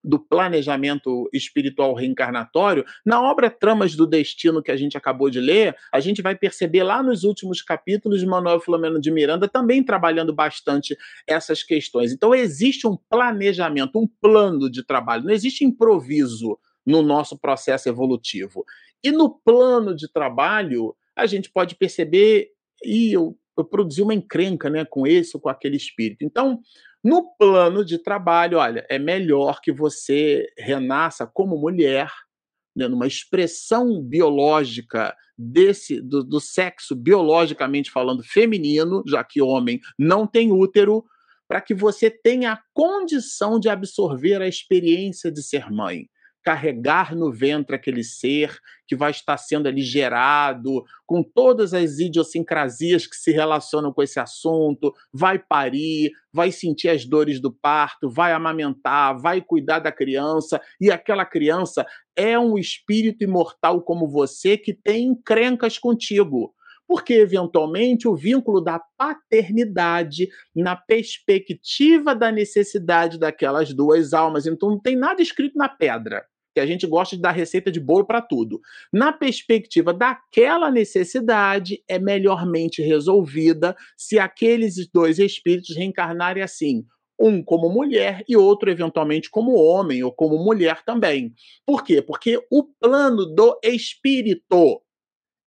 do 0.05 0.19
planejamento 0.19 1.27
espiritual 1.33 1.93
reencarnatório, 1.95 2.85
na 3.03 3.21
obra 3.21 3.49
Tramas 3.49 3.95
do 3.95 4.05
Destino 4.05 4.61
que 4.61 4.71
a 4.71 4.77
gente 4.77 4.95
acabou 4.95 5.29
de 5.29 5.39
ler, 5.39 5.75
a 5.91 5.99
gente 5.99 6.21
vai 6.21 6.35
perceber 6.35 6.83
lá 6.83 7.01
nos 7.01 7.23
últimos 7.23 7.61
capítulos 7.61 8.19
de 8.19 8.25
Manuel 8.25 8.59
Filomeno 8.59 9.01
de 9.01 9.11
Miranda 9.11 9.47
também 9.47 9.83
trabalhando 9.83 10.33
bastante 10.33 10.95
essas 11.27 11.63
questões. 11.63 12.11
Então 12.11 12.35
existe 12.35 12.87
um 12.87 12.95
planejamento, 13.09 13.99
um 13.99 14.07
plano 14.07 14.69
de 14.69 14.85
trabalho, 14.85 15.25
não 15.25 15.33
existe 15.33 15.65
improviso 15.65 16.57
no 16.85 17.01
nosso 17.01 17.37
processo 17.37 17.89
evolutivo. 17.89 18.63
E 19.03 19.11
no 19.11 19.29
plano 19.29 19.95
de 19.95 20.11
trabalho, 20.11 20.95
a 21.15 21.25
gente 21.25 21.49
pode 21.51 21.75
perceber, 21.75 22.49
e 22.83 23.11
eu, 23.11 23.35
eu 23.57 23.65
produzi 23.65 24.03
uma 24.03 24.13
encrenca 24.13 24.69
né, 24.69 24.85
com 24.85 25.07
esse 25.07 25.35
ou 25.35 25.41
com 25.41 25.49
aquele 25.49 25.77
espírito. 25.77 26.23
Então, 26.23 26.59
no 27.05 27.35
plano 27.37 27.85
de 27.85 27.99
trabalho, 27.99 28.57
olha, 28.57 28.83
é 28.89 28.97
melhor 28.97 29.61
que 29.61 29.71
você 29.71 30.47
renasça 30.57 31.27
como 31.27 31.55
mulher, 31.55 32.11
né, 32.75 32.87
numa 32.87 33.05
expressão 33.05 34.01
biológica 34.01 35.15
desse 35.37 36.01
do, 36.01 36.23
do 36.23 36.39
sexo 36.39 36.95
biologicamente 36.95 37.91
falando 37.91 38.23
feminino, 38.23 39.03
já 39.05 39.23
que 39.23 39.39
homem 39.39 39.79
não 39.99 40.25
tem 40.25 40.51
útero, 40.51 41.05
para 41.47 41.61
que 41.61 41.75
você 41.75 42.09
tenha 42.09 42.53
a 42.53 42.61
condição 42.73 43.59
de 43.59 43.69
absorver 43.69 44.41
a 44.41 44.47
experiência 44.47 45.31
de 45.31 45.43
ser 45.43 45.69
mãe 45.71 46.09
carregar 46.45 47.15
no 47.15 47.31
ventre 47.31 47.75
aquele 47.75 48.03
ser 48.03 48.59
que 48.87 48.95
vai 48.95 49.09
estar 49.09 49.35
sendo 49.35 49.67
ali 49.67 49.81
gerado, 49.81 50.83
com 51.03 51.23
todas 51.23 51.73
as 51.73 51.97
idiosincrasias 51.97 53.07
que 53.07 53.15
se 53.15 53.31
relacionam 53.31 53.91
com 53.91 54.03
esse 54.03 54.19
assunto, 54.19 54.93
vai 55.11 55.39
parir, 55.39 56.11
vai 56.31 56.51
sentir 56.51 56.89
as 56.89 57.03
dores 57.03 57.41
do 57.41 57.51
parto, 57.51 58.07
vai 58.07 58.31
amamentar, 58.31 59.19
vai 59.19 59.41
cuidar 59.41 59.79
da 59.79 59.91
criança, 59.91 60.61
e 60.79 60.91
aquela 60.91 61.25
criança 61.25 61.83
é 62.15 62.37
um 62.37 62.59
espírito 62.59 63.23
imortal 63.23 63.81
como 63.81 64.07
você 64.07 64.55
que 64.55 64.71
tem 64.71 65.05
encrencas 65.05 65.79
contigo. 65.79 66.53
Porque 66.87 67.13
eventualmente 67.13 68.07
o 68.07 68.15
vínculo 68.15 68.61
da 68.61 68.79
paternidade 68.95 70.29
na 70.55 70.75
perspectiva 70.75 72.13
da 72.13 72.31
necessidade 72.31 73.17
daquelas 73.17 73.73
duas 73.73 74.13
almas, 74.13 74.45
então 74.45 74.69
não 74.69 74.79
tem 74.79 74.95
nada 74.95 75.19
escrito 75.19 75.57
na 75.57 75.67
pedra 75.67 76.23
que 76.55 76.59
a 76.61 76.65
gente 76.65 76.87
gosta 76.87 77.17
de 77.17 77.21
dar 77.21 77.31
receita 77.31 77.69
de 77.69 77.81
bolo 77.81 78.05
para 78.05 78.21
tudo. 78.21 78.61
Na 78.91 79.11
perspectiva 79.11 79.93
daquela 79.93 80.71
necessidade, 80.71 81.83
é 81.85 81.99
melhormente 81.99 82.81
resolvida 82.81 83.75
se 83.97 84.17
aqueles 84.17 84.75
dois 84.87 85.19
espíritos 85.19 85.75
reencarnarem 85.75 86.41
assim, 86.41 86.85
um 87.19 87.43
como 87.43 87.69
mulher 87.69 88.23
e 88.27 88.37
outro 88.37 88.71
eventualmente 88.71 89.29
como 89.29 89.55
homem 89.55 90.01
ou 90.01 90.13
como 90.13 90.37
mulher 90.37 90.81
também. 90.85 91.33
Por 91.65 91.83
quê? 91.83 92.01
Porque 92.01 92.41
o 92.49 92.63
plano 92.79 93.25
do 93.25 93.59
espírito 93.61 94.81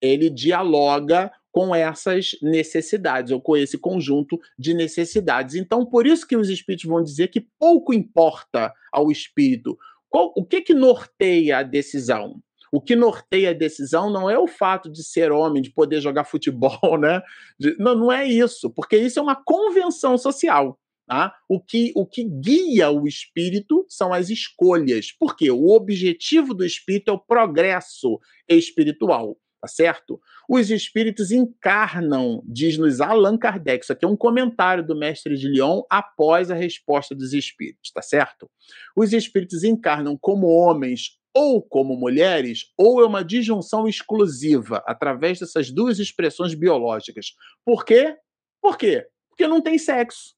ele 0.01 0.29
dialoga 0.29 1.33
com 1.51 1.75
essas 1.75 2.37
necessidades 2.43 3.33
ou 3.33 3.41
com 3.41 3.57
esse 3.57 3.79
conjunto 3.79 4.39
de 4.59 4.75
necessidades. 4.75 5.55
Então, 5.55 5.87
por 5.87 6.07
isso 6.07 6.27
que 6.27 6.37
os 6.37 6.51
espíritos 6.51 6.85
vão 6.85 7.03
dizer 7.03 7.29
que 7.29 7.47
pouco 7.59 7.95
importa 7.95 8.73
ao 8.93 9.11
espírito 9.11 9.77
qual, 10.09 10.33
o 10.37 10.45
que, 10.45 10.61
que 10.61 10.75
norteia 10.75 11.59
a 11.59 11.63
decisão? 11.63 12.41
O 12.71 12.81
que 12.81 12.95
norteia 12.95 13.51
a 13.51 13.55
decisão 13.55 14.11
não 14.11 14.29
é 14.29 14.39
o 14.39 14.47
fato 14.47 14.91
de 14.91 15.03
ser 15.03 15.33
homem, 15.33 15.63
de 15.63 15.71
poder 15.71 16.01
jogar 16.01 16.25
futebol, 16.25 16.99
né? 17.01 17.23
De, 17.59 17.77
não, 17.79 17.95
não 17.95 18.13
é 18.13 18.27
isso, 18.27 18.71
porque 18.71 18.97
isso 18.97 19.19
é 19.19 19.23
uma 19.23 19.37
convenção 19.37 20.19
social. 20.19 20.79
Tá? 21.07 21.35
O, 21.49 21.59
que, 21.59 21.91
o 21.97 22.05
que 22.05 22.23
guia 22.23 22.91
o 22.91 23.09
espírito 23.09 23.87
são 23.89 24.13
as 24.13 24.29
escolhas. 24.29 25.11
Porque 25.11 25.51
o 25.51 25.69
objetivo 25.69 26.53
do 26.53 26.67
espírito 26.67 27.11
é 27.11 27.15
o 27.15 27.19
progresso 27.19 28.21
espiritual 28.47 29.35
tá 29.61 29.69
certo? 29.69 30.21
Os 30.49 30.71
espíritos 30.71 31.31
encarnam, 31.31 32.43
diz-nos 32.47 33.01
Allan 33.01 33.37
Kardec. 33.37 33.85
Isso 33.85 33.93
aqui 33.93 34.05
é 34.05 34.09
um 34.09 34.17
comentário 34.17 34.87
do 34.87 34.97
mestre 34.97 35.37
de 35.37 35.49
Lyon 35.49 35.83
após 35.91 36.51
a 36.51 36.55
resposta 36.55 37.15
dos 37.15 37.33
espíritos, 37.33 37.91
tá 37.93 38.03
certo? 38.03 38.51
Os 38.97 39.13
espíritos 39.13 39.65
encarnam 39.65 40.17
como 40.17 40.47
homens 40.47 41.19
ou 41.35 41.63
como 41.63 41.95
mulheres, 41.95 42.73
ou 42.77 43.01
é 43.01 43.07
uma 43.07 43.25
disjunção 43.25 43.87
exclusiva 43.87 44.83
através 44.87 45.39
dessas 45.39 45.71
duas 45.71 45.99
expressões 45.99 46.55
biológicas. 46.55 47.35
Por 47.65 47.85
quê? 47.85 48.17
Por 48.61 48.77
quê? 48.77 49.07
Porque 49.29 49.47
não 49.47 49.61
tem 49.61 49.79
sexo. 49.79 50.35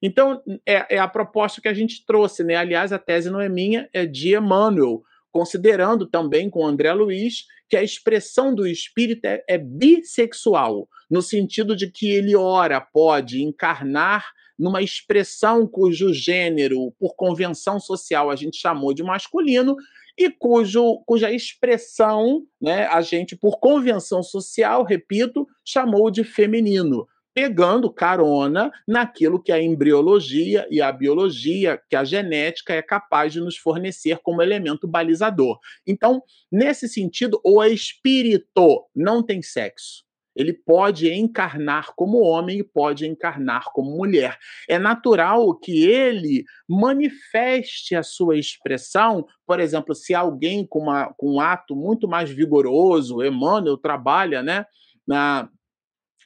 Então, 0.00 0.42
é, 0.66 0.96
é 0.96 0.98
a 0.98 1.08
proposta 1.08 1.60
que 1.60 1.68
a 1.68 1.74
gente 1.74 2.04
trouxe, 2.06 2.44
né? 2.44 2.56
Aliás, 2.56 2.92
a 2.92 2.98
tese 2.98 3.30
não 3.30 3.40
é 3.40 3.48
minha, 3.48 3.88
é 3.92 4.04
de 4.06 4.36
Emmanuel, 4.36 5.02
considerando 5.32 6.06
também 6.06 6.48
com 6.48 6.64
André 6.64 6.92
Luiz 6.92 7.46
que 7.74 7.78
a 7.78 7.82
expressão 7.82 8.54
do 8.54 8.68
espírito 8.68 9.24
é, 9.24 9.42
é 9.48 9.58
bissexual, 9.58 10.88
no 11.10 11.20
sentido 11.20 11.74
de 11.74 11.90
que 11.90 12.08
ele, 12.08 12.36
ora, 12.36 12.80
pode 12.80 13.42
encarnar 13.42 14.24
numa 14.56 14.80
expressão 14.80 15.66
cujo 15.66 16.14
gênero, 16.14 16.92
por 17.00 17.16
convenção 17.16 17.80
social, 17.80 18.30
a 18.30 18.36
gente 18.36 18.58
chamou 18.58 18.94
de 18.94 19.02
masculino, 19.02 19.74
e 20.16 20.30
cujo, 20.30 21.02
cuja 21.04 21.32
expressão 21.32 22.46
né, 22.62 22.86
a 22.86 23.00
gente, 23.00 23.34
por 23.34 23.58
convenção 23.58 24.22
social, 24.22 24.84
repito, 24.84 25.44
chamou 25.64 26.12
de 26.12 26.22
feminino 26.22 27.08
pegando 27.34 27.92
carona 27.92 28.70
naquilo 28.86 29.42
que 29.42 29.50
a 29.50 29.60
embriologia 29.60 30.66
e 30.70 30.80
a 30.80 30.92
biologia, 30.92 31.80
que 31.90 31.96
a 31.96 32.04
genética 32.04 32.72
é 32.72 32.80
capaz 32.80 33.32
de 33.32 33.40
nos 33.40 33.56
fornecer 33.56 34.18
como 34.22 34.40
elemento 34.40 34.86
balizador. 34.86 35.58
Então, 35.84 36.22
nesse 36.50 36.88
sentido, 36.88 37.40
o 37.44 37.62
espírito 37.64 38.86
não 38.94 39.22
tem 39.22 39.42
sexo. 39.42 40.04
Ele 40.36 40.52
pode 40.52 41.12
encarnar 41.12 41.94
como 41.94 42.22
homem 42.22 42.58
e 42.58 42.64
pode 42.64 43.06
encarnar 43.06 43.66
como 43.72 43.96
mulher. 43.96 44.36
É 44.68 44.78
natural 44.78 45.54
que 45.54 45.84
ele 45.86 46.44
manifeste 46.68 47.94
a 47.94 48.02
sua 48.02 48.36
expressão, 48.36 49.24
por 49.46 49.60
exemplo, 49.60 49.94
se 49.94 50.12
alguém 50.12 50.66
com, 50.66 50.80
uma, 50.80 51.12
com 51.16 51.34
um 51.34 51.40
ato 51.40 51.76
muito 51.76 52.08
mais 52.08 52.30
vigoroso, 52.30 53.22
Emmanuel 53.22 53.76
trabalha 53.76 54.42
né, 54.42 54.66
na 55.06 55.48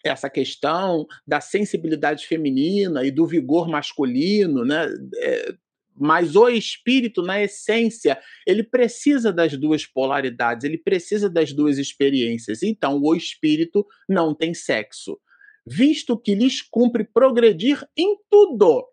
essa 0.05 0.30
questão 0.30 1.07
da 1.26 1.40
sensibilidade 1.40 2.26
feminina 2.26 3.05
e 3.05 3.11
do 3.11 3.26
vigor 3.26 3.68
masculino, 3.68 4.64
né? 4.64 4.86
É, 5.16 5.55
mas 6.01 6.36
o 6.36 6.49
espírito, 6.49 7.22
na 7.22 7.42
essência, 7.42 8.18
ele 8.46 8.62
precisa 8.62 9.32
das 9.32 9.57
duas 9.57 9.84
polaridades, 9.84 10.64
ele 10.64 10.78
precisa 10.78 11.28
das 11.28 11.53
duas 11.53 11.76
experiências. 11.76 12.62
Então, 12.62 13.01
o 13.03 13.14
espírito 13.14 13.84
não 14.09 14.32
tem 14.32 14.55
sexo, 14.55 15.18
visto 15.66 16.16
que 16.16 16.34
lhes 16.34 16.62
cumpre 16.62 17.05
progredir 17.05 17.84
em 17.96 18.16
tudo. 18.30 18.86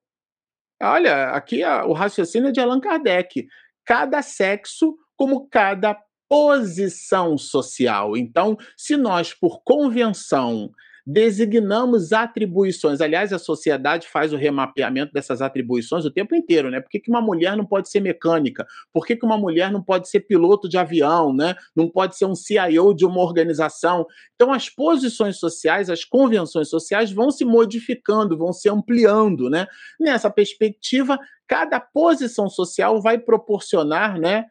Olha, 0.81 1.29
aqui 1.29 1.63
o 1.63 1.93
raciocínio 1.93 2.49
é 2.49 2.51
de 2.51 2.59
Allan 2.59 2.79
Kardec. 2.79 3.47
Cada 3.85 4.21
sexo 4.21 4.97
como 5.15 5.47
cada 5.47 5.95
posição 6.27 7.37
social. 7.37 8.17
Então, 8.17 8.57
se 8.75 8.97
nós, 8.97 9.33
por 9.33 9.61
convenção, 9.63 10.71
designamos 11.05 12.11
atribuições. 12.11 12.99
Aliás, 12.99 13.31
a 13.31 13.37
sociedade 13.37 14.07
faz 14.07 14.33
o 14.33 14.37
remapeamento 14.37 15.13
dessas 15.13 15.39
atribuições 15.39 16.03
o 16.03 16.09
tempo 16.09 16.33
inteiro, 16.33 16.71
né? 16.71 16.81
Por 16.81 16.89
que, 16.89 16.99
que 16.99 17.11
uma 17.11 17.21
mulher 17.21 17.55
não 17.55 17.65
pode 17.65 17.89
ser 17.89 17.99
mecânica? 17.99 18.65
Por 18.91 19.05
que, 19.05 19.15
que 19.15 19.25
uma 19.25 19.37
mulher 19.37 19.71
não 19.71 19.83
pode 19.83 20.09
ser 20.09 20.21
piloto 20.21 20.67
de 20.67 20.77
avião, 20.77 21.31
né? 21.31 21.55
Não 21.75 21.87
pode 21.87 22.17
ser 22.17 22.25
um 22.25 22.33
CIO 22.33 22.93
de 22.95 23.05
uma 23.05 23.21
organização? 23.21 24.07
Então, 24.33 24.51
as 24.51 24.67
posições 24.67 25.37
sociais, 25.37 25.91
as 25.91 26.03
convenções 26.03 26.69
sociais 26.69 27.11
vão 27.11 27.29
se 27.29 27.45
modificando, 27.45 28.37
vão 28.37 28.51
se 28.51 28.67
ampliando, 28.67 29.47
né? 29.47 29.67
Nessa 29.99 30.29
perspectiva, 30.29 31.19
cada 31.47 31.79
posição 31.79 32.49
social 32.49 32.99
vai 32.99 33.19
proporcionar, 33.19 34.19
né? 34.19 34.45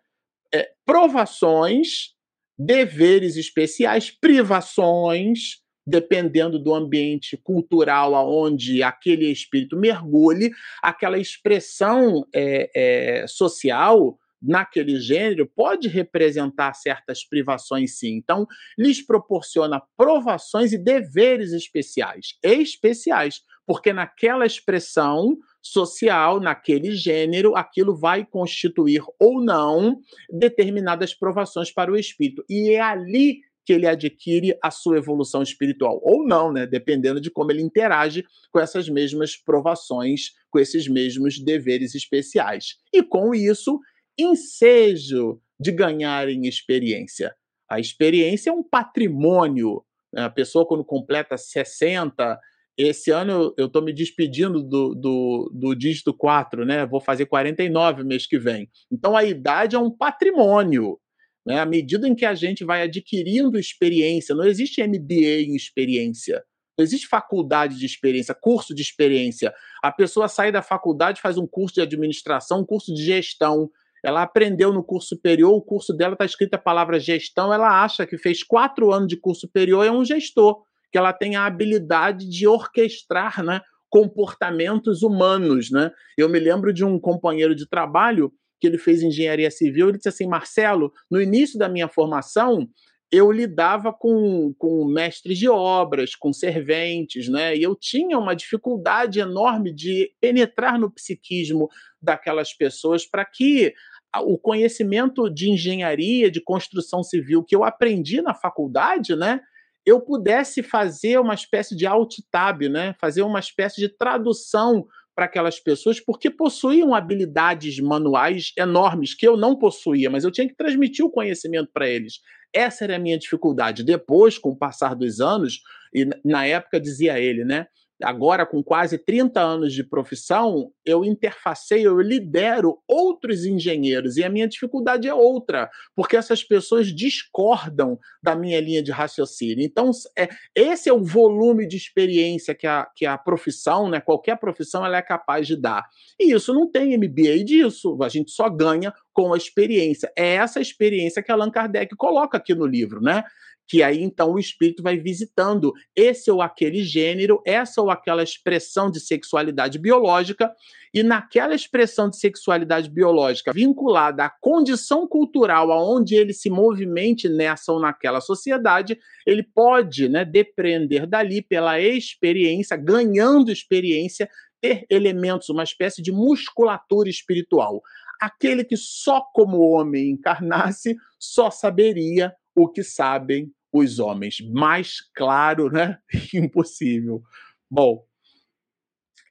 É, 0.55 0.71
provações, 0.87 2.15
deveres 2.57 3.37
especiais, 3.37 4.09
privações, 4.09 5.64
dependendo 5.87 6.59
do 6.59 6.75
ambiente 6.75 7.37
cultural 7.37 8.15
aonde 8.15 8.83
aquele 8.83 9.31
espírito 9.31 9.77
mergulhe, 9.77 10.51
aquela 10.83 11.19
expressão 11.19 12.27
é, 12.35 12.71
é, 12.75 13.27
social 13.27 14.19
naquele 14.45 15.01
gênero 15.01 15.51
pode 15.57 15.89
representar 15.89 16.75
certas 16.75 17.25
privações, 17.25 17.99
sim. 17.99 18.15
Então, 18.17 18.47
lhes 18.77 19.05
proporciona 19.05 19.83
provações 19.97 20.73
e 20.73 20.79
deveres 20.79 21.53
especiais, 21.53 22.37
especiais, 22.43 23.41
porque 23.67 23.93
naquela 23.93 24.45
expressão 24.45 25.39
social, 25.63 26.41
naquele 26.41 26.93
gênero, 26.95 27.57
aquilo 27.57 27.97
vai 27.97 28.27
constituir 28.27 29.03
ou 29.19 29.41
não 29.41 29.99
determinadas 30.31 31.15
provações 31.15 31.73
para 31.73 31.91
o 31.91 31.97
espírito. 31.97 32.45
E 32.49 32.71
é 32.71 32.81
ali 32.81 33.41
que 33.65 33.73
ele 33.73 33.87
adquire 33.87 34.57
a 34.63 34.71
sua 34.71 34.99
evolução 34.99 35.43
espiritual, 35.43 36.01
ou 36.03 36.27
não, 36.27 36.53
né? 36.53 36.67
Dependendo 36.67 37.21
de 37.21 37.31
como 37.31 37.51
ele 37.51 37.63
interage 37.63 38.25
com 38.53 38.61
essas 38.61 38.89
mesmas 38.89 39.37
provações, 39.37 40.33
com 40.51 40.59
esses 40.59 40.87
mesmos 40.87 41.43
deveres 41.43 41.95
especiais. 41.95 42.77
E 42.93 43.03
com 43.03 43.35
isso, 43.35 43.81
ensejo 44.19 45.41
de 45.59 45.73
ganhar 45.73 46.29
em 46.29 46.47
experiência. 46.47 47.35
A 47.69 47.81
experiência 47.81 48.51
é 48.51 48.53
um 48.53 48.63
patrimônio. 48.63 49.83
Né? 50.13 50.23
A 50.23 50.31
pessoa, 50.31 50.67
quando 50.67 50.85
completa 50.85 51.37
60, 51.37 52.39
esse 52.77 53.11
ano 53.11 53.55
eu 53.57 53.67
estou 53.67 53.83
me 53.83 53.93
despedindo 53.93 54.63
do, 54.63 54.95
do, 54.95 55.51
do 55.55 55.75
dígito 55.75 56.13
4, 56.13 56.65
né? 56.65 56.85
Vou 56.85 57.01
fazer 57.01 57.27
49 57.27 58.05
mês 58.05 58.27
que 58.27 58.39
vem. 58.39 58.69
Então 58.91 59.17
a 59.17 59.25
idade 59.25 59.77
é 59.77 59.79
um 59.79 59.91
patrimônio. 59.91 60.99
Né? 61.47 61.59
À 61.59 61.67
medida 61.67 62.09
em 62.09 62.15
que 62.15 62.25
a 62.25 62.35
gente 62.35 62.65
vai 62.65 62.83
adquirindo 62.83 63.59
experiência, 63.59 64.35
não 64.35 64.45
existe 64.45 64.83
MBA 64.83 65.43
em 65.43 65.55
experiência. 65.55 66.43
Não 66.77 66.83
existe 66.83 67.07
faculdade 67.07 67.79
de 67.79 67.87
experiência, 67.87 68.35
curso 68.35 68.75
de 68.75 68.83
experiência. 68.83 69.55
A 69.83 69.93
pessoa 69.93 70.27
sai 70.27 70.51
da 70.51 70.63
faculdade, 70.63 71.21
faz 71.21 71.39
um 71.39 71.47
curso 71.47 71.75
de 71.75 71.81
administração, 71.81 72.61
um 72.61 72.67
curso 72.67 72.93
de 72.93 73.05
gestão. 73.05 73.71
Ela 74.05 74.23
aprendeu 74.23 74.73
no 74.73 74.83
curso 74.83 75.09
superior, 75.09 75.55
o 75.55 75.63
curso 75.63 75.93
dela 75.93 76.15
está 76.15 76.25
escrito 76.25 76.55
a 76.55 76.59
palavra 76.59 76.99
gestão, 76.99 77.53
ela 77.53 77.83
acha 77.83 78.07
que 78.07 78.19
fez 78.19 78.43
quatro 78.43 78.93
anos 78.93 79.09
de 79.09 79.17
curso 79.17 79.43
superior 79.43 79.87
é 79.87 79.91
um 79.91 80.05
gestor, 80.05 80.63
que 80.91 80.99
ela 80.99 81.13
tem 81.13 81.37
a 81.37 81.47
habilidade 81.47 82.29
de 82.29 82.47
orquestrar 82.47 83.43
né, 83.43 83.61
comportamentos 83.89 85.03
humanos. 85.03 85.71
Né? 85.71 85.91
Eu 86.19 86.29
me 86.29 86.39
lembro 86.39 86.73
de 86.73 86.85
um 86.85 86.99
companheiro 86.99 87.55
de 87.55 87.69
trabalho 87.69 88.33
que 88.65 88.69
ele 88.69 88.79
fez 88.79 89.03
engenharia 89.03 89.51
civil, 89.51 89.91
ele 89.91 89.99
disse 89.99 90.09
assim: 90.09 90.27
Marcelo, 90.27 90.91
no 91.11 91.21
início 91.21 91.59
da 91.59 91.69
minha 91.69 91.87
formação, 91.87 92.67
eu 93.13 93.31
lidava 93.31 93.93
com, 93.93 94.55
com 94.59 94.87
mestres 94.87 95.39
de 95.39 95.47
obras, 95.47 96.17
com 96.17 96.33
serventes, 96.33 97.29
né? 97.29 97.55
E 97.55 97.63
eu 97.63 97.77
tinha 97.77 98.19
uma 98.19 98.35
dificuldade 98.35 99.21
enorme 99.21 99.71
de 99.71 100.11
penetrar 100.19 100.79
no 100.79 100.91
psiquismo 100.91 101.69
daquelas 102.01 102.55
pessoas 102.55 103.05
para 103.05 103.23
que 103.27 103.75
o 104.23 104.39
conhecimento 104.39 105.29
de 105.29 105.51
engenharia, 105.51 106.31
de 106.31 106.41
construção 106.41 107.03
civil 107.03 107.45
que 107.45 107.55
eu 107.55 107.65
aprendi 107.65 108.23
na 108.23 108.33
faculdade, 108.33 109.15
né? 109.15 109.41
Eu 109.85 110.01
pudesse 110.01 110.63
fazer 110.63 111.21
uma 111.21 111.35
espécie 111.35 111.77
de 111.77 111.87
alt-tab, 111.87 112.63
né? 112.71 112.95
Fazer 112.99 113.21
uma 113.21 113.41
espécie 113.41 113.79
de 113.79 113.91
tradução 113.91 114.87
para 115.15 115.27
aquelas 115.27 115.61
pessoas 115.61 116.01
porque 116.01 116.29
possuíam 116.29 116.95
habilidades 116.95 117.79
manuais 117.79 118.53
enormes 118.59 119.15
que 119.15 119.27
eu 119.27 119.37
não 119.37 119.57
possuía, 119.57 120.11
mas 120.11 120.25
eu 120.25 120.31
tinha 120.31 120.49
que 120.49 120.57
transmitir 120.57 121.05
o 121.05 121.11
conhecimento 121.11 121.71
para 121.73 121.89
eles. 121.89 122.21
Essa 122.53 122.85
era 122.85 122.97
a 122.97 122.99
minha 122.99 123.19
dificuldade. 123.19 123.83
Depois, 123.83 124.39
com 124.39 124.51
o 124.51 124.57
passar 124.57 124.95
dos 124.95 125.21
anos, 125.21 125.61
e 125.93 126.09
na 126.25 126.47
época 126.47 126.81
dizia 126.81 127.19
ele, 127.19 127.45
né? 127.45 127.67
Agora 128.03 128.45
com 128.45 128.63
quase 128.63 128.99
30 128.99 129.41
anos 129.41 129.73
de 129.73 129.85
profissão, 129.85 130.73
eu 130.85 131.05
interfaceio, 131.05 131.91
eu 131.91 132.01
lidero 132.01 132.79
outros 132.89 133.45
engenheiros 133.45 134.17
e 134.17 134.25
a 134.25 134.29
minha 134.29 134.49
dificuldade 134.49 135.09
é 135.09 135.15
outra, 135.15 135.71
porque 135.95 136.17
essas 136.17 136.43
pessoas 136.43 136.89
discordam 136.89 137.99
da 138.23 138.35
minha 138.35 138.61
linha 138.61 138.83
de 138.83 138.91
raciocínio. 138.91 139.65
Então, 139.65 139.91
é, 140.19 140.29
esse 140.55 140.89
é 140.89 140.93
o 140.93 141.05
volume 141.05 141.67
de 141.67 141.77
experiência 141.77 142.55
que 142.55 142.67
a, 142.67 142.87
que 142.95 143.07
a 143.07 143.17
profissão, 143.17 143.89
né, 143.89 144.01
qualquer 144.01 144.39
profissão, 144.39 144.85
ela 144.85 144.97
é 144.97 145.03
capaz 145.03 145.47
de 145.47 145.57
dar. 145.57 145.85
E 146.19 146.33
isso 146.33 146.53
não 146.53 146.71
tem 146.71 146.97
MBA 146.97 147.45
disso, 147.45 147.97
a 148.03 148.09
gente 148.09 148.31
só 148.31 148.49
ganha 148.49 148.93
com 149.13 149.33
a 149.33 149.37
experiência. 149.37 150.13
É 150.17 150.35
essa 150.35 150.61
experiência 150.61 151.23
que 151.23 151.31
Allan 151.31 151.51
Kardec 151.51 151.95
coloca 151.97 152.37
aqui 152.37 152.55
no 152.55 152.67
livro, 152.67 153.01
né? 153.01 153.25
Que 153.67 153.83
aí 153.83 154.03
então 154.03 154.33
o 154.33 154.39
espírito 154.39 154.83
vai 154.83 154.97
visitando 154.97 155.73
esse 155.97 156.31
ou 156.31 156.43
aquele 156.43 156.83
gênero, 156.83 157.41
essa 157.47 157.81
ou 157.81 157.91
aquela 157.91 158.23
expressão 158.23 158.91
de 158.91 159.01
sexualidade 159.01 159.79
biológica, 159.79 160.53
e 160.93 161.03
naquela 161.03 161.55
expressão 161.55 162.09
de 162.09 162.17
sexualidade 162.19 162.89
biológica 162.89 163.53
vinculada 163.53 164.25
à 164.25 164.31
condição 164.31 165.09
cultural 165.09 165.73
aonde 165.73 166.15
ele 166.15 166.33
se 166.33 166.49
movimente 166.49 167.29
nessa 167.29 167.73
ou 167.73 167.81
naquela 167.81 168.21
sociedade, 168.21 168.99
ele 169.27 169.43
pode, 169.43 170.09
né, 170.09 170.25
depreender 170.25 171.07
dali 171.07 171.43
pela 171.43 171.81
experiência, 171.81 172.77
ganhando 172.77 173.51
experiência, 173.51 174.29
ter 174.61 174.87
elementos, 174.89 175.49
uma 175.49 175.65
espécie 175.65 176.01
de 176.01 176.13
musculatura 176.13 177.09
espiritual. 177.09 177.83
Aquele 178.21 178.63
que 178.63 178.77
só 178.77 179.21
como 179.35 179.59
homem 179.59 180.11
encarnasse, 180.11 180.97
só 181.19 181.51
saberia 181.51 182.33
o 182.55 182.69
que 182.69 182.83
sabem 182.83 183.53
os 183.73 183.99
homens. 183.99 184.37
Mais 184.53 185.01
claro, 185.15 185.71
né? 185.71 185.99
Impossível. 186.35 187.23
Bom, 187.71 188.05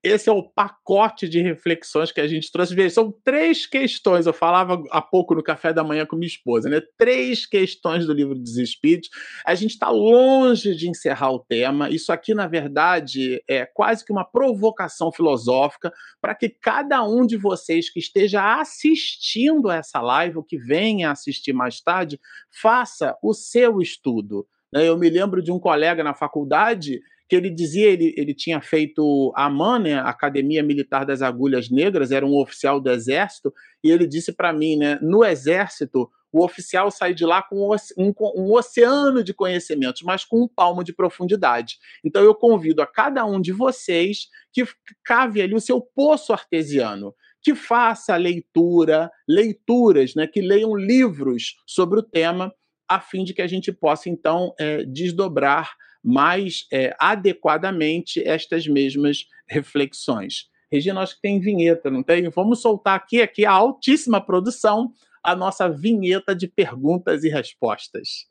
esse 0.03 0.29
é 0.29 0.31
o 0.33 0.43
pacote 0.43 1.29
de 1.29 1.41
reflexões 1.41 2.11
que 2.11 2.19
a 2.19 2.27
gente 2.27 2.51
trouxe. 2.51 2.75
Veja, 2.75 2.95
são 2.95 3.09
três 3.23 3.65
questões. 3.65 4.25
Eu 4.25 4.33
falava 4.33 4.83
há 4.91 5.01
pouco 5.01 5.33
no 5.33 5.41
café 5.41 5.71
da 5.71 5.81
manhã 5.81 6.05
com 6.05 6.17
minha 6.17 6.27
esposa, 6.27 6.69
né? 6.69 6.81
Três 6.97 7.45
questões 7.45 8.05
do 8.05 8.11
livro 8.11 8.35
dos 8.35 8.57
Espíritos. 8.57 9.09
A 9.45 9.55
gente 9.55 9.71
está 9.71 9.89
longe 9.89 10.75
de 10.75 10.89
encerrar 10.89 11.31
o 11.31 11.39
tema. 11.39 11.89
Isso 11.89 12.11
aqui, 12.11 12.33
na 12.33 12.47
verdade, 12.47 13.41
é 13.47 13.65
quase 13.65 14.03
que 14.03 14.11
uma 14.11 14.25
provocação 14.25 15.09
filosófica 15.09 15.93
para 16.21 16.35
que 16.35 16.49
cada 16.49 17.01
um 17.03 17.25
de 17.25 17.37
vocês 17.37 17.89
que 17.89 17.99
esteja 17.99 18.59
assistindo 18.59 19.69
a 19.69 19.77
essa 19.77 20.01
live, 20.01 20.37
ou 20.37 20.43
que 20.43 20.57
venha 20.57 21.11
assistir 21.11 21.53
mais 21.53 21.79
tarde, 21.79 22.19
faça 22.51 23.15
o 23.23 23.33
seu 23.33 23.79
estudo. 23.79 24.45
Né? 24.69 24.85
Eu 24.85 24.97
me 24.97 25.09
lembro 25.09 25.41
de 25.41 25.49
um 25.49 25.59
colega 25.59 26.03
na 26.03 26.13
faculdade 26.13 26.99
que 27.33 27.37
ele 27.37 27.49
dizia, 27.49 27.89
ele, 27.89 28.13
ele 28.15 28.31
tinha 28.31 28.61
feito 28.61 29.33
a 29.35 29.45
AMAN, 29.45 29.79
né, 29.79 29.95
Academia 29.95 30.61
Militar 30.61 31.03
das 31.03 31.23
Agulhas 31.23 31.67
Negras, 31.67 32.11
era 32.11 32.23
um 32.23 32.39
oficial 32.39 32.79
do 32.79 32.91
Exército, 32.91 33.51
e 33.83 33.89
ele 33.89 34.05
disse 34.05 34.31
para 34.31 34.53
mim, 34.53 34.75
né, 34.75 34.99
no 35.01 35.25
Exército, 35.25 36.11
o 36.31 36.45
oficial 36.45 36.91
sai 36.91 37.11
de 37.11 37.25
lá 37.25 37.41
com 37.41 37.75
um, 37.97 38.13
um, 38.35 38.53
oceano 38.53 39.23
de 39.23 39.33
conhecimentos, 39.33 40.03
mas 40.03 40.23
com 40.23 40.43
um 40.43 40.47
palmo 40.47 40.83
de 40.83 40.93
profundidade. 40.93 41.79
Então 42.03 42.23
eu 42.23 42.35
convido 42.35 42.83
a 42.83 42.87
cada 42.87 43.25
um 43.25 43.41
de 43.41 43.51
vocês 43.51 44.27
que 44.51 44.63
cave 45.03 45.41
ali 45.41 45.55
o 45.55 45.59
seu 45.59 45.81
poço 45.81 46.33
artesiano, 46.33 47.15
que 47.41 47.55
faça 47.55 48.15
leitura, 48.15 49.09
leituras, 49.27 50.13
né, 50.13 50.27
que 50.27 50.39
leiam 50.39 50.75
livros 50.75 51.55
sobre 51.65 51.97
o 51.97 52.03
tema, 52.03 52.53
a 52.87 52.99
fim 52.99 53.23
de 53.23 53.33
que 53.33 53.41
a 53.41 53.47
gente 53.47 53.71
possa 53.71 54.07
então 54.07 54.53
é, 54.59 54.83
desdobrar 54.83 55.73
mais 56.03 56.65
é, 56.71 56.95
adequadamente 56.99 58.21
estas 58.27 58.67
mesmas 58.67 59.25
reflexões. 59.47 60.47
Regina, 60.71 61.01
acho 61.01 61.15
que 61.15 61.21
tem 61.21 61.39
vinheta, 61.39 61.89
não 61.91 62.01
tem? 62.01 62.27
Vamos 62.29 62.61
soltar 62.61 62.95
aqui, 62.95 63.21
aqui 63.21 63.45
a 63.45 63.51
altíssima 63.51 64.19
produção, 64.19 64.91
a 65.23 65.35
nossa 65.35 65.69
vinheta 65.69 66.35
de 66.35 66.47
perguntas 66.47 67.23
e 67.23 67.29
respostas. 67.29 68.25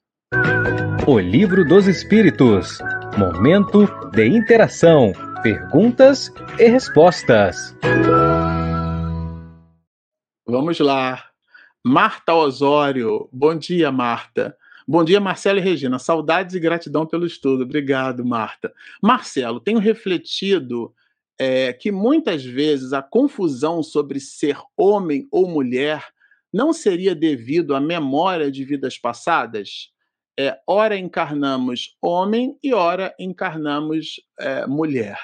O 1.07 1.19
Livro 1.19 1.65
dos 1.65 1.87
Espíritos. 1.87 2.79
Momento 3.17 3.87
de 4.11 4.27
interação, 4.27 5.13
perguntas 5.43 6.33
e 6.59 6.67
respostas. 6.69 7.77
Vamos 10.47 10.79
lá. 10.81 11.25
Marta 11.85 12.35
Osório. 12.35 13.29
Bom 13.33 13.57
dia, 13.57 13.91
Marta. 13.91 14.57
Bom 14.93 15.03
dia, 15.03 15.19
Marcelo 15.19 15.59
e 15.59 15.63
Regina. 15.63 15.99
Saudades 15.99 16.55
e 16.55 16.61
gratidão 16.61 17.07
pelo 17.07 17.25
estudo. 17.25 17.63
Obrigado, 17.63 18.23
Marta. 18.27 18.71
Marcelo, 19.03 19.59
tenho 19.59 19.79
refletido 19.79 20.95
é, 21.39 21.73
que 21.73 21.91
muitas 21.91 22.45
vezes 22.45 22.93
a 22.93 23.01
confusão 23.01 23.83
sobre 23.83 24.21
ser 24.21 24.59
homem 24.77 25.27
ou 25.33 25.49
mulher 25.49 26.07
não 26.53 26.75
seria 26.75 27.15
devido 27.15 27.75
à 27.75 27.81
memória 27.81 28.51
de 28.51 28.67
vidas 28.67 28.99
passadas? 28.99 29.91
É, 30.39 30.61
ora 30.67 30.95
encarnamos 30.95 31.97
homem 31.99 32.59
e 32.63 32.75
ora 32.75 33.15
encarnamos 33.19 34.21
é, 34.39 34.67
mulher. 34.67 35.19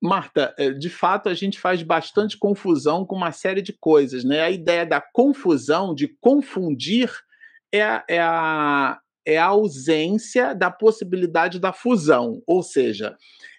Marta, 0.00 0.54
é, 0.56 0.70
de 0.70 0.88
fato 0.88 1.28
a 1.28 1.34
gente 1.34 1.60
faz 1.60 1.82
bastante 1.82 2.38
confusão 2.38 3.04
com 3.04 3.14
uma 3.14 3.30
série 3.30 3.60
de 3.60 3.74
coisas, 3.74 4.24
né? 4.24 4.40
A 4.40 4.50
ideia 4.50 4.86
da 4.86 5.02
confusão, 5.02 5.94
de 5.94 6.08
confundir, 6.18 7.10
é 7.74 7.82
a, 7.82 8.04
é 8.08 8.20
a, 8.20 9.00
é 9.26 9.36
a 9.36 9.46
ausência 9.46 10.54
da 10.54 10.70
possibilidade 10.70 11.58
da 11.58 11.72
fusão, 11.72 12.40
ou 12.46 12.62
seja, 12.62 13.16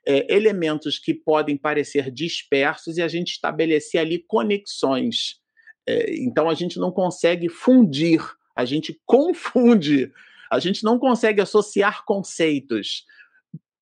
é, 0.07 0.34
elementos 0.34 0.97
que 0.97 1.13
podem 1.13 1.57
parecer 1.57 2.09
dispersos 2.09 2.97
e 2.97 3.01
a 3.01 3.09
gente 3.09 3.32
estabelecer 3.32 3.99
ali 3.99 4.24
conexões. 4.26 5.41
É, 5.86 6.16
então 6.16 6.49
a 6.49 6.53
gente 6.53 6.80
não 6.80 6.91
consegue 6.91 7.49
fundir, 7.49 8.22
a 8.55 8.63
gente 8.63 8.97
confunde, 9.05 10.09
a 10.49 10.59
gente 10.59 10.84
não 10.84 10.97
consegue 10.97 11.41
associar 11.41 12.05
conceitos. 12.05 13.03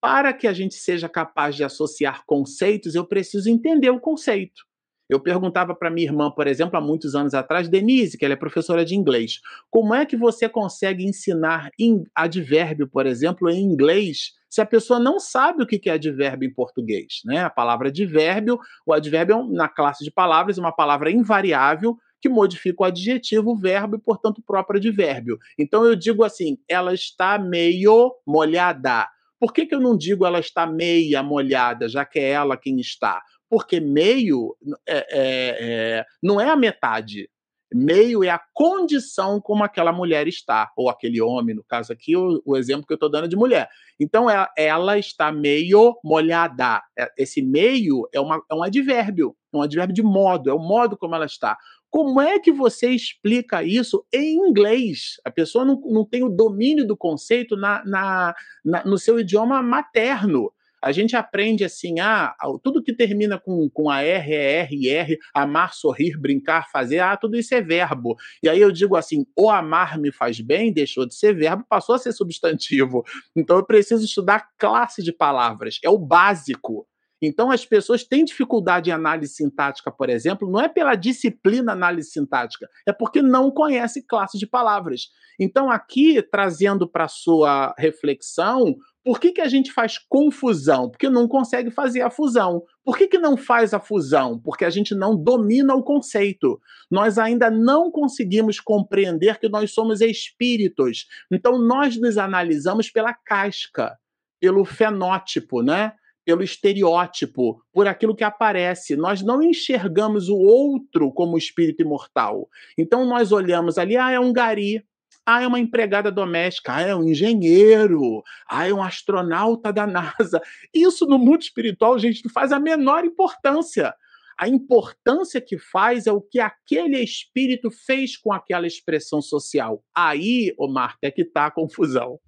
Para 0.01 0.33
que 0.33 0.47
a 0.47 0.53
gente 0.53 0.75
seja 0.75 1.07
capaz 1.07 1.55
de 1.55 1.63
associar 1.63 2.23
conceitos, 2.25 2.95
eu 2.95 3.05
preciso 3.05 3.49
entender 3.49 3.91
o 3.91 3.99
conceito. 3.99 4.63
Eu 5.09 5.19
perguntava 5.19 5.75
para 5.75 5.89
minha 5.89 6.07
irmã, 6.07 6.31
por 6.31 6.47
exemplo, 6.47 6.77
há 6.77 6.81
muitos 6.81 7.13
anos 7.13 7.33
atrás, 7.33 7.67
Denise, 7.67 8.17
que 8.17 8.23
ela 8.23 8.33
é 8.33 8.37
professora 8.37 8.85
de 8.85 8.95
inglês, 8.95 9.39
como 9.69 9.93
é 9.93 10.05
que 10.05 10.15
você 10.15 10.47
consegue 10.47 11.05
ensinar 11.05 11.69
advérbio, 12.15 12.87
por 12.87 13.05
exemplo, 13.05 13.49
em 13.49 13.61
inglês, 13.61 14.31
se 14.49 14.61
a 14.61 14.65
pessoa 14.65 14.99
não 14.99 15.19
sabe 15.19 15.63
o 15.63 15.67
que 15.67 15.89
é 15.89 15.93
advérbio 15.93 16.47
em 16.47 16.53
português? 16.53 17.21
Né? 17.25 17.43
A 17.43 17.49
palavra 17.49 17.89
advérbio, 17.89 18.59
o 18.85 18.93
advérbio 18.93 19.35
é 19.35 19.55
na 19.55 19.67
classe 19.67 20.03
de 20.03 20.11
palavras, 20.11 20.57
uma 20.57 20.71
palavra 20.71 21.11
invariável 21.11 21.97
que 22.21 22.29
modifica 22.29 22.83
o 22.83 22.85
adjetivo, 22.85 23.51
o 23.51 23.57
verbo 23.57 23.97
e, 23.97 23.99
portanto, 23.99 24.37
o 24.37 24.43
próprio 24.43 24.79
advérbio. 24.79 25.37
Então 25.59 25.83
eu 25.85 25.95
digo 25.95 26.23
assim, 26.23 26.57
ela 26.69 26.93
está 26.93 27.37
meio 27.37 28.13
molhada. 28.25 29.09
Por 29.39 29.51
que, 29.51 29.65
que 29.65 29.75
eu 29.75 29.79
não 29.81 29.97
digo 29.97 30.25
ela 30.25 30.39
está 30.39 30.65
meia 30.65 31.21
molhada, 31.21 31.89
já 31.89 32.05
que 32.05 32.17
é 32.17 32.29
ela 32.29 32.55
quem 32.55 32.79
está? 32.79 33.21
Porque 33.53 33.79
meio 33.79 34.57
é, 34.89 34.97
é, 34.97 35.05
é, 35.11 36.05
não 36.23 36.41
é 36.41 36.49
a 36.49 36.55
metade. 36.55 37.29
Meio 37.71 38.23
é 38.23 38.29
a 38.29 38.41
condição 38.51 39.39
como 39.39 39.63
aquela 39.63 39.93
mulher 39.93 40.27
está, 40.27 40.71
ou 40.75 40.89
aquele 40.89 41.21
homem, 41.21 41.53
no 41.53 41.63
caso 41.63 41.93
aqui, 41.93 42.17
o, 42.17 42.41
o 42.43 42.57
exemplo 42.57 42.87
que 42.87 42.93
eu 42.93 42.95
estou 42.95 43.11
dando 43.11 43.25
é 43.25 43.27
de 43.27 43.35
mulher. 43.35 43.69
Então, 43.99 44.27
ela, 44.27 44.51
é, 44.57 44.65
ela, 44.65 44.97
está 44.97 45.31
meio 45.31 45.95
molhada. 46.03 46.81
É, 46.97 47.07
esse 47.15 47.43
meio 47.43 48.09
é, 48.11 48.19
uma, 48.19 48.41
é 48.49 48.55
um 48.55 48.63
advérbio, 48.63 49.35
é 49.53 49.57
um 49.57 49.61
advérbio 49.61 49.93
de 49.93 50.01
modo, 50.01 50.49
é 50.49 50.53
o 50.53 50.57
modo 50.57 50.97
como 50.97 51.13
ela 51.13 51.27
está. 51.27 51.55
Como 51.91 52.19
é 52.19 52.39
que 52.39 52.51
você 52.51 52.89
explica 52.89 53.63
isso 53.63 54.03
em 54.11 54.35
inglês? 54.49 55.21
A 55.23 55.29
pessoa 55.29 55.63
não, 55.63 55.79
não 55.85 56.03
tem 56.03 56.23
o 56.23 56.29
domínio 56.29 56.87
do 56.87 56.97
conceito 56.97 57.55
na, 57.55 57.85
na, 57.85 58.33
na 58.65 58.83
no 58.83 58.97
seu 58.97 59.19
idioma 59.19 59.61
materno 59.61 60.51
a 60.83 60.91
gente 60.91 61.15
aprende 61.15 61.63
assim, 61.63 62.01
ah, 62.01 62.35
tudo 62.61 62.83
que 62.83 62.93
termina 62.93 63.39
com, 63.39 63.69
com 63.69 63.89
a 63.89 64.01
R, 64.01 64.33
é 64.33 64.59
R, 64.59 64.89
R, 64.89 65.17
amar, 65.33 65.73
sorrir, 65.73 66.17
brincar, 66.19 66.69
fazer, 66.69 66.99
ah, 66.99 67.15
tudo 67.15 67.37
isso 67.37 67.55
é 67.55 67.61
verbo. 67.61 68.17
E 68.43 68.49
aí 68.49 68.59
eu 68.59 68.69
digo 68.69 68.97
assim, 68.97 69.25
o 69.37 69.49
amar 69.49 69.97
me 69.97 70.11
faz 70.11 70.41
bem, 70.41 70.73
deixou 70.73 71.05
de 71.05 71.15
ser 71.15 71.33
verbo, 71.33 71.65
passou 71.69 71.95
a 71.95 71.99
ser 71.99 72.11
substantivo. 72.11 73.03
Então 73.33 73.55
eu 73.55 73.65
preciso 73.65 74.03
estudar 74.03 74.49
classe 74.57 75.01
de 75.01 75.13
palavras, 75.13 75.79
é 75.83 75.89
o 75.89 75.97
básico. 75.97 76.85
Então, 77.25 77.49
as 77.49 77.65
pessoas 77.65 78.03
têm 78.03 78.25
dificuldade 78.25 78.89
em 78.89 78.93
análise 78.93 79.33
sintática, 79.33 79.89
por 79.89 80.09
exemplo, 80.09 80.51
não 80.51 80.59
é 80.59 80.67
pela 80.67 80.95
disciplina 80.95 81.71
análise 81.71 82.11
sintática, 82.11 82.67
é 82.85 82.91
porque 82.91 83.21
não 83.21 83.49
conhece 83.49 84.05
classe 84.05 84.37
de 84.37 84.45
palavras. 84.45 85.07
Então, 85.39 85.71
aqui, 85.71 86.21
trazendo 86.21 86.85
para 86.85 87.07
sua 87.07 87.73
reflexão 87.77 88.75
por 89.03 89.19
que, 89.19 89.33
que 89.33 89.41
a 89.41 89.47
gente 89.47 89.71
faz 89.71 89.97
confusão? 89.97 90.89
Porque 90.89 91.09
não 91.09 91.27
consegue 91.27 91.69
fazer 91.69 92.01
a 92.01 92.09
fusão. 92.09 92.63
Por 92.85 92.97
que, 92.97 93.07
que 93.07 93.17
não 93.17 93.35
faz 93.35 93.73
a 93.73 93.79
fusão? 93.79 94.39
Porque 94.39 94.63
a 94.63 94.69
gente 94.69 94.95
não 94.95 95.15
domina 95.15 95.75
o 95.75 95.83
conceito. 95.83 96.59
Nós 96.89 97.17
ainda 97.17 97.51
não 97.51 97.91
conseguimos 97.91 98.59
compreender 98.61 99.39
que 99.39 99.49
nós 99.49 99.73
somos 99.73 99.99
espíritos. 99.99 101.05
Então, 101.29 101.59
nós 101.59 101.97
nos 101.99 102.17
analisamos 102.17 102.89
pela 102.89 103.13
casca, 103.13 103.97
pelo 104.39 104.63
fenótipo, 104.63 105.61
né? 105.61 105.93
pelo 106.25 106.41
estereótipo, 106.41 107.61
por 107.71 107.87
aquilo 107.87 108.15
que 108.15 108.23
aparece. 108.23 108.95
Nós 108.95 109.21
não 109.21 109.43
enxergamos 109.43 110.29
o 110.29 110.37
outro 110.37 111.11
como 111.11 111.37
espírito 111.37 111.81
imortal. 111.81 112.47
Então, 112.77 113.05
nós 113.05 113.33
olhamos 113.33 113.77
ali, 113.77 113.97
ah, 113.97 114.11
é 114.11 114.19
um 114.19 114.31
gari. 114.31 114.85
Ah, 115.25 115.41
é 115.41 115.47
uma 115.47 115.59
empregada 115.59 116.11
doméstica. 116.11 116.75
Ah, 116.75 116.81
é 116.81 116.95
um 116.95 117.03
engenheiro. 117.03 118.23
Ah, 118.47 118.67
é 118.67 118.73
um 118.73 118.83
astronauta 118.83 119.71
da 119.71 119.87
NASA. 119.87 120.41
Isso 120.73 121.05
no 121.05 121.17
mundo 121.17 121.41
espiritual, 121.41 121.97
gente, 121.97 122.25
não 122.25 122.31
faz 122.31 122.51
a 122.51 122.59
menor 122.59 123.05
importância. 123.05 123.93
A 124.37 124.47
importância 124.47 125.39
que 125.39 125.57
faz 125.57 126.07
é 126.07 126.11
o 126.11 126.19
que 126.19 126.39
aquele 126.39 126.99
espírito 126.99 127.69
fez 127.69 128.17
com 128.17 128.33
aquela 128.33 128.67
expressão 128.67 129.21
social. 129.21 129.83
Aí, 129.95 130.53
ô 130.57 130.67
Marta, 130.67 131.07
é 131.07 131.11
que 131.11 131.21
está 131.21 131.45
a 131.45 131.51
confusão. 131.51 132.19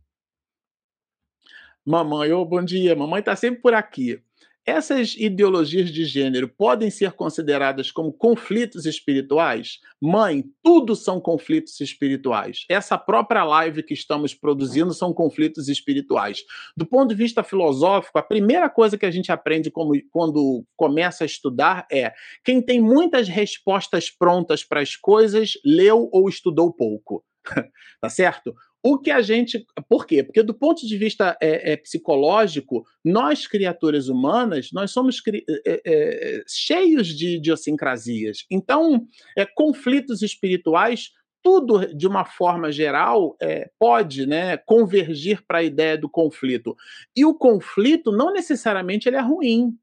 Mamãe, 1.84 2.32
ô, 2.32 2.46
bom 2.46 2.64
dia. 2.64 2.96
Mamãe 2.96 3.20
está 3.20 3.36
sempre 3.36 3.62
por 3.62 3.74
aqui. 3.74 4.22
Essas 4.66 5.16
ideologias 5.16 5.92
de 5.92 6.06
gênero 6.06 6.48
podem 6.48 6.90
ser 6.90 7.12
consideradas 7.12 7.92
como 7.92 8.12
conflitos 8.12 8.88
espirituais? 8.88 9.80
Mãe, 10.02 10.44
tudo 10.64 10.96
são 10.96 11.22
conflitos 11.22 11.80
espirituais. 11.80 12.66
Essa 12.68 12.98
própria 12.98 13.44
live 13.44 13.84
que 13.84 13.94
estamos 13.94 14.34
produzindo 14.34 14.92
são 14.92 15.14
conflitos 15.14 15.70
espirituais. 15.70 16.40
Do 16.76 16.84
ponto 16.84 17.10
de 17.10 17.16
vista 17.16 17.44
filosófico, 17.44 18.18
a 18.18 18.24
primeira 18.24 18.68
coisa 18.68 18.98
que 18.98 19.06
a 19.06 19.12
gente 19.12 19.32
aprende 19.32 19.70
como, 19.70 19.94
quando 20.10 20.66
começa 20.76 21.24
a 21.24 21.28
estudar 21.28 21.86
é: 21.92 22.12
quem 22.44 22.60
tem 22.60 22.82
muitas 22.82 23.28
respostas 23.28 24.10
prontas 24.10 24.64
para 24.64 24.82
as 24.82 24.96
coisas, 24.96 25.54
leu 25.64 26.10
ou 26.12 26.28
estudou 26.28 26.74
pouco. 26.74 27.24
tá 28.02 28.10
certo? 28.10 28.56
O 28.88 29.00
que 29.00 29.10
a 29.10 29.20
gente. 29.20 29.66
Por 29.90 30.06
quê? 30.06 30.24
Porque, 30.24 30.44
do 30.44 30.54
ponto 30.54 30.86
de 30.86 30.96
vista 30.96 31.36
é, 31.42 31.72
é, 31.72 31.76
psicológico, 31.76 32.86
nós, 33.04 33.48
criaturas 33.48 34.10
humanas, 34.10 34.70
nós 34.72 34.92
somos 34.92 35.20
é, 35.28 35.42
é, 35.66 35.82
é, 35.84 36.44
cheios 36.48 37.08
de 37.08 37.38
idiosincrasias. 37.38 38.46
Então, 38.48 39.08
é, 39.36 39.44
conflitos 39.44 40.22
espirituais, 40.22 41.10
tudo, 41.44 41.96
de 41.96 42.06
uma 42.06 42.26
forma 42.26 42.72
geral, 42.72 43.36
pode 43.80 44.28
né, 44.28 44.58
convergir 44.58 45.44
para 45.48 45.60
a 45.60 45.64
ideia 45.64 45.98
do 45.98 46.08
conflito. 46.08 46.76
E 47.16 47.26
o 47.26 47.34
conflito, 47.34 48.12
não 48.12 48.32
necessariamente, 48.32 49.10
ele 49.10 49.18
é 49.18 49.22
ruim. 49.22 49.76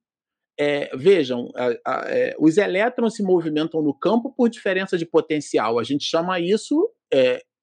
vejam, 0.94 1.50
a, 1.56 1.70
a, 1.84 2.06
os 2.38 2.56
elétrons 2.56 3.16
se 3.16 3.22
movimentam 3.24 3.82
no 3.82 3.94
campo 3.94 4.32
por 4.32 4.48
diferença 4.48 4.96
de 4.96 5.06
potencial. 5.06 5.80
A 5.80 5.84
gente 5.84 6.04
chama 6.04 6.38
isso 6.38 6.88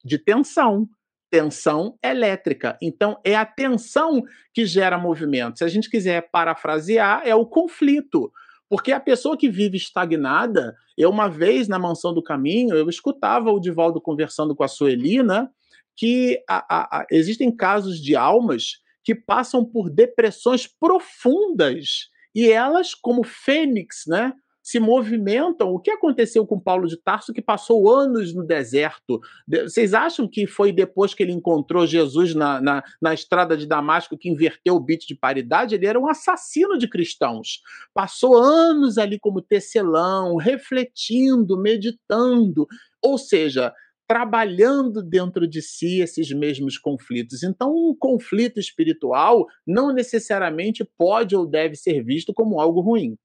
de 0.04 0.18
tensão 0.18 0.88
tensão 1.30 1.98
elétrica. 2.04 2.78
Então, 2.82 3.20
é 3.24 3.36
a 3.36 3.46
tensão 3.46 4.24
que 4.54 4.66
gera 4.66 4.98
movimento. 4.98 5.60
Se 5.60 5.64
a 5.64 5.68
gente 5.68 5.90
quiser 5.90 6.30
parafrasear, 6.32 7.22
é 7.26 7.36
o 7.36 7.46
conflito. 7.46 8.32
Porque 8.70 8.92
a 8.92 9.00
pessoa 9.00 9.36
que 9.36 9.50
vive 9.50 9.78
estagnada, 9.78 10.76
eu 10.98 11.10
uma 11.10 11.28
vez 11.28 11.68
na 11.68 11.80
Mansão 11.80 12.14
do 12.14 12.22
Caminho, 12.22 12.76
eu 12.76 12.88
escutava 12.88 13.52
o 13.52 13.60
Divaldo 13.60 14.00
conversando 14.00 14.56
com 14.56 14.64
a 14.64 14.68
Sueli, 14.68 15.24
né, 15.24 15.48
que 15.96 16.42
a, 16.48 16.66
a, 16.70 17.00
a, 17.00 17.06
existem 17.12 17.54
casos 17.54 18.00
de 18.00 18.16
almas 18.16 18.82
que 19.04 19.16
passam 19.16 19.66
por 19.66 19.90
depressões 19.90 20.68
profundas 20.68 22.10
e 22.34 22.52
elas, 22.52 22.94
como 22.94 23.24
fênix, 23.24 24.04
né, 24.08 24.34
se 24.70 24.80
movimentam. 24.80 25.74
O 25.74 25.80
que 25.80 25.90
aconteceu 25.90 26.46
com 26.46 26.60
Paulo 26.60 26.88
de 26.88 26.96
Tarso, 26.96 27.34
que 27.34 27.42
passou 27.42 27.92
anos 27.92 28.36
no 28.36 28.46
deserto? 28.46 29.20
Vocês 29.48 29.96
acham 29.96 30.28
que 30.28 30.46
foi 30.46 30.72
depois 30.72 31.12
que 31.12 31.24
ele 31.24 31.32
encontrou 31.32 31.88
Jesus 31.88 32.36
na, 32.36 32.62
na, 32.62 32.84
na 33.02 33.12
estrada 33.12 33.58
de 33.58 33.66
Damasco 33.66 34.16
que 34.16 34.30
inverteu 34.30 34.76
o 34.76 34.80
bit 34.80 35.08
de 35.08 35.16
paridade? 35.16 35.74
Ele 35.74 35.88
era 35.88 36.00
um 36.00 36.08
assassino 36.08 36.78
de 36.78 36.88
cristãos. 36.88 37.62
Passou 37.96 38.38
anos 38.38 39.00
ali 39.00 39.18
como 39.18 39.42
tecelão, 39.42 40.36
refletindo, 40.36 41.60
meditando. 41.60 42.68
Ou 43.02 43.18
seja, 43.18 43.74
trabalhando 44.08 45.02
dentro 45.02 45.48
de 45.48 45.64
si 45.64 46.00
esses 46.00 46.32
mesmos 46.32 46.78
conflitos. 46.78 47.42
Então, 47.42 47.74
um 47.74 47.96
conflito 47.98 48.60
espiritual 48.60 49.48
não 49.66 49.92
necessariamente 49.92 50.86
pode 50.96 51.36
ou 51.36 51.48
deve 51.48 51.76
ser 51.76 52.04
visto 52.04 52.32
como 52.32 52.62
algo 52.62 52.82
ruim. 52.82 53.18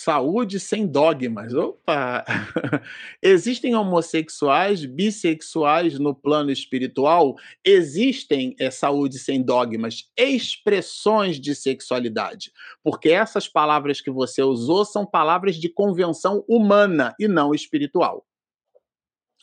Saúde 0.00 0.60
sem 0.60 0.86
dogmas. 0.86 1.52
Opa! 1.52 2.24
Existem 3.20 3.74
homossexuais, 3.74 4.84
bissexuais 4.84 5.98
no 5.98 6.14
plano 6.14 6.52
espiritual? 6.52 7.34
Existem 7.64 8.54
é, 8.60 8.70
saúde 8.70 9.18
sem 9.18 9.42
dogmas, 9.42 10.08
expressões 10.16 11.40
de 11.40 11.52
sexualidade. 11.52 12.52
Porque 12.80 13.08
essas 13.08 13.48
palavras 13.48 14.00
que 14.00 14.10
você 14.10 14.40
usou 14.40 14.84
são 14.84 15.04
palavras 15.04 15.56
de 15.56 15.68
convenção 15.68 16.44
humana 16.46 17.12
e 17.18 17.26
não 17.26 17.52
espiritual. 17.52 18.24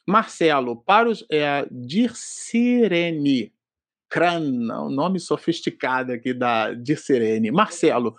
Marcelo, 0.08 0.78
para 0.78 1.10
os. 1.10 1.26
É, 1.30 1.68
Dircirene. 1.70 3.54
Cran, 4.08 4.40
um 4.86 4.90
nome 4.90 5.20
sofisticado 5.20 6.14
aqui 6.14 6.34
da 6.34 6.74
Dircirene. 6.74 7.52
Marcelo, 7.52 8.16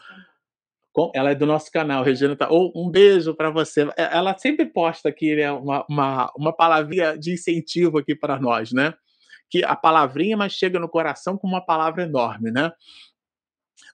ela 1.15 1.31
é 1.31 1.35
do 1.35 1.45
nosso 1.45 1.71
canal, 1.71 2.03
Regina. 2.03 2.35
Tá, 2.35 2.49
oh, 2.51 2.73
um 2.75 2.91
beijo 2.91 3.35
para 3.35 3.51
você. 3.51 3.83
É, 3.97 4.17
ela 4.17 4.37
sempre 4.39 4.65
posta 4.65 5.09
aqui 5.09 5.37
né, 5.37 5.53
uma, 5.53 5.85
uma, 5.89 6.33
uma 6.37 6.53
palavrinha 6.57 7.19
de 7.19 7.35
incentivo 7.35 7.99
aqui 7.99 8.15
para 8.15 8.41
nós, 8.41 8.73
né? 8.73 8.95
Que 9.51 9.63
a 9.65 9.77
palavrinha, 9.77 10.37
mas 10.37 10.53
chega 10.53 10.79
no 10.79 10.89
coração 10.89 11.37
com 11.37 11.47
uma 11.47 11.65
palavra 11.65 12.05
enorme, 12.05 12.51
né? 12.51 12.73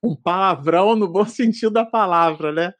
Um 0.02 0.14
palavrão 0.14 0.94
no 0.94 1.08
bom 1.08 1.24
sentido 1.26 1.72
da 1.72 1.84
palavra, 1.84 2.52
né? 2.52 2.72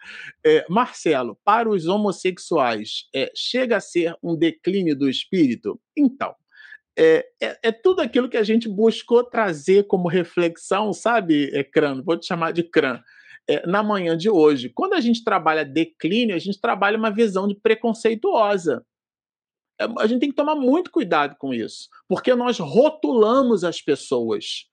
É, 0.47 0.65
Marcelo, 0.69 1.37
para 1.45 1.69
os 1.69 1.87
homossexuais, 1.87 3.09
é, 3.15 3.31
chega 3.35 3.79
a 3.79 3.81
ser 3.81 4.17
um 4.23 4.37
declínio 4.37 4.97
do 4.97 5.09
espírito? 5.09 5.81
Então, 5.97 6.35
é, 6.97 7.27
é, 7.43 7.59
é, 7.63 7.73
tudo 7.73 8.01
aquilo 8.01 8.29
que 8.29 8.37
a 8.37 8.45
gente 8.45 8.69
buscou 8.69 9.25
trazer 9.25 9.87
como 9.89 10.09
reflexão, 10.09 10.93
sabe, 10.93 11.51
é, 11.53 11.65
Cran? 11.65 12.03
Vou 12.03 12.17
te 12.17 12.27
chamar 12.27 12.53
de 12.53 12.63
Cran 12.63 13.01
é, 13.49 13.67
na 13.67 13.83
manhã 13.83 14.17
de 14.17 14.31
hoje. 14.31 14.69
Quando 14.69 14.95
a 14.95 15.01
gente 15.01 15.25
trabalha 15.25 15.65
declínio, 15.65 16.35
a 16.35 16.39
gente 16.39 16.61
trabalha 16.61 16.99
uma 16.99 17.11
visão 17.11 17.47
de 17.49 17.55
preconceituosa. 17.55 18.85
É, 19.81 19.87
a 19.99 20.07
gente 20.07 20.21
tem 20.21 20.31
que 20.31 20.37
tomar 20.37 20.55
muito 20.55 20.91
cuidado 20.91 21.37
com 21.39 21.53
isso, 21.53 21.89
porque 22.09 22.35
nós 22.35 22.59
rotulamos 22.59 23.65
as 23.65 23.81
pessoas. 23.81 24.67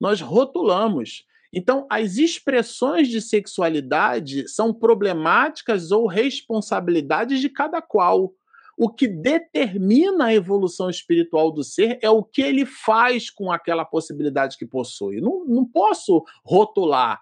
Nós 0.00 0.20
rotulamos. 0.20 1.24
Então, 1.52 1.86
as 1.90 2.16
expressões 2.16 3.08
de 3.08 3.20
sexualidade 3.20 4.48
são 4.48 4.74
problemáticas 4.74 5.90
ou 5.90 6.06
responsabilidades 6.06 7.40
de 7.40 7.48
cada 7.48 7.80
qual. 7.80 8.32
O 8.78 8.90
que 8.90 9.08
determina 9.08 10.26
a 10.26 10.34
evolução 10.34 10.90
espiritual 10.90 11.50
do 11.50 11.64
ser 11.64 11.98
é 12.02 12.10
o 12.10 12.22
que 12.22 12.42
ele 12.42 12.66
faz 12.66 13.30
com 13.30 13.50
aquela 13.50 13.86
possibilidade 13.86 14.58
que 14.58 14.66
possui. 14.66 15.18
Não, 15.18 15.46
não 15.46 15.64
posso 15.64 16.22
rotular 16.44 17.18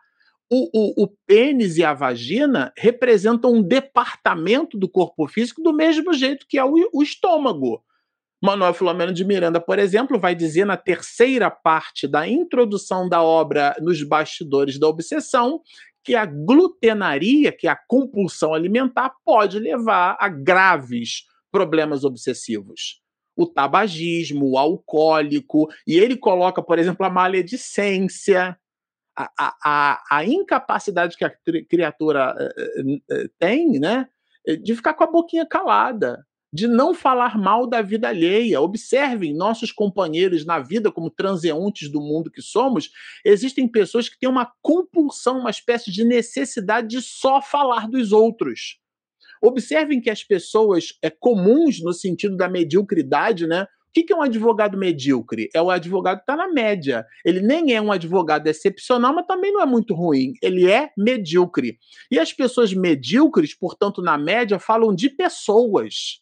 o, 0.50 0.68
o, 0.72 1.04
o, 1.04 1.08
pênis 1.26 1.76
e 1.76 1.84
a 1.84 1.94
vagina 1.94 2.72
representam 2.76 3.52
um 3.52 3.62
departamento 3.62 4.78
do 4.78 4.88
corpo 4.88 5.26
físico 5.26 5.62
do 5.62 5.72
mesmo 5.72 6.12
jeito 6.12 6.46
que 6.48 6.58
é 6.58 6.64
o, 6.64 6.74
o 6.92 7.02
estômago. 7.02 7.82
Manuel 8.42 8.74
Filomeno 8.74 9.12
de 9.12 9.24
Miranda, 9.24 9.58
por 9.58 9.78
exemplo, 9.78 10.18
vai 10.18 10.34
dizer 10.34 10.66
na 10.66 10.76
terceira 10.76 11.50
parte 11.50 12.06
da 12.06 12.28
introdução 12.28 13.08
da 13.08 13.22
obra 13.22 13.74
Nos 13.80 14.02
Bastidores 14.02 14.78
da 14.78 14.86
Obsessão 14.86 15.62
que 16.04 16.14
a 16.14 16.26
glutenaria, 16.26 17.50
que 17.50 17.66
é 17.66 17.70
a 17.70 17.76
compulsão 17.88 18.52
alimentar, 18.52 19.14
pode 19.24 19.58
levar 19.58 20.18
a 20.20 20.28
graves 20.28 21.24
problemas 21.50 22.04
obsessivos. 22.04 23.00
O 23.34 23.46
tabagismo, 23.46 24.50
o 24.50 24.58
alcoólico, 24.58 25.66
e 25.86 25.98
ele 25.98 26.16
coloca, 26.16 26.62
por 26.62 26.78
exemplo, 26.78 27.06
a 27.06 27.10
maledicência, 27.10 28.56
a, 29.16 29.54
a, 29.64 30.02
a 30.10 30.24
incapacidade 30.24 31.16
que 31.16 31.24
a 31.24 31.32
criatura 31.68 32.34
uh, 32.34 32.92
uh, 32.92 33.28
tem, 33.38 33.78
né, 33.78 34.08
de 34.62 34.74
ficar 34.74 34.94
com 34.94 35.04
a 35.04 35.10
boquinha 35.10 35.46
calada, 35.46 36.24
de 36.54 36.68
não 36.68 36.94
falar 36.94 37.36
mal 37.36 37.66
da 37.66 37.82
vida 37.82 38.08
alheia. 38.08 38.60
Observem 38.60 39.34
nossos 39.34 39.72
companheiros 39.72 40.46
na 40.46 40.60
vida, 40.60 40.92
como 40.92 41.10
transeuntes 41.10 41.90
do 41.90 42.00
mundo 42.00 42.30
que 42.30 42.40
somos, 42.40 42.90
existem 43.24 43.66
pessoas 43.66 44.08
que 44.08 44.16
têm 44.16 44.28
uma 44.28 44.52
compulsão, 44.62 45.40
uma 45.40 45.50
espécie 45.50 45.90
de 45.90 46.04
necessidade 46.04 46.86
de 46.86 47.02
só 47.02 47.42
falar 47.42 47.88
dos 47.88 48.12
outros. 48.12 48.78
Observem 49.42 50.00
que 50.00 50.08
as 50.08 50.22
pessoas 50.22 50.96
é, 51.02 51.10
comuns, 51.10 51.82
no 51.82 51.92
sentido 51.92 52.36
da 52.36 52.48
mediocridade, 52.48 53.48
né, 53.48 53.66
que, 53.94 54.02
que 54.02 54.12
é 54.12 54.16
um 54.16 54.22
advogado 54.22 54.76
medíocre? 54.76 55.48
É 55.54 55.62
o 55.62 55.70
advogado 55.70 56.16
que 56.16 56.22
está 56.24 56.36
na 56.36 56.48
média. 56.48 57.06
Ele 57.24 57.40
nem 57.40 57.72
é 57.74 57.80
um 57.80 57.92
advogado 57.92 58.48
excepcional, 58.48 59.14
mas 59.14 59.24
também 59.24 59.52
não 59.52 59.62
é 59.62 59.66
muito 59.66 59.94
ruim. 59.94 60.32
Ele 60.42 60.68
é 60.68 60.90
medíocre. 60.98 61.78
E 62.10 62.18
as 62.18 62.32
pessoas 62.32 62.74
medíocres, 62.74 63.54
portanto, 63.54 64.02
na 64.02 64.18
média, 64.18 64.58
falam 64.58 64.92
de 64.92 65.08
pessoas. 65.08 66.20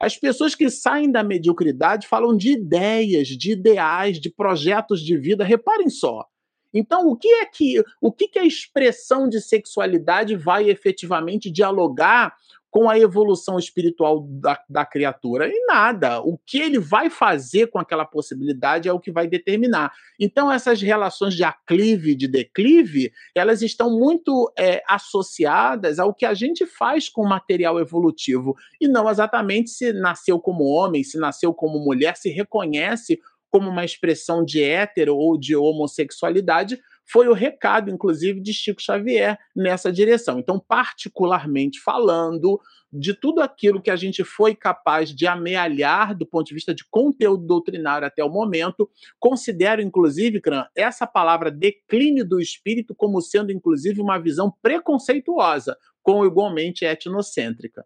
As 0.00 0.16
pessoas 0.16 0.56
que 0.56 0.68
saem 0.68 1.10
da 1.10 1.22
mediocridade 1.22 2.08
falam 2.08 2.36
de 2.36 2.50
ideias, 2.50 3.28
de 3.28 3.52
ideais, 3.52 4.20
de 4.20 4.28
projetos 4.28 5.00
de 5.00 5.16
vida. 5.16 5.44
Reparem 5.44 5.88
só. 5.88 6.26
Então, 6.74 7.06
o 7.06 7.16
que 7.16 7.28
é 7.28 7.46
que 7.46 7.80
o 8.00 8.10
que, 8.10 8.26
que 8.26 8.40
a 8.40 8.44
expressão 8.44 9.28
de 9.28 9.40
sexualidade 9.40 10.34
vai 10.34 10.68
efetivamente 10.68 11.48
dialogar 11.48 12.34
com 12.74 12.90
a 12.90 12.98
evolução 12.98 13.56
espiritual 13.56 14.26
da, 14.28 14.60
da 14.68 14.84
criatura? 14.84 15.48
Em 15.48 15.64
nada. 15.64 16.20
O 16.20 16.36
que 16.36 16.58
ele 16.58 16.80
vai 16.80 17.08
fazer 17.08 17.68
com 17.68 17.78
aquela 17.78 18.04
possibilidade 18.04 18.88
é 18.88 18.92
o 18.92 18.98
que 18.98 19.12
vai 19.12 19.28
determinar. 19.28 19.92
Então, 20.18 20.50
essas 20.50 20.82
relações 20.82 21.34
de 21.34 21.44
aclive 21.44 22.10
e 22.10 22.14
de 22.16 22.26
declive, 22.26 23.12
elas 23.32 23.62
estão 23.62 23.96
muito 23.96 24.52
é, 24.58 24.82
associadas 24.88 26.00
ao 26.00 26.12
que 26.12 26.26
a 26.26 26.34
gente 26.34 26.66
faz 26.66 27.08
com 27.08 27.22
o 27.22 27.28
material 27.28 27.78
evolutivo, 27.78 28.56
e 28.80 28.88
não 28.88 29.08
exatamente 29.08 29.70
se 29.70 29.92
nasceu 29.92 30.40
como 30.40 30.64
homem, 30.64 31.04
se 31.04 31.16
nasceu 31.16 31.54
como 31.54 31.78
mulher, 31.78 32.16
se 32.16 32.28
reconhece 32.28 33.20
como 33.52 33.70
uma 33.70 33.84
expressão 33.84 34.44
de 34.44 34.60
hétero 34.60 35.16
ou 35.16 35.38
de 35.38 35.54
homossexualidade, 35.54 36.80
foi 37.06 37.28
o 37.28 37.32
recado, 37.32 37.90
inclusive, 37.90 38.40
de 38.40 38.52
Chico 38.52 38.82
Xavier 38.82 39.38
nessa 39.54 39.92
direção. 39.92 40.38
Então, 40.38 40.58
particularmente 40.58 41.80
falando 41.80 42.60
de 42.92 43.12
tudo 43.12 43.40
aquilo 43.40 43.82
que 43.82 43.90
a 43.90 43.96
gente 43.96 44.22
foi 44.22 44.54
capaz 44.54 45.12
de 45.14 45.26
amealhar 45.26 46.16
do 46.16 46.24
ponto 46.24 46.46
de 46.46 46.54
vista 46.54 46.72
de 46.72 46.84
conteúdo 46.88 47.44
doutrinário 47.44 48.06
até 48.06 48.22
o 48.22 48.30
momento, 48.30 48.88
considero, 49.18 49.82
inclusive, 49.82 50.40
Cran, 50.40 50.64
essa 50.76 51.06
palavra 51.06 51.50
declínio 51.50 52.24
do 52.26 52.40
espírito 52.40 52.94
como 52.94 53.20
sendo, 53.20 53.50
inclusive, 53.50 54.00
uma 54.00 54.18
visão 54.18 54.52
preconceituosa, 54.62 55.76
com 56.02 56.24
igualmente 56.24 56.84
etnocêntrica. 56.84 57.84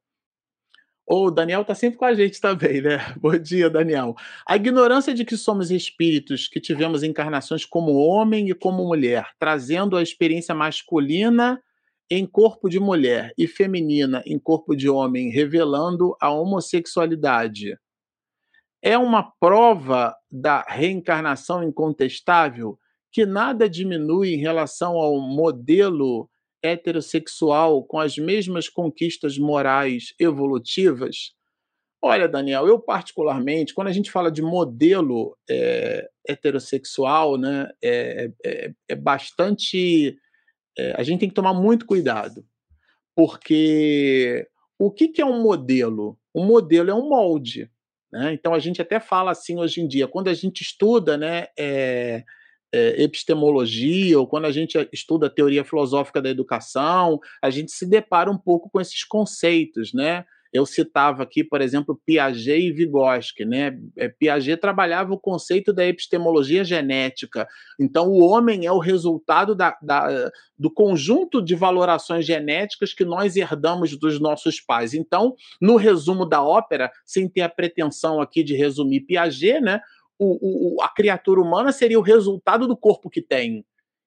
O 1.11 1.31
Daniel 1.31 1.63
está 1.63 1.75
sempre 1.75 1.97
com 1.99 2.05
a 2.05 2.13
gente 2.13 2.39
também, 2.39 2.83
né? 2.83 2.99
Bom 3.19 3.35
dia, 3.39 3.71
Daniel. 3.71 4.15
A 4.47 4.57
ignorância 4.57 5.15
de 5.15 5.25
que 5.25 5.39
somos 5.39 5.71
espíritos 5.71 6.47
que 6.47 6.61
tivemos 6.61 7.03
encarnações 7.03 7.65
como 7.65 7.95
homem 7.95 8.51
e 8.51 8.55
como 8.55 8.85
mulher, 8.85 9.27
trazendo 9.39 9.97
a 9.97 10.03
experiência 10.03 10.55
masculina 10.55 11.63
em 12.11 12.27
corpo 12.27 12.69
de 12.69 12.79
mulher 12.79 13.33
e 13.39 13.47
feminina 13.47 14.23
em 14.27 14.39
corpo 14.39 14.77
de 14.77 14.87
homem, 14.91 15.31
revelando 15.31 16.15
a 16.21 16.31
homossexualidade, 16.31 17.75
é 18.83 18.99
uma 18.99 19.33
prova 19.41 20.15
da 20.31 20.61
reencarnação 20.69 21.63
incontestável 21.63 22.79
que 23.11 23.25
nada 23.25 23.67
diminui 23.67 24.35
em 24.35 24.39
relação 24.39 24.97
ao 24.97 25.19
modelo 25.19 26.29
heterossexual 26.69 27.85
com 27.85 27.99
as 27.99 28.17
mesmas 28.17 28.69
conquistas 28.69 29.39
morais 29.39 30.15
evolutivas? 30.19 31.33
Olha, 32.01 32.29
Daniel, 32.29 32.67
eu 32.69 32.79
particularmente, 32.79 33.75
quando 33.75 33.89
a 33.89 33.93
gente 33.93 34.11
fala 34.11 34.31
de 34.31 34.41
modelo 34.41 35.37
é, 35.51 36.09
heterossexual, 36.29 37.37
né, 37.37 37.69
é, 37.83 38.31
é, 38.45 38.73
é 38.89 38.95
bastante. 38.95 40.17
É, 40.79 40.95
a 40.97 41.03
gente 41.03 41.21
tem 41.21 41.29
que 41.29 41.35
tomar 41.35 41.55
muito 41.55 41.85
cuidado, 41.87 42.47
porque 43.17 44.47
o 44.79 44.93
que, 44.93 45.09
que 45.09 45.21
é 45.21 45.27
um 45.27 45.43
modelo? 45.43 46.17
Um 46.33 46.45
modelo 46.45 46.91
é 46.91 46.95
um 46.95 47.09
molde. 47.09 47.69
Né? 48.13 48.33
Então 48.33 48.55
a 48.55 48.61
gente 48.61 48.81
até 48.81 49.01
fala 49.01 49.33
assim 49.33 49.59
hoje 49.59 49.81
em 49.81 49.89
dia, 49.89 50.07
quando 50.07 50.29
a 50.29 50.35
gente 50.35 50.63
estuda 50.63 51.17
né, 51.19 51.49
é, 52.73 53.03
epistemologia, 53.03 54.19
ou 54.19 54.27
quando 54.27 54.45
a 54.47 54.53
gente 54.53 54.77
estuda 54.93 55.27
a 55.27 55.31
teoria 55.31 55.65
filosófica 55.65 56.21
da 56.21 56.29
educação, 56.29 57.19
a 57.43 57.51
gente 57.51 57.73
se 57.73 57.87
depara 57.87 58.31
um 58.31 58.39
pouco 58.39 58.69
com 58.71 58.81
esses 58.81 59.05
conceitos, 59.05 59.93
né? 59.93 60.25
Eu 60.53 60.65
citava 60.65 61.23
aqui, 61.23 61.45
por 61.45 61.61
exemplo, 61.61 62.01
Piaget 62.07 62.59
e 62.59 62.73
Vygotsky, 62.73 63.45
né? 63.45 63.79
É, 63.97 64.09
Piaget 64.09 64.59
trabalhava 64.59 65.13
o 65.13 65.19
conceito 65.19 65.73
da 65.73 65.85
epistemologia 65.85 66.65
genética. 66.65 67.47
Então, 67.79 68.09
o 68.09 68.21
homem 68.21 68.65
é 68.65 68.73
o 68.73 68.79
resultado 68.79 69.55
da, 69.55 69.77
da, 69.83 70.31
do 70.59 70.71
conjunto 70.71 71.43
de 71.43 71.55
valorações 71.55 72.25
genéticas 72.25 72.95
que 72.95 73.05
nós 73.05 73.37
herdamos 73.37 73.97
dos 73.99 74.19
nossos 74.19 74.59
pais. 74.59 74.95
Então, 74.95 75.35
no 75.61 75.77
resumo 75.77 76.25
da 76.25 76.43
ópera, 76.43 76.91
sem 77.05 77.29
ter 77.29 77.43
a 77.43 77.49
pretensão 77.49 78.21
aqui 78.21 78.43
de 78.43 78.57
resumir 78.57 79.01
Piaget, 79.01 79.61
né? 79.61 79.83
O, 80.19 80.77
o, 80.77 80.83
a 80.83 80.89
criatura 80.89 81.41
humana 81.41 81.73
seria 81.73 81.99
o 81.99 82.03
resultado 82.03 82.67
do 82.67 82.77
corpo 82.77 83.11
que 83.11 83.23
tem. 83.23 83.65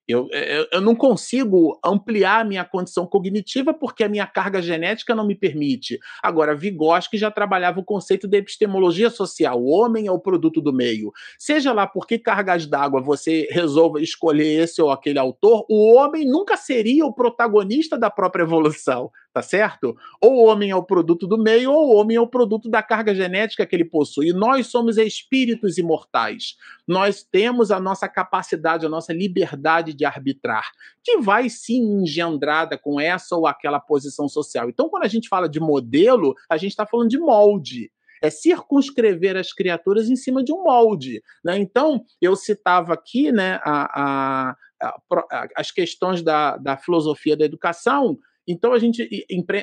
Eu, 0.07 0.28
eu, 0.32 0.68
eu, 0.74 0.82
não 0.82 0.95
consigo 0.95 1.80
ampliar 1.86 2.41
a 2.41 2.43
minha 2.43 2.66
condição 2.66 3.05
cognitiva 3.05 3.74
porque 3.74 4.03
a 4.03 4.09
minha 4.09 4.26
carga 4.28 4.62
genética 4.62 5.16
não 5.16 5.26
me 5.26 5.36
permite. 5.36 5.99
Agora, 6.22 6.55
Vygotsky 6.55 7.18
já 7.18 7.32
trabalhava 7.32 7.80
o 7.80 7.86
conceito 7.86 8.28
de 8.28 8.38
epistemologia 8.38 9.09
social. 9.09 9.62
O 9.62 9.70
homem 9.70 10.07
é 10.07 10.12
o 10.12 10.20
produto 10.20 10.59
do 10.59 10.74
meio. 10.74 11.14
Seja 11.38 11.72
lá 11.72 11.88
por 11.88 12.05
que 12.05 12.20
cargas 12.20 12.66
d'água 12.66 12.99
você 12.99 13.47
resolva 13.51 14.01
escolher 14.01 14.64
esse 14.64 14.82
ou 14.82 14.91
aquele 14.91 15.20
autor, 15.20 15.66
o 15.70 15.93
homem 15.95 16.26
nunca 16.26 16.57
seria 16.57 17.05
o 17.05 17.14
protagonista 17.14 17.97
da 17.97 18.09
própria 18.09 18.43
evolução 18.43 19.12
tá 19.34 19.42
certo? 19.42 19.96
Ou 20.20 20.34
o 20.34 20.46
homem 20.46 20.72
é 20.72 20.76
o 20.76 20.84
produto 20.84 21.26
do 21.26 21.38
meio, 21.38 21.72
ou 21.72 21.90
o 21.90 21.96
homem 21.96 22.18
é 22.18 22.22
o 22.22 22.28
produto 22.28 22.70
da 22.70 22.84
carga 22.84 23.16
genética 23.16 23.66
que 23.66 23.76
ele 23.76 23.86
possui. 23.86 24.34
nós 24.34 24.68
somos 24.68 24.98
espíritos 24.98 25.78
imortais. 25.78 26.56
Nós 26.88 27.24
temos 27.24 27.72
a 27.72 27.80
nossa 27.80 28.08
capacidade, 28.08 28.86
a 28.86 28.90
nossa 28.90 29.14
liberdade 29.14 29.94
de 29.94 30.06
arbitrar, 30.06 30.70
que 31.04 31.18
vai 31.18 31.50
sim 31.50 32.02
engendrada 32.02 32.78
com 32.78 33.00
essa 33.00 33.36
ou 33.36 33.48
aquela 33.48 33.80
posição 33.80 34.28
social. 34.28 34.70
Então, 34.70 34.90
quando 34.90 35.04
a 35.04 35.08
gente 35.08 35.30
fala 35.30 35.48
de 35.48 35.60
modelo, 35.60 36.36
a 36.50 36.58
gente 36.58 36.72
está 36.72 36.86
falando 36.86 37.10
de 37.10 37.20
molde 37.20 37.90
é 38.24 38.30
circunscrever 38.30 39.36
as 39.36 39.52
criaturas 39.52 40.08
em 40.08 40.16
cima 40.16 40.44
de 40.44 40.54
um 40.54 40.64
molde. 40.64 41.24
Né? 41.44 41.58
Então, 41.58 42.06
eu 42.22 42.36
citava 42.36 42.94
aqui 42.94 43.32
né, 43.32 43.60
a, 43.64 44.52
a, 44.52 44.56
a, 44.80 45.48
as 45.58 45.72
questões 45.72 46.22
da, 46.22 46.56
da 46.58 46.78
filosofia 46.78 47.36
da 47.36 47.46
educação, 47.46 48.20
então 48.48 48.74
a 48.74 48.80
gente 48.80 49.08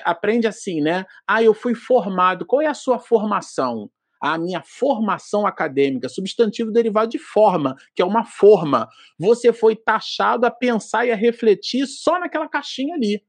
aprende 0.04 0.46
assim, 0.46 0.80
né? 0.80 1.04
Ah, 1.26 1.42
eu 1.42 1.52
fui 1.52 1.74
formado. 1.74 2.46
Qual 2.46 2.62
é 2.62 2.66
a 2.66 2.74
sua 2.74 2.98
formação? 2.98 3.90
A 4.20 4.36
minha 4.36 4.62
formação 4.64 5.46
acadêmica, 5.46 6.08
substantivo 6.08 6.72
derivado 6.72 7.10
de 7.10 7.18
forma, 7.18 7.76
que 7.94 8.02
é 8.02 8.04
uma 8.04 8.24
forma. 8.24 8.88
Você 9.18 9.52
foi 9.52 9.76
taxado 9.76 10.44
a 10.44 10.50
pensar 10.50 11.06
e 11.06 11.12
a 11.12 11.16
refletir 11.16 11.86
só 11.86 12.18
naquela 12.18 12.48
caixinha 12.48 12.94
ali. 12.94 13.22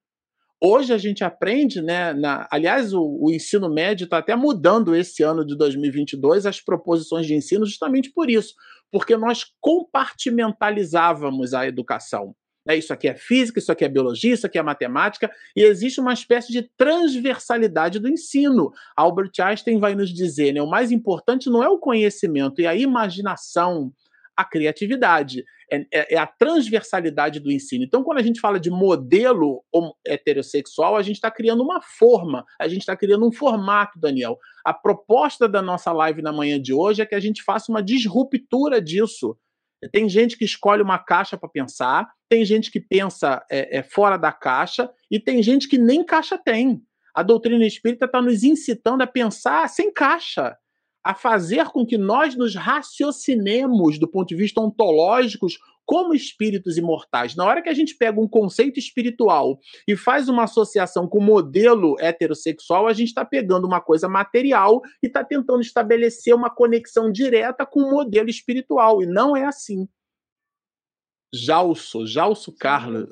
Hoje 0.62 0.92
a 0.92 0.98
gente 0.98 1.24
aprende, 1.24 1.82
né? 1.82 2.12
Na, 2.14 2.46
aliás, 2.52 2.94
o, 2.94 3.02
o 3.02 3.32
ensino 3.32 3.74
médio 3.74 4.04
está 4.06 4.18
até 4.18 4.36
mudando 4.36 4.94
esse 4.94 5.24
ano 5.24 5.46
de 5.46 5.56
2022 5.56 6.46
as 6.46 6.60
proposições 6.60 7.26
de 7.26 7.34
ensino, 7.34 7.66
justamente 7.66 8.12
por 8.12 8.30
isso, 8.30 8.54
porque 8.92 9.16
nós 9.16 9.46
compartimentalizávamos 9.62 11.54
a 11.54 11.66
educação. 11.66 12.36
É, 12.68 12.76
isso 12.76 12.94
aqui 12.94 13.08
é 13.08 13.16
física, 13.16 13.60
isso 13.60 13.72
aqui 13.72 13.86
é 13.86 13.90
biologia, 13.90 14.34
isso 14.34 14.46
aqui 14.46 14.58
é 14.58 14.62
matemática, 14.62 15.32
e 15.56 15.64
existe 15.64 16.00
uma 16.00 16.14
espécie 16.14 16.52
de 16.52 16.64
transversalidade 16.78 18.00
do 18.00 18.10
ensino. 18.10 18.72
Albert 18.96 19.32
Einstein 19.40 19.80
vai 19.80 19.96
nos 19.96 20.14
dizer, 20.14 20.54
né, 20.54 20.62
o 20.62 20.70
mais 20.70 20.92
importante 20.92 21.50
não 21.50 21.64
é 21.64 21.70
o 21.70 21.80
conhecimento 21.80 22.62
e 22.62 22.68
a 22.68 22.76
imaginação, 22.76 23.92
a 24.36 24.44
criatividade, 24.44 25.44
é, 25.72 25.86
é, 25.94 26.16
é, 26.16 26.18
a 26.18 26.26
transversalidade 26.26 27.40
do 27.40 27.52
ensino. 27.52 27.84
Então, 27.84 28.04
quando 28.04 28.18
a 28.18 28.24
gente 28.24 28.40
fala 28.40 28.60
de 28.60 28.70
modelo 28.70 29.64
heterossexual, 30.06 30.96
a 30.96 31.02
gente 31.02 31.16
está 31.16 31.30
criando 31.30 31.62
uma 31.62 31.82
forma, 31.82 32.44
a 32.60 32.68
gente 32.68 32.82
está 32.82 32.96
criando 32.96 33.28
um 33.28 33.32
formato, 33.32 34.00
Daniel. 34.00 34.38
A 34.66 34.74
proposta 34.74 35.48
da 35.48 35.62
nossa 35.62 35.92
live 35.92 36.22
na 36.22 36.32
manhã 36.32 36.60
de 36.60 36.74
hoje 36.74 37.02
é 37.02 37.06
que 37.06 37.16
a 37.16 37.20
gente 37.20 37.44
faça 37.44 37.72
uma 37.72 37.84
disruptura 37.84 38.82
disso 38.82 39.38
tem 39.88 40.10
gente 40.10 40.38
que 40.38 40.44
escolhe 40.44 40.82
uma 40.82 41.00
caixa 41.00 41.38
para 41.38 41.48
pensar, 41.48 42.10
tem 42.28 42.44
gente 42.44 42.70
que 42.70 42.80
pensa 42.80 43.44
é, 43.50 43.80
é, 43.80 43.84
fora 43.84 44.18
da 44.18 44.32
caixa 44.32 44.90
e 45.10 45.20
tem 45.20 45.42
gente 45.42 45.68
que 45.68 45.78
nem 45.78 46.04
caixa 46.04 46.38
tem. 46.38 46.82
A 47.14 47.24
doutrina 47.24 47.66
espírita 47.66 48.06
está 48.06 48.22
nos 48.22 48.44
incitando 48.44 49.02
a 49.02 49.08
pensar 49.08 49.68
sem 49.70 49.92
caixa, 49.92 50.58
a 51.04 51.14
fazer 51.14 51.66
com 51.68 51.86
que 51.86 51.98
nós 51.98 52.36
nos 52.36 52.56
raciocinemos 52.56 53.98
do 53.98 54.08
ponto 54.08 54.30
de 54.30 54.36
vista 54.36 54.62
ontológico 54.62 55.48
como 55.90 56.14
espíritos 56.14 56.78
imortais. 56.78 57.36
Na 57.36 57.44
hora 57.44 57.64
que 57.64 57.70
a 57.70 57.74
gente 57.74 57.96
pega 57.96 58.22
um 58.22 58.28
conceito 58.28 58.78
espiritual 58.78 59.58
e 59.88 59.96
faz 59.96 60.30
uma 60.30 60.44
associação 60.44 61.08
com 61.08 61.18
o 61.18 61.24
modelo 61.24 61.96
heterossexual, 62.00 62.86
a 62.86 62.94
gente 62.94 63.08
está 63.08 63.26
pegando 63.26 63.66
uma 63.66 63.82
coisa 63.82 64.08
material 64.08 64.82
e 65.02 65.08
está 65.08 65.24
tentando 65.24 65.62
estabelecer 65.62 66.36
uma 66.36 66.50
conexão 66.50 67.12
direta 67.12 67.66
com 67.66 67.80
o 67.80 67.90
modelo 67.90 68.30
espiritual. 68.30 69.02
E 69.02 69.08
não 69.08 69.36
é 69.36 69.46
assim. 69.46 69.88
Jalso, 71.34 72.06
Jalso 72.06 72.56
Carlos. 72.56 73.10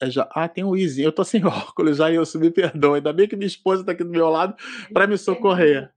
É 0.00 0.08
já, 0.08 0.28
ah, 0.32 0.48
tem 0.48 0.62
o 0.62 0.76
Easy. 0.76 1.02
Eu 1.02 1.10
tô 1.10 1.24
sem 1.24 1.42
óculos, 1.46 1.96
já 1.96 2.12
eu 2.12 2.22
me 2.36 2.50
perdoa. 2.52 2.96
Ainda 2.98 3.12
bem 3.12 3.26
que 3.26 3.34
minha 3.34 3.46
esposa 3.46 3.82
está 3.82 3.90
aqui 3.90 4.04
do 4.04 4.10
meu 4.10 4.28
lado 4.28 4.54
para 4.92 5.08
me 5.08 5.18
socorrer. 5.18 5.92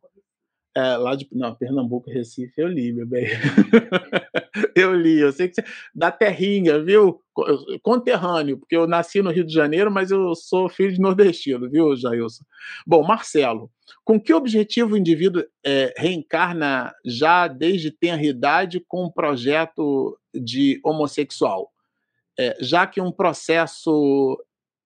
É, 0.77 0.97
lá 0.97 1.15
de 1.15 1.25
não, 1.31 1.55
Pernambuco, 1.55 2.09
Recife, 2.09 2.59
eu 2.59 2.67
li, 2.67 2.91
meu 2.91 3.07
bem. 3.07 3.27
eu 4.75 4.93
li, 4.93 5.21
eu 5.21 5.31
sei 5.31 5.47
que 5.47 5.55
você. 5.55 5.63
Da 5.93 6.11
terrinha, 6.11 6.83
viu? 6.83 7.23
Conterrâneo, 7.81 8.57
porque 8.57 8.75
eu 8.75 8.85
nasci 8.85 9.21
no 9.21 9.31
Rio 9.31 9.45
de 9.45 9.53
Janeiro, 9.53 9.89
mas 9.89 10.11
eu 10.11 10.35
sou 10.35 10.67
filho 10.67 10.91
de 10.91 10.99
nordestino, 10.99 11.69
viu, 11.69 11.95
Jailson? 11.95 12.43
Bom, 12.85 13.03
Marcelo, 13.03 13.71
com 14.03 14.19
que 14.19 14.33
objetivo 14.33 14.95
o 14.95 14.97
indivíduo 14.97 15.45
é, 15.65 15.93
reencarna 15.95 16.93
já 17.05 17.47
desde 17.47 17.89
tenra 17.89 18.23
idade 18.23 18.83
com 18.85 19.05
um 19.05 19.09
projeto 19.09 20.19
de 20.33 20.81
homossexual? 20.83 21.71
É, 22.37 22.57
já 22.59 22.85
que 22.85 22.99
um 22.99 23.13
processo 23.13 24.37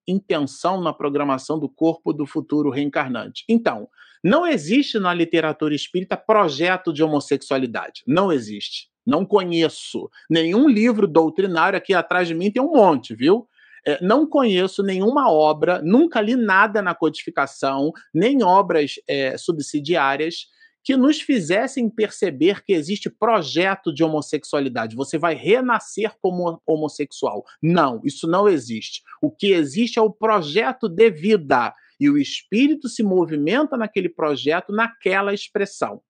intenção 0.06 0.80
na 0.80 0.92
programação 0.92 1.58
do 1.58 1.68
corpo 1.68 2.12
do 2.12 2.26
futuro 2.26 2.70
reencarnante. 2.70 3.44
Então, 3.48 3.88
não 4.22 4.46
existe 4.46 4.98
na 4.98 5.12
literatura 5.14 5.74
espírita 5.74 6.16
projeto 6.16 6.92
de 6.92 7.02
homossexualidade. 7.02 8.02
Não 8.06 8.32
existe. 8.32 8.88
Não 9.06 9.24
conheço 9.24 10.10
nenhum 10.28 10.68
livro 10.68 11.06
doutrinário 11.06 11.76
aqui 11.76 11.94
atrás 11.94 12.28
de 12.28 12.34
mim, 12.34 12.50
tem 12.50 12.62
um 12.62 12.72
monte, 12.72 13.14
viu? 13.14 13.48
É, 13.86 13.98
não 14.04 14.26
conheço 14.26 14.82
nenhuma 14.82 15.30
obra, 15.32 15.80
nunca 15.82 16.20
li 16.20 16.36
nada 16.36 16.82
na 16.82 16.94
codificação, 16.94 17.92
nem 18.12 18.42
obras 18.42 18.96
é, 19.08 19.38
subsidiárias 19.38 20.48
que 20.82 20.96
nos 20.96 21.20
fizessem 21.20 21.88
perceber 21.90 22.62
que 22.62 22.72
existe 22.72 23.10
projeto 23.10 23.92
de 23.92 24.02
homossexualidade. 24.02 24.96
Você 24.96 25.18
vai 25.18 25.34
renascer 25.34 26.12
como 26.20 26.60
homossexual. 26.66 27.44
Não, 27.62 28.00
isso 28.04 28.26
não 28.26 28.48
existe. 28.48 29.02
O 29.20 29.30
que 29.30 29.52
existe 29.52 29.98
é 29.98 30.02
o 30.02 30.10
projeto 30.10 30.88
de 30.88 31.10
vida. 31.10 31.74
E 32.00 32.08
o 32.08 32.16
espírito 32.16 32.88
se 32.88 33.02
movimenta 33.02 33.76
naquele 33.76 34.08
projeto, 34.08 34.72
naquela 34.72 35.34
expressão 35.34 36.00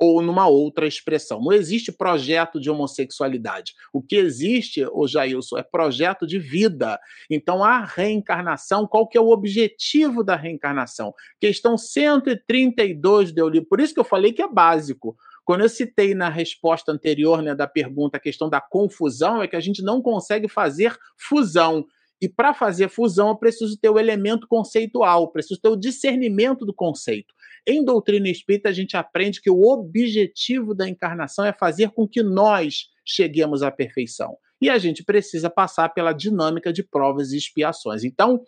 ou 0.00 0.22
numa 0.22 0.48
outra 0.48 0.86
expressão. 0.86 1.42
Não 1.42 1.52
existe 1.52 1.92
projeto 1.92 2.58
de 2.58 2.70
homossexualidade. 2.70 3.74
O 3.92 4.02
que 4.02 4.16
existe, 4.16 4.82
o 4.92 5.06
Jailson, 5.06 5.58
é 5.58 5.62
projeto 5.62 6.26
de 6.26 6.38
vida. 6.38 6.98
Então, 7.28 7.62
a 7.62 7.84
reencarnação, 7.84 8.86
qual 8.86 9.06
que 9.06 9.18
é 9.18 9.20
o 9.20 9.28
objetivo 9.28 10.24
da 10.24 10.34
reencarnação? 10.36 11.12
Questão 11.38 11.76
132 11.76 13.30
do 13.30 13.46
livro. 13.46 13.68
Por 13.68 13.78
isso 13.78 13.92
que 13.92 14.00
eu 14.00 14.04
falei 14.04 14.32
que 14.32 14.40
é 14.40 14.48
básico. 14.48 15.14
Quando 15.44 15.62
eu 15.62 15.68
citei 15.68 16.14
na 16.14 16.30
resposta 16.30 16.90
anterior 16.90 17.42
né, 17.42 17.54
da 17.54 17.66
pergunta 17.66 18.16
a 18.16 18.20
questão 18.20 18.48
da 18.48 18.60
confusão, 18.60 19.42
é 19.42 19.48
que 19.48 19.56
a 19.56 19.60
gente 19.60 19.82
não 19.82 20.00
consegue 20.00 20.48
fazer 20.48 20.96
fusão. 21.18 21.84
E 22.20 22.28
para 22.28 22.52
fazer 22.52 22.88
fusão, 22.88 23.28
eu 23.28 23.36
preciso 23.36 23.78
ter 23.78 23.88
o 23.88 23.98
elemento 23.98 24.46
conceitual, 24.46 25.30
preciso 25.32 25.60
ter 25.60 25.68
o 25.68 25.76
discernimento 25.76 26.66
do 26.66 26.74
conceito. 26.74 27.34
Em 27.66 27.84
doutrina 27.84 28.28
espírita, 28.28 28.68
a 28.68 28.72
gente 28.72 28.96
aprende 28.96 29.40
que 29.40 29.50
o 29.50 29.62
objetivo 29.62 30.74
da 30.74 30.88
encarnação 30.88 31.44
é 31.44 31.52
fazer 31.52 31.90
com 31.90 32.06
que 32.06 32.22
nós 32.22 32.88
cheguemos 33.04 33.62
à 33.62 33.70
perfeição. 33.70 34.36
E 34.60 34.68
a 34.68 34.76
gente 34.78 35.02
precisa 35.02 35.48
passar 35.48 35.88
pela 35.90 36.12
dinâmica 36.12 36.72
de 36.72 36.82
provas 36.82 37.32
e 37.32 37.38
expiações. 37.38 38.04
Então, 38.04 38.42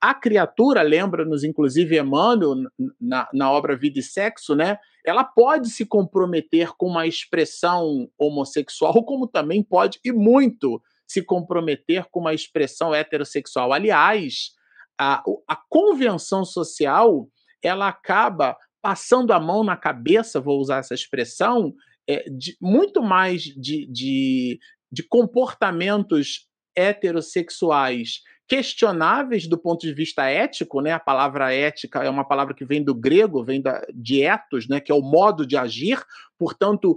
a 0.00 0.14
criatura, 0.14 0.82
lembra-nos, 0.82 1.42
inclusive, 1.42 1.98
Emmanuel, 1.98 2.54
na, 3.00 3.28
na 3.32 3.50
obra 3.50 3.76
Vida 3.76 3.98
e 3.98 4.02
Sexo, 4.02 4.54
né? 4.54 4.78
Ela 5.04 5.24
pode 5.24 5.70
se 5.70 5.86
comprometer 5.86 6.72
com 6.76 6.86
uma 6.86 7.06
expressão 7.06 8.08
homossexual, 8.18 8.92
como 9.04 9.26
também 9.26 9.62
pode, 9.62 9.98
e 10.04 10.12
muito, 10.12 10.80
se 11.06 11.22
comprometer 11.22 12.06
com 12.10 12.20
uma 12.20 12.34
expressão 12.34 12.94
heterossexual. 12.94 13.72
Aliás, 13.72 14.50
a, 14.98 15.22
a 15.48 15.56
convenção 15.68 16.44
social 16.44 17.28
ela 17.62 17.88
acaba 17.88 18.56
passando 18.82 19.32
a 19.32 19.40
mão 19.40 19.64
na 19.64 19.76
cabeça, 19.76 20.40
vou 20.40 20.60
usar 20.60 20.78
essa 20.78 20.94
expressão, 20.94 21.74
é, 22.08 22.24
de, 22.30 22.56
muito 22.60 23.02
mais 23.02 23.42
de, 23.42 23.86
de, 23.90 24.58
de 24.92 25.02
comportamentos 25.08 26.46
heterossexuais 26.76 28.20
questionáveis 28.48 29.48
do 29.48 29.58
ponto 29.58 29.80
de 29.80 29.92
vista 29.92 30.24
ético, 30.26 30.80
né? 30.80 30.92
A 30.92 31.00
palavra 31.00 31.52
ética 31.52 32.04
é 32.04 32.08
uma 32.08 32.26
palavra 32.26 32.54
que 32.54 32.64
vem 32.64 32.82
do 32.82 32.94
grego, 32.94 33.44
vem 33.44 33.60
da, 33.60 33.84
de 33.92 34.22
ethos, 34.22 34.68
né? 34.68 34.80
Que 34.80 34.92
é 34.92 34.94
o 34.94 35.02
modo 35.02 35.44
de 35.44 35.56
agir. 35.56 36.00
Portanto, 36.38 36.96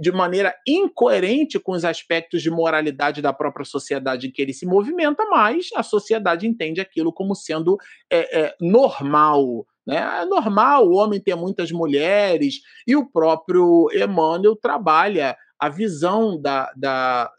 de 0.00 0.12
maneira 0.12 0.54
incoerente 0.66 1.58
com 1.58 1.72
os 1.72 1.84
aspectos 1.84 2.42
de 2.42 2.50
moralidade 2.50 3.20
da 3.20 3.32
própria 3.32 3.64
sociedade 3.64 4.28
em 4.28 4.30
que 4.30 4.40
ele 4.40 4.52
se 4.52 4.64
movimenta, 4.64 5.24
mas 5.26 5.70
a 5.74 5.82
sociedade 5.82 6.46
entende 6.46 6.80
aquilo 6.80 7.12
como 7.12 7.34
sendo 7.34 7.76
é, 8.10 8.40
é, 8.40 8.54
normal, 8.60 9.66
né? 9.86 10.22
É 10.22 10.24
normal 10.24 10.88
o 10.88 10.94
homem 10.94 11.20
ter 11.20 11.34
muitas 11.34 11.72
mulheres, 11.72 12.60
e 12.86 12.94
o 12.94 13.04
próprio 13.10 13.88
Emmanuel 13.92 14.54
trabalha 14.54 15.36
a 15.62 15.68
visão 15.68 16.42
da, 16.42 16.72
da, 16.74 17.32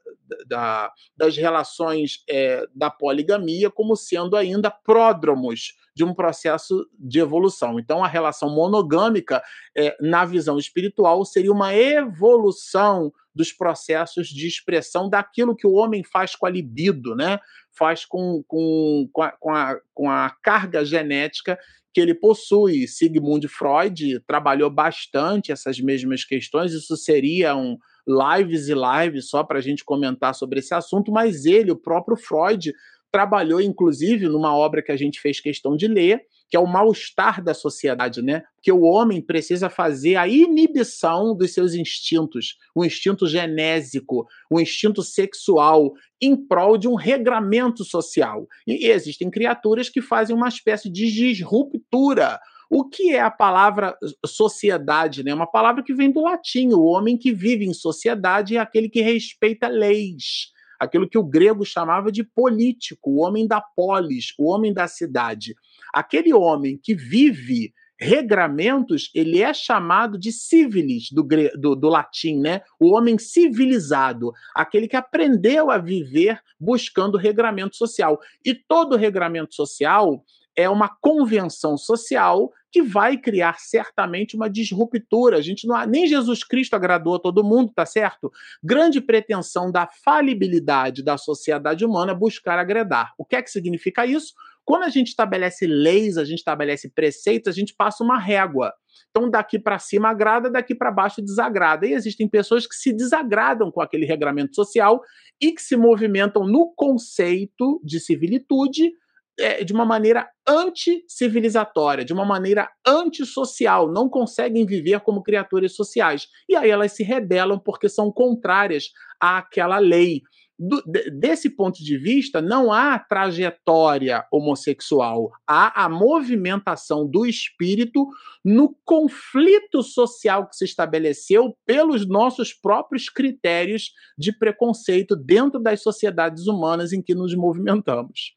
da, 0.47 0.93
das 1.17 1.35
relações 1.35 2.23
é, 2.29 2.65
da 2.73 2.89
poligamia 2.89 3.69
como 3.69 3.97
sendo 3.97 4.37
ainda 4.37 4.71
pródromos 4.71 5.73
de 5.93 6.05
um 6.05 6.13
processo 6.13 6.87
de 6.97 7.19
evolução. 7.19 7.77
Então, 7.77 8.01
a 8.01 8.07
relação 8.07 8.49
monogâmica, 8.49 9.43
é, 9.77 9.97
na 9.99 10.23
visão 10.23 10.57
espiritual, 10.57 11.25
seria 11.25 11.51
uma 11.51 11.75
evolução 11.75 13.11
dos 13.35 13.51
processos 13.51 14.29
de 14.29 14.47
expressão 14.47 15.09
daquilo 15.09 15.53
que 15.53 15.67
o 15.67 15.73
homem 15.73 16.01
faz 16.01 16.33
com 16.33 16.45
a 16.45 16.49
libido, 16.49 17.17
né? 17.17 17.41
faz 17.77 18.05
com, 18.05 18.41
com, 18.47 19.09
com, 19.11 19.21
a, 19.21 19.31
com, 19.31 19.49
a, 19.53 19.79
com 19.93 20.09
a 20.09 20.29
carga 20.41 20.85
genética 20.85 21.59
que 21.93 21.99
ele 21.99 22.15
possui. 22.15 22.87
Sigmund 22.87 23.49
Freud 23.49 24.21
trabalhou 24.21 24.69
bastante 24.69 25.51
essas 25.51 25.77
mesmas 25.81 26.23
questões, 26.23 26.71
isso 26.71 26.95
seria 26.95 27.53
um 27.53 27.77
lives 28.07 28.67
e 28.67 28.73
lives 28.73 29.29
só 29.29 29.43
para 29.43 29.59
a 29.59 29.61
gente 29.61 29.83
comentar 29.83 30.35
sobre 30.35 30.59
esse 30.59 30.73
assunto, 30.73 31.11
mas 31.11 31.45
ele, 31.45 31.71
o 31.71 31.75
próprio 31.75 32.17
Freud, 32.17 32.73
trabalhou, 33.11 33.61
inclusive, 33.61 34.27
numa 34.27 34.55
obra 34.55 34.81
que 34.81 34.91
a 34.91 34.97
gente 34.97 35.21
fez 35.21 35.39
questão 35.39 35.77
de 35.77 35.87
ler, 35.87 36.21
que 36.49 36.57
é 36.57 36.59
o 36.59 36.65
mal-estar 36.65 37.43
da 37.43 37.53
sociedade, 37.53 38.23
né? 38.23 38.41
Porque 38.55 38.71
o 38.71 38.81
homem 38.81 39.21
precisa 39.21 39.69
fazer 39.69 40.15
a 40.15 40.27
inibição 40.27 41.35
dos 41.35 41.53
seus 41.53 41.75
instintos, 41.75 42.57
o 42.75 42.83
instinto 42.83 43.27
genésico, 43.27 44.25
o 44.49 44.59
instinto 44.59 45.03
sexual, 45.03 45.93
em 46.19 46.35
prol 46.35 46.77
de 46.77 46.87
um 46.87 46.95
regramento 46.95 47.83
social. 47.83 48.47
E 48.67 48.87
existem 48.87 49.29
criaturas 49.29 49.89
que 49.89 50.01
fazem 50.01 50.35
uma 50.35 50.47
espécie 50.47 50.91
de 50.91 51.11
disruptura. 51.11 52.39
O 52.75 52.85
que 52.85 53.13
é 53.13 53.21
a 53.21 53.29
palavra 53.29 53.95
sociedade? 54.25 55.23
Né? 55.23 55.31
Uma 55.31 55.45
palavra 55.45 55.83
que 55.83 55.93
vem 55.93 56.11
do 56.11 56.21
latim. 56.21 56.69
O 56.69 56.85
homem 56.85 57.15
que 57.15 57.31
vive 57.31 57.65
em 57.65 57.73
sociedade 57.73 58.57
é 58.57 58.59
aquele 58.59 58.89
que 58.89 58.99
respeita 58.99 59.67
leis 59.67 60.51
aquilo 60.79 61.07
que 61.07 61.17
o 61.17 61.23
grego 61.23 61.63
chamava 61.63 62.11
de 62.11 62.23
político, 62.23 63.11
o 63.11 63.19
homem 63.19 63.47
da 63.47 63.61
polis, 63.61 64.33
o 64.37 64.49
homem 64.49 64.73
da 64.73 64.87
cidade. 64.87 65.55
Aquele 65.93 66.33
homem 66.33 66.77
que 66.81 66.93
vive 66.93 67.73
regramentos, 67.97 69.09
ele 69.15 69.41
é 69.41 69.53
chamado 69.53 70.17
de 70.17 70.31
civilis, 70.31 71.09
do, 71.09 71.25
do, 71.57 71.75
do, 71.75 71.87
latim, 71.87 72.37
né? 72.39 72.61
O 72.79 72.91
homem 72.91 73.17
civilizado, 73.17 74.33
aquele 74.53 74.87
que 74.87 74.95
aprendeu 74.97 75.71
a 75.71 75.77
viver 75.77 76.41
buscando 76.59 77.17
regramento 77.17 77.77
social. 77.77 78.19
E 78.43 78.53
todo 78.53 78.97
regramento 78.97 79.55
social 79.55 80.25
é 80.55 80.69
uma 80.69 80.89
convenção 80.89 81.77
social 81.77 82.51
que 82.71 82.81
vai 82.81 83.17
criar 83.17 83.59
certamente 83.59 84.35
uma 84.35 84.49
disruptura. 84.49 85.37
A 85.37 85.41
gente 85.41 85.67
não 85.67 85.79
nem 85.85 86.07
Jesus 86.07 86.43
Cristo 86.43 86.75
agradou 86.75 87.15
a 87.15 87.19
todo 87.19 87.43
mundo, 87.43 87.71
tá 87.73 87.85
certo? 87.85 88.31
Grande 88.63 88.99
pretensão 88.99 89.71
da 89.71 89.87
falibilidade 90.03 91.03
da 91.03 91.17
sociedade 91.17 91.85
humana 91.85 92.13
é 92.13 92.15
buscar 92.15 92.57
agradar. 92.57 93.13
O 93.17 93.23
que 93.23 93.35
é 93.35 93.41
que 93.41 93.51
significa 93.51 94.05
isso? 94.05 94.33
Quando 94.65 94.83
a 94.83 94.89
gente 94.89 95.09
estabelece 95.09 95.67
leis, 95.67 96.17
a 96.17 96.23
gente 96.23 96.39
estabelece 96.39 96.89
preceitos, 96.89 97.49
a 97.49 97.55
gente 97.55 97.75
passa 97.75 98.03
uma 98.03 98.17
régua. 98.17 98.73
Então, 99.11 99.29
daqui 99.29 99.59
para 99.59 99.77
cima 99.77 100.09
agrada, 100.09 100.49
daqui 100.49 100.73
para 100.73 100.89
baixo 100.89 101.21
desagrada. 101.21 101.85
E 101.85 101.93
existem 101.93 102.27
pessoas 102.27 102.65
que 102.65 102.75
se 102.75 102.93
desagradam 102.93 103.69
com 103.69 103.81
aquele 103.81 104.05
regramento 104.05 104.55
social 104.55 105.01
e 105.39 105.51
que 105.51 105.61
se 105.61 105.75
movimentam 105.75 106.47
no 106.47 106.73
conceito 106.75 107.81
de 107.83 107.99
civilitude 107.99 108.93
é, 109.39 109.63
de 109.63 109.73
uma 109.73 109.85
maneira 109.85 110.29
anticivilizatória, 110.47 112.05
de 112.05 112.13
uma 112.13 112.25
maneira 112.25 112.69
antissocial, 112.85 113.91
não 113.91 114.09
conseguem 114.09 114.65
viver 114.65 114.99
como 115.01 115.23
criaturas 115.23 115.75
sociais. 115.75 116.27
E 116.47 116.55
aí 116.55 116.69
elas 116.69 116.91
se 116.91 117.03
rebelam 117.03 117.59
porque 117.59 117.89
são 117.89 118.11
contrárias 118.11 118.91
àquela 119.19 119.79
lei. 119.79 120.21
Do, 120.59 120.83
desse 121.19 121.49
ponto 121.49 121.83
de 121.83 121.97
vista, 121.97 122.39
não 122.39 122.71
há 122.71 122.99
trajetória 122.99 124.23
homossexual, 124.31 125.31
há 125.47 125.83
a 125.83 125.89
movimentação 125.89 127.09
do 127.09 127.25
espírito 127.25 128.07
no 128.45 128.77
conflito 128.85 129.81
social 129.81 130.47
que 130.47 130.55
se 130.55 130.65
estabeleceu 130.65 131.57
pelos 131.65 132.07
nossos 132.07 132.53
próprios 132.53 133.09
critérios 133.09 133.91
de 134.15 134.31
preconceito 134.31 135.15
dentro 135.15 135.59
das 135.59 135.81
sociedades 135.81 136.45
humanas 136.45 136.93
em 136.93 137.01
que 137.01 137.15
nos 137.15 137.35
movimentamos. 137.35 138.35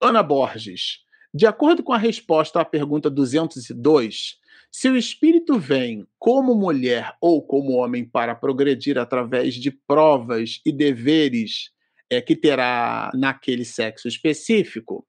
Ana 0.00 0.22
Borges, 0.22 1.00
de 1.34 1.46
acordo 1.46 1.82
com 1.82 1.92
a 1.92 1.98
resposta 1.98 2.60
à 2.60 2.64
pergunta 2.64 3.10
202, 3.10 4.38
se 4.70 4.88
o 4.88 4.96
espírito 4.96 5.58
vem 5.58 6.06
como 6.18 6.54
mulher 6.54 7.14
ou 7.20 7.42
como 7.42 7.72
homem 7.72 8.04
para 8.04 8.34
progredir 8.34 8.98
através 8.98 9.54
de 9.54 9.70
provas 9.70 10.60
e 10.64 10.70
deveres 10.70 11.70
é, 12.10 12.20
que 12.20 12.36
terá 12.36 13.10
naquele 13.14 13.64
sexo 13.64 14.06
específico, 14.06 15.06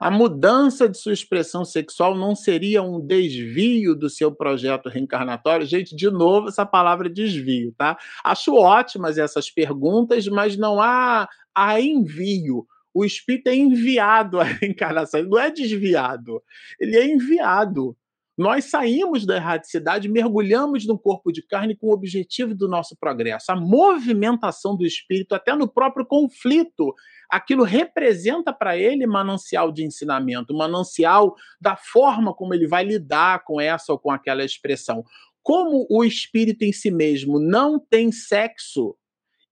a 0.00 0.10
mudança 0.10 0.88
de 0.88 0.98
sua 0.98 1.12
expressão 1.12 1.64
sexual 1.64 2.16
não 2.16 2.34
seria 2.34 2.82
um 2.82 3.00
desvio 3.00 3.94
do 3.94 4.08
seu 4.10 4.34
projeto 4.34 4.88
reencarnatório? 4.88 5.66
Gente, 5.66 5.94
de 5.94 6.10
novo, 6.10 6.48
essa 6.48 6.66
palavra 6.66 7.08
desvio, 7.08 7.72
tá? 7.76 7.96
Acho 8.24 8.54
ótimas 8.54 9.18
essas 9.18 9.50
perguntas, 9.50 10.26
mas 10.26 10.56
não 10.56 10.80
há, 10.80 11.28
há 11.54 11.80
envio 11.80 12.66
o 12.94 13.04
espírito 13.04 13.48
é 13.48 13.54
enviado 13.54 14.40
à 14.40 14.44
reencarnação, 14.44 15.20
ele 15.20 15.28
não 15.28 15.38
é 15.38 15.50
desviado, 15.50 16.42
ele 16.78 16.96
é 16.96 17.06
enviado. 17.06 17.96
Nós 18.40 18.64
saímos 18.64 19.26
da 19.26 19.36
erraticidade, 19.36 20.08
mergulhamos 20.08 20.86
no 20.86 20.98
corpo 20.98 21.30
de 21.30 21.42
carne 21.42 21.76
com 21.76 21.88
o 21.88 21.92
objetivo 21.92 22.54
do 22.54 22.66
nosso 22.66 22.96
progresso. 22.98 23.52
A 23.52 23.56
movimentação 23.56 24.74
do 24.74 24.86
espírito, 24.86 25.34
até 25.34 25.54
no 25.54 25.68
próprio 25.68 26.06
conflito, 26.06 26.94
aquilo 27.28 27.64
representa 27.64 28.50
para 28.50 28.78
ele 28.78 29.06
manancial 29.06 29.70
de 29.70 29.84
ensinamento, 29.84 30.56
manancial 30.56 31.34
da 31.60 31.76
forma 31.76 32.32
como 32.32 32.54
ele 32.54 32.66
vai 32.66 32.82
lidar 32.82 33.44
com 33.44 33.60
essa 33.60 33.92
ou 33.92 33.98
com 33.98 34.10
aquela 34.10 34.42
expressão. 34.42 35.04
Como 35.42 35.86
o 35.90 36.02
espírito 36.02 36.62
em 36.62 36.72
si 36.72 36.90
mesmo 36.90 37.38
não 37.38 37.78
tem 37.78 38.10
sexo, 38.10 38.96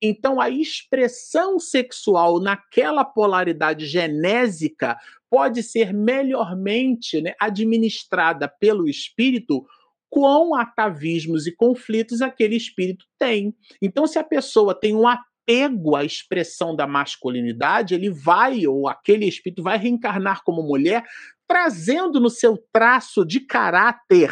então, 0.00 0.40
a 0.40 0.48
expressão 0.48 1.58
sexual 1.58 2.40
naquela 2.40 3.04
polaridade 3.04 3.86
genésica 3.86 4.96
pode 5.28 5.62
ser 5.62 5.92
melhormente 5.92 7.20
né, 7.20 7.34
administrada 7.40 8.48
pelo 8.48 8.88
espírito 8.88 9.66
com 10.08 10.54
atavismos 10.54 11.46
e 11.46 11.54
conflitos 11.54 12.22
aquele 12.22 12.56
espírito 12.56 13.04
tem. 13.18 13.54
Então, 13.82 14.06
se 14.06 14.18
a 14.18 14.24
pessoa 14.24 14.74
tem 14.74 14.94
um 14.94 15.06
apego 15.06 15.96
à 15.96 16.04
expressão 16.04 16.74
da 16.74 16.86
masculinidade, 16.86 17.94
ele 17.94 18.08
vai, 18.08 18.66
ou 18.66 18.88
aquele 18.88 19.26
espírito 19.26 19.62
vai 19.62 19.76
reencarnar 19.76 20.42
como 20.44 20.62
mulher, 20.62 21.04
trazendo 21.46 22.20
no 22.20 22.30
seu 22.30 22.56
traço 22.72 23.24
de 23.24 23.40
caráter 23.40 24.30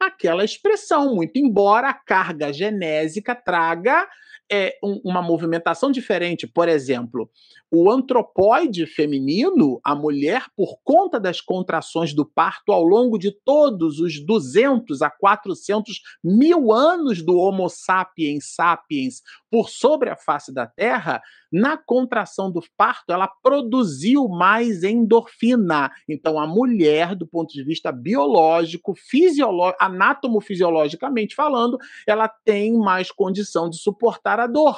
aquela 0.00 0.44
expressão, 0.44 1.14
muito 1.14 1.38
embora 1.38 1.88
a 1.88 1.94
carga 1.94 2.52
genésica 2.52 3.34
traga 3.34 4.06
é, 4.50 4.76
um, 4.82 5.00
uma 5.04 5.22
movimentação 5.22 5.90
diferente. 5.90 6.46
Por 6.46 6.68
exemplo, 6.68 7.30
o 7.70 7.90
antropóide 7.90 8.86
feminino, 8.86 9.80
a 9.84 9.94
mulher, 9.94 10.46
por 10.56 10.78
conta 10.84 11.18
das 11.18 11.40
contrações 11.40 12.14
do 12.14 12.24
parto 12.24 12.72
ao 12.72 12.82
longo 12.82 13.18
de 13.18 13.32
todos 13.32 13.98
os 13.98 14.24
200 14.24 15.02
a 15.02 15.10
400 15.10 16.00
mil 16.22 16.72
anos 16.72 17.22
do 17.22 17.36
Homo 17.36 17.68
sapiens 17.68 18.54
sapiens 18.54 19.22
por 19.50 19.68
sobre 19.68 20.10
a 20.10 20.16
face 20.16 20.52
da 20.52 20.66
Terra, 20.66 21.20
na 21.50 21.76
contração 21.76 22.50
do 22.50 22.62
parto, 22.76 23.12
ela 23.12 23.28
produziu 23.28 24.28
mais 24.28 24.82
endorfina. 24.82 25.90
Então, 26.08 26.38
a 26.38 26.46
mulher, 26.46 27.14
do 27.14 27.26
ponto 27.26 27.52
de 27.52 27.62
vista 27.62 27.92
biológico, 27.92 28.94
fisiológico, 28.94 29.82
anatomo-fisiologicamente 29.82 31.34
falando, 31.34 31.78
ela 32.06 32.28
tem 32.28 32.76
mais 32.76 33.10
condição 33.10 33.70
de 33.70 33.78
suportar 33.78 34.40
a 34.40 34.46
dor. 34.46 34.76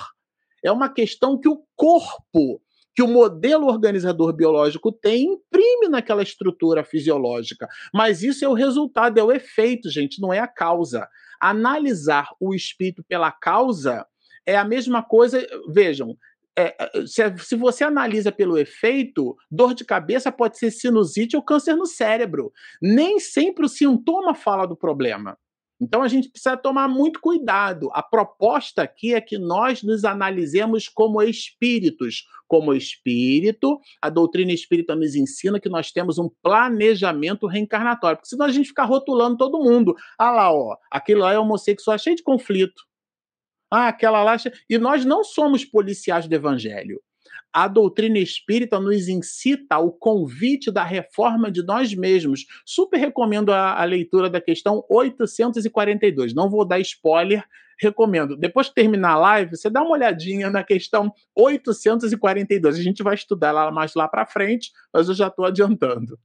É 0.63 0.71
uma 0.73 0.89
questão 0.89 1.39
que 1.39 1.49
o 1.49 1.63
corpo 1.77 2.61
que 2.99 3.03
o 3.03 3.07
modelo 3.07 3.69
organizador 3.69 4.33
biológico 4.33 4.91
tem 4.91 5.35
imprime 5.35 5.89
naquela 5.89 6.21
estrutura 6.21 6.83
fisiológica. 6.83 7.69
Mas 7.95 8.25
isso 8.25 8.45
é 8.45 8.49
o 8.49 8.55
resultado, 8.55 9.19
é 9.19 9.23
o 9.23 9.31
efeito, 9.31 9.89
gente, 9.89 10.21
não 10.21 10.33
é 10.33 10.41
a 10.41 10.49
causa. 10.49 11.09
Analisar 11.41 12.29
o 12.41 12.53
espírito 12.53 13.05
pela 13.09 13.31
causa 13.31 14.05
é 14.45 14.57
a 14.57 14.65
mesma 14.65 15.01
coisa. 15.01 15.47
Vejam, 15.69 16.17
é, 16.59 16.75
é, 16.77 17.07
se, 17.07 17.23
se, 17.39 17.55
você 17.55 17.85
analisa 17.85 18.33
pelo 18.33 18.59
efeito, 18.59 19.37
dor 19.49 19.75
de 19.75 19.85
cabeça 19.85 20.33
pode 20.33 20.59
ser 20.59 20.73
sinusite 20.73 21.37
ou 21.37 21.43
câncer 21.43 21.77
no 21.77 21.87
cérebro. 21.87 22.53
Nem 22.83 23.21
sempre 23.21 23.65
o 23.65 23.69
sintoma 23.69 24.35
fala 24.35 24.67
do 24.67 24.77
problema. 24.77 25.39
Então 25.81 26.03
a 26.03 26.09
gente 26.09 26.29
precisa 26.29 26.57
tomar 26.57 26.89
muito 26.89 27.21
cuidado. 27.21 27.89
A 27.93 28.03
proposta 28.03 28.83
aqui 28.83 29.15
é 29.15 29.21
que 29.21 29.39
nós 29.39 29.85
nos 29.85 30.05
analisemos 30.05 30.89
como 30.89 31.23
espíritos. 31.23 32.25
Como 32.49 32.75
espírito, 32.75 33.79
a 34.03 34.09
doutrina 34.09 34.51
espírita 34.53 34.97
nos 34.97 35.15
ensina 35.15 35.61
que 35.61 35.69
nós 35.69 35.93
temos 35.93 36.19
um 36.19 36.31
planejamento 36.43 37.47
reencarnatório. 37.47 38.17
Porque 38.17 38.31
senão 38.31 38.47
a 38.47 38.51
gente 38.51 38.69
fica 38.69 38.85
rotulando 38.85 39.37
todo 39.37 39.63
mundo. 39.63 39.95
Ah 40.19 40.33
lá, 40.33 40.53
ó, 40.53 40.77
aquilo 40.91 41.21
lá 41.21 41.33
é 41.33 41.39
homossexual, 41.39 41.99
cheio 41.99 42.17
de 42.17 42.23
conflito. 42.23 42.88
Ah, 43.71 43.89
aquela 43.89 44.23
lá. 44.23 44.37
E 44.69 44.79
nós 44.79 45.05
não 45.05 45.23
somos 45.23 45.65
policiais 45.65 46.27
do 46.27 46.35
evangelho. 46.35 47.01
A 47.53 47.67
doutrina 47.67 48.19
espírita 48.19 48.79
nos 48.79 49.09
incita 49.09 49.77
ao 49.77 49.91
convite 49.91 50.71
da 50.71 50.85
reforma 50.85 51.51
de 51.51 51.63
nós 51.63 51.95
mesmos. 51.95 52.47
Super 52.65 52.99
recomendo 52.99 53.53
a, 53.53 53.81
a 53.81 53.85
leitura 53.85 54.29
da 54.29 54.41
questão 54.41 54.85
842. 54.89 56.35
Não 56.35 56.51
vou 56.51 56.65
dar 56.65 56.79
spoiler, 56.81 57.45
recomendo. 57.81 58.37
Depois 58.37 58.69
que 58.69 58.75
terminar 58.75 59.13
a 59.13 59.19
live, 59.19 59.57
você 59.57 59.71
dá 59.71 59.81
uma 59.83 59.93
olhadinha 59.93 60.51
na 60.51 60.63
questão 60.63 61.13
842. 61.35 62.77
A 62.77 62.83
gente 62.83 63.03
vai 63.03 63.15
estudar 63.15 63.49
ela 63.49 63.71
mais 63.71 63.95
lá 63.95 64.07
para 64.09 64.27
frente, 64.27 64.71
mas 64.93 65.09
eu 65.09 65.15
já 65.15 65.29
estou 65.29 65.45
adiantando. 65.45 66.19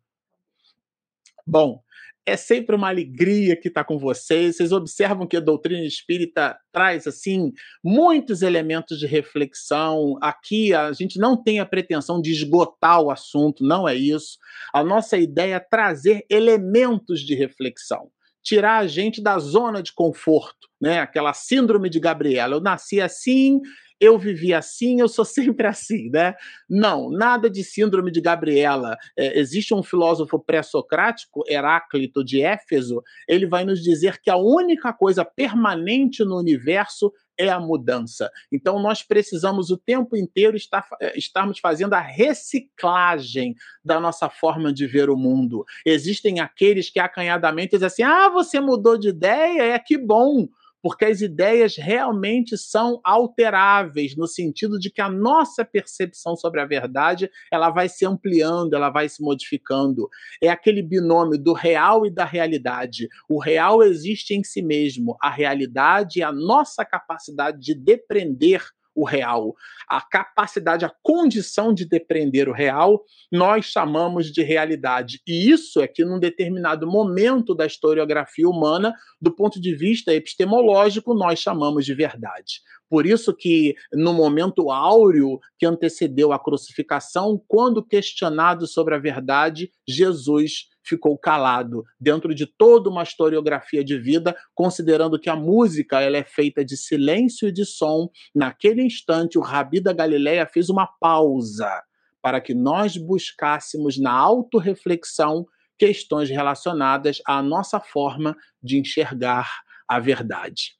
Bom, 1.45 1.81
é 2.25 2.37
sempre 2.37 2.75
uma 2.75 2.89
alegria 2.89 3.55
que 3.55 3.67
está 3.67 3.83
com 3.83 3.97
vocês. 3.97 4.55
Vocês 4.55 4.71
observam 4.71 5.27
que 5.27 5.37
a 5.37 5.41
doutrina 5.41 5.85
espírita 5.85 6.57
traz 6.71 7.05
assim 7.05 7.51
muitos 7.83 8.41
elementos 8.41 8.99
de 8.99 9.05
reflexão. 9.05 10.17
Aqui 10.21 10.73
a 10.73 10.91
gente 10.93 11.19
não 11.19 11.41
tem 11.41 11.59
a 11.59 11.65
pretensão 11.65 12.21
de 12.21 12.31
esgotar 12.31 13.01
o 13.01 13.11
assunto, 13.11 13.63
não 13.63 13.87
é 13.87 13.95
isso. 13.95 14.37
A 14.73 14.83
nossa 14.83 15.17
ideia 15.17 15.55
é 15.55 15.59
trazer 15.59 16.25
elementos 16.29 17.19
de 17.21 17.35
reflexão 17.35 18.09
tirar 18.43 18.79
a 18.79 18.87
gente 18.87 19.21
da 19.21 19.39
zona 19.39 19.81
de 19.81 19.93
conforto, 19.93 20.67
né? 20.79 20.99
Aquela 20.99 21.33
síndrome 21.33 21.89
de 21.89 21.99
Gabriela. 21.99 22.55
Eu 22.55 22.61
nasci 22.61 22.99
assim, 22.99 23.61
eu 23.99 24.17
vivi 24.17 24.53
assim, 24.53 24.99
eu 24.99 25.07
sou 25.07 25.23
sempre 25.25 25.65
assim, 25.65 26.09
né? 26.09 26.35
Não, 26.69 27.09
nada 27.09 27.49
de 27.49 27.63
síndrome 27.63 28.11
de 28.11 28.19
Gabriela. 28.19 28.97
É, 29.17 29.39
existe 29.39 29.73
um 29.73 29.81
filósofo 29.81 30.37
pré-socrático, 30.37 31.43
Heráclito 31.47 32.23
de 32.23 32.41
Éfeso, 32.41 33.01
ele 33.27 33.47
vai 33.47 33.63
nos 33.63 33.81
dizer 33.81 34.19
que 34.21 34.29
a 34.29 34.35
única 34.35 34.91
coisa 34.91 35.23
permanente 35.23 36.23
no 36.23 36.37
universo 36.37 37.11
é 37.37 37.49
a 37.49 37.59
mudança. 37.59 38.31
Então, 38.51 38.79
nós 38.79 39.03
precisamos 39.03 39.69
o 39.69 39.77
tempo 39.77 40.15
inteiro 40.15 40.55
estar, 40.55 40.87
é, 41.01 41.17
estarmos 41.17 41.59
fazendo 41.59 41.93
a 41.93 41.99
reciclagem 41.99 43.55
da 43.83 43.99
nossa 43.99 44.29
forma 44.29 44.71
de 44.71 44.87
ver 44.87 45.09
o 45.09 45.17
mundo. 45.17 45.65
Existem 45.85 46.39
aqueles 46.39 46.89
que 46.89 46.99
acanhadamente 46.99 47.71
dizem 47.71 47.87
assim: 47.87 48.03
ah, 48.03 48.29
você 48.29 48.59
mudou 48.59 48.97
de 48.97 49.09
ideia, 49.09 49.63
é 49.73 49.79
que 49.79 49.97
bom 49.97 50.47
porque 50.83 51.05
as 51.05 51.21
ideias 51.21 51.77
realmente 51.77 52.57
são 52.57 52.99
alteráveis 53.05 54.17
no 54.17 54.27
sentido 54.27 54.77
de 54.77 54.91
que 54.91 54.99
a 54.99 55.09
nossa 55.09 55.63
percepção 55.63 56.35
sobre 56.35 56.59
a 56.59 56.65
verdade 56.65 57.31
ela 57.49 57.69
vai 57.69 57.87
se 57.87 58.05
ampliando, 58.05 58.73
ela 58.73 58.89
vai 58.89 59.07
se 59.07 59.23
modificando. 59.23 60.09
É 60.41 60.49
aquele 60.49 60.83
binômio 60.83 61.41
do 61.41 61.53
real 61.53 62.05
e 62.05 62.13
da 62.13 62.25
realidade. 62.25 63.07
O 63.29 63.39
real 63.39 63.81
existe 63.81 64.33
em 64.33 64.43
si 64.43 64.61
mesmo, 64.61 65.15
a 65.21 65.29
realidade 65.29 66.21
é 66.21 66.25
a 66.25 66.33
nossa 66.33 66.83
capacidade 66.83 67.59
de 67.61 67.73
depreender 67.73 68.61
o 68.95 69.05
real. 69.05 69.55
A 69.87 70.01
capacidade, 70.01 70.85
a 70.85 70.93
condição 71.01 71.73
de 71.73 71.85
depreender 71.85 72.47
o 72.47 72.53
real, 72.53 73.03
nós 73.31 73.65
chamamos 73.65 74.31
de 74.31 74.41
realidade. 74.43 75.21
E 75.27 75.49
isso 75.49 75.81
é 75.81 75.87
que, 75.87 76.05
num 76.05 76.19
determinado 76.19 76.87
momento 76.87 77.55
da 77.55 77.65
historiografia 77.65 78.47
humana, 78.47 78.93
do 79.21 79.31
ponto 79.35 79.59
de 79.59 79.75
vista 79.75 80.13
epistemológico, 80.13 81.13
nós 81.13 81.39
chamamos 81.39 81.85
de 81.85 81.93
verdade. 81.93 82.61
Por 82.89 83.07
isso 83.07 83.33
que, 83.33 83.73
no 83.91 84.13
momento 84.13 84.69
áureo 84.69 85.39
que 85.57 85.65
antecedeu 85.65 86.31
a 86.31 86.39
crucificação, 86.39 87.41
quando 87.47 87.83
questionado 87.83 88.67
sobre 88.67 88.93
a 88.93 88.99
verdade, 88.99 89.71
Jesus 89.87 90.67
ficou 90.83 91.17
calado 91.17 91.83
dentro 91.99 92.33
de 92.35 92.45
toda 92.45 92.89
uma 92.89 93.03
historiografia 93.03 93.83
de 93.83 93.97
vida, 93.97 94.35
considerando 94.53 95.19
que 95.19 95.29
a 95.29 95.35
música 95.35 96.01
ela 96.01 96.17
é 96.17 96.23
feita 96.23 96.63
de 96.63 96.75
silêncio 96.75 97.47
e 97.47 97.51
de 97.51 97.65
som. 97.65 98.09
Naquele 98.33 98.83
instante, 98.83 99.37
o 99.37 99.41
Rabi 99.41 99.79
da 99.79 99.93
Galileia 99.93 100.45
fez 100.45 100.69
uma 100.69 100.87
pausa 100.87 101.83
para 102.21 102.39
que 102.39 102.53
nós 102.53 102.95
buscássemos 102.95 103.99
na 103.99 104.11
autorreflexão 104.11 105.45
questões 105.77 106.29
relacionadas 106.29 107.21
à 107.27 107.41
nossa 107.41 107.79
forma 107.79 108.35
de 108.61 108.79
enxergar 108.79 109.49
a 109.87 109.99
verdade. 109.99 110.75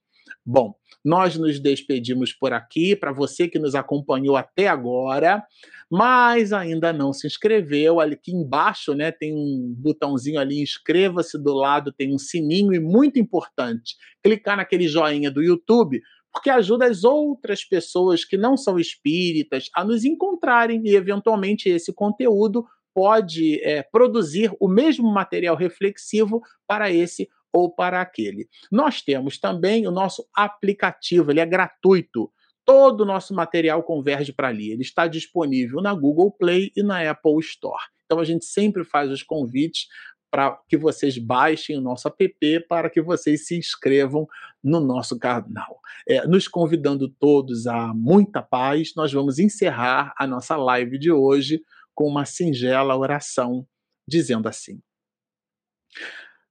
Bom, 0.46 0.74
nós 1.04 1.38
nos 1.38 1.60
despedimos 1.60 2.32
por 2.32 2.54
aqui. 2.54 2.96
Para 2.96 3.12
você 3.12 3.48
que 3.48 3.60
nos 3.60 3.76
acompanhou 3.76 4.38
até 4.38 4.68
agora, 4.68 5.44
mas 5.92 6.54
ainda 6.54 6.94
não 6.94 7.12
se 7.14 7.28
inscreveu, 7.28 8.00
aqui 8.00 8.32
embaixo, 8.32 8.94
né, 8.94 9.12
tem 9.12 9.34
um 9.34 9.76
botãozinho 9.78 10.40
ali, 10.40 10.62
inscreva-se 10.62 11.38
do 11.38 11.54
lado, 11.54 11.92
tem 11.92 12.14
um 12.14 12.18
sininho 12.18 12.74
e 12.74 12.80
muito 12.80 13.20
importante, 13.20 13.96
clicar 14.24 14.58
naquele 14.58 14.88
joinha 14.88 15.30
do 15.30 15.42
YouTube, 15.42 16.02
porque 16.32 16.50
ajuda 16.50 16.86
as 16.86 17.04
outras 17.04 17.64
pessoas 17.64 18.26
que 18.26 18.38
não 18.38 18.58
são 18.58 18.80
espíritas 18.80 19.70
a 19.76 19.84
nos 19.84 20.04
encontrarem 20.04 20.82
e 20.84 20.96
eventualmente 20.96 21.70
esse 21.70 21.94
conteúdo 21.94 22.66
pode 22.94 23.60
é, 23.64 23.84
produzir 23.84 24.52
o 24.60 24.68
mesmo 24.68 25.12
material 25.12 25.56
reflexivo 25.56 26.42
para 26.68 26.92
esse 26.92 27.28
ou 27.54 27.74
para 27.74 28.02
aquele. 28.02 28.50
Nós 28.72 29.02
temos 29.02 29.38
também 29.38 29.88
o 29.88 29.92
nosso 29.92 30.28
aplicativo, 30.36 31.32
ele 31.32 31.40
é 31.40 31.46
gratuito. 31.46 32.32
Todo 32.66 33.02
o 33.02 33.06
nosso 33.06 33.34
material 33.34 33.84
converge 33.84 34.32
para 34.32 34.48
ali. 34.48 34.72
Ele 34.72 34.82
está 34.82 35.06
disponível 35.06 35.82
na 35.82 35.94
Google 35.94 36.32
Play 36.32 36.72
e 36.76 36.82
na 36.82 37.10
Apple 37.10 37.40
Store. 37.40 37.84
Então 38.06 38.20
a 38.20 38.24
gente 38.24 38.46
sempre 38.46 38.84
faz 38.84 39.12
os 39.12 39.22
convites 39.22 39.88
para 40.34 40.60
que 40.68 40.76
vocês 40.76 41.20
baixem 41.20 41.78
o 41.78 41.82
nosso 41.82 42.08
app 42.08 42.60
para 42.68 42.90
que 42.90 43.00
vocês 43.00 43.46
se 43.46 43.56
inscrevam 43.56 44.28
no 44.64 44.80
nosso 44.80 45.20
canal. 45.20 45.80
É, 46.08 46.26
nos 46.26 46.48
convidando 46.48 47.08
todos 47.08 47.68
a 47.68 47.94
muita 47.94 48.42
paz, 48.42 48.94
nós 48.96 49.14
vamos 49.14 49.38
encerrar 49.38 50.12
a 50.18 50.26
nossa 50.26 50.58
live 50.58 50.98
de 50.98 51.12
hoje 51.12 51.62
com 51.94 52.08
uma 52.08 52.26
singela 52.26 52.98
oração, 52.98 53.68
dizendo 54.08 54.50
assim: 54.50 54.82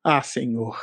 ah, 0.05 0.21
Senhor, 0.21 0.77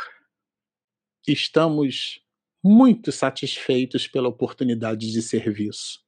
estamos 1.28 2.22
muito 2.64 3.12
satisfeitos 3.12 4.08
pela 4.08 4.30
oportunidade 4.30 5.12
de 5.12 5.22
serviço, 5.22 6.02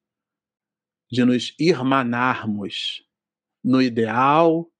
de 1.11 1.25
nos 1.25 1.53
irmanarmos 1.59 3.05
no 3.63 3.81
ideal 3.81 4.71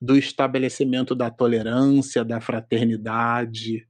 do 0.00 0.16
estabelecimento 0.16 1.14
da 1.14 1.30
tolerância, 1.30 2.24
da 2.24 2.40
fraternidade, 2.40 3.88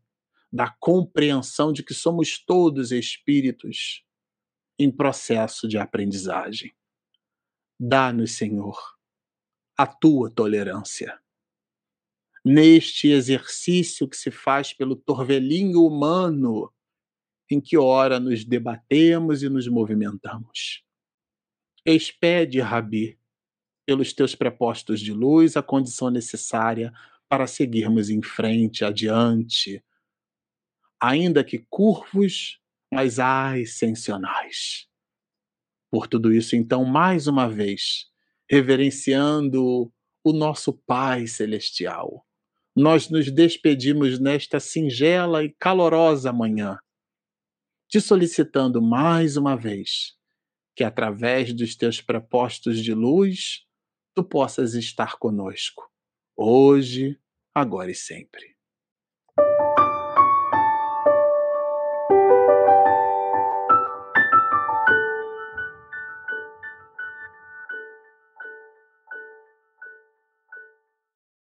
da 0.53 0.71
compreensão 0.79 1.73
de 1.73 1.83
que 1.83 1.95
somos 1.95 2.39
todos 2.39 2.93
espíritos 2.93 4.05
em 4.79 4.91
processo 4.91 5.67
de 5.67 5.79
aprendizagem. 5.79 6.73
Dá-nos, 7.81 8.33
Senhor, 8.33 8.79
a 9.77 9.87
tua 9.87 10.31
tolerância 10.31 11.22
neste 12.45 13.09
exercício 13.09 14.09
que 14.09 14.17
se 14.17 14.31
faz 14.31 14.73
pelo 14.73 14.97
torvelinho 14.97 15.85
humano, 15.85 16.73
em 17.51 17.61
que 17.61 17.77
ora 17.77 18.19
nos 18.19 18.45
debatemos 18.45 19.43
e 19.43 19.49
nos 19.49 19.69
movimentamos. 19.69 20.85
Expede, 21.85 22.61
Rabi, 22.61 23.19
pelos 23.87 24.13
teus 24.13 24.35
prepostos 24.35 25.01
de 25.01 25.13
luz, 25.13 25.57
a 25.57 25.63
condição 25.63 26.11
necessária 26.11 26.93
para 27.29 27.47
seguirmos 27.47 28.11
em 28.11 28.23
frente, 28.23 28.85
adiante, 28.85 29.83
ainda 31.01 31.43
que 31.43 31.67
curvos, 31.69 32.61
mas 32.93 33.19
ascensionais. 33.19 34.87
Por 35.91 36.07
tudo 36.07 36.33
isso, 36.33 36.55
então, 36.57 36.85
mais 36.85 37.27
uma 37.27 37.49
vez, 37.49 38.07
reverenciando 38.49 39.93
o 40.25 40.33
nosso 40.33 40.73
Pai 40.73 41.27
Celestial, 41.27 42.25
nós 42.75 43.11
nos 43.11 43.31
despedimos 43.31 44.19
nesta 44.19 44.59
singela 44.59 45.45
e 45.45 45.55
calorosa 45.59 46.33
manhã, 46.33 46.79
te 47.89 48.01
solicitando 48.01 48.81
mais 48.81 49.37
uma 49.37 49.57
vez 49.57 50.17
que, 50.75 50.83
através 50.83 51.53
dos 51.53 51.77
teus 51.77 52.01
prepostos 52.01 52.83
de 52.83 52.95
luz, 52.95 53.67
tu 54.15 54.25
possas 54.25 54.75
estar 54.75 55.19
conosco, 55.19 55.91
hoje, 56.35 57.19
agora 57.55 57.91
e 57.91 57.95
sempre. 57.95 58.52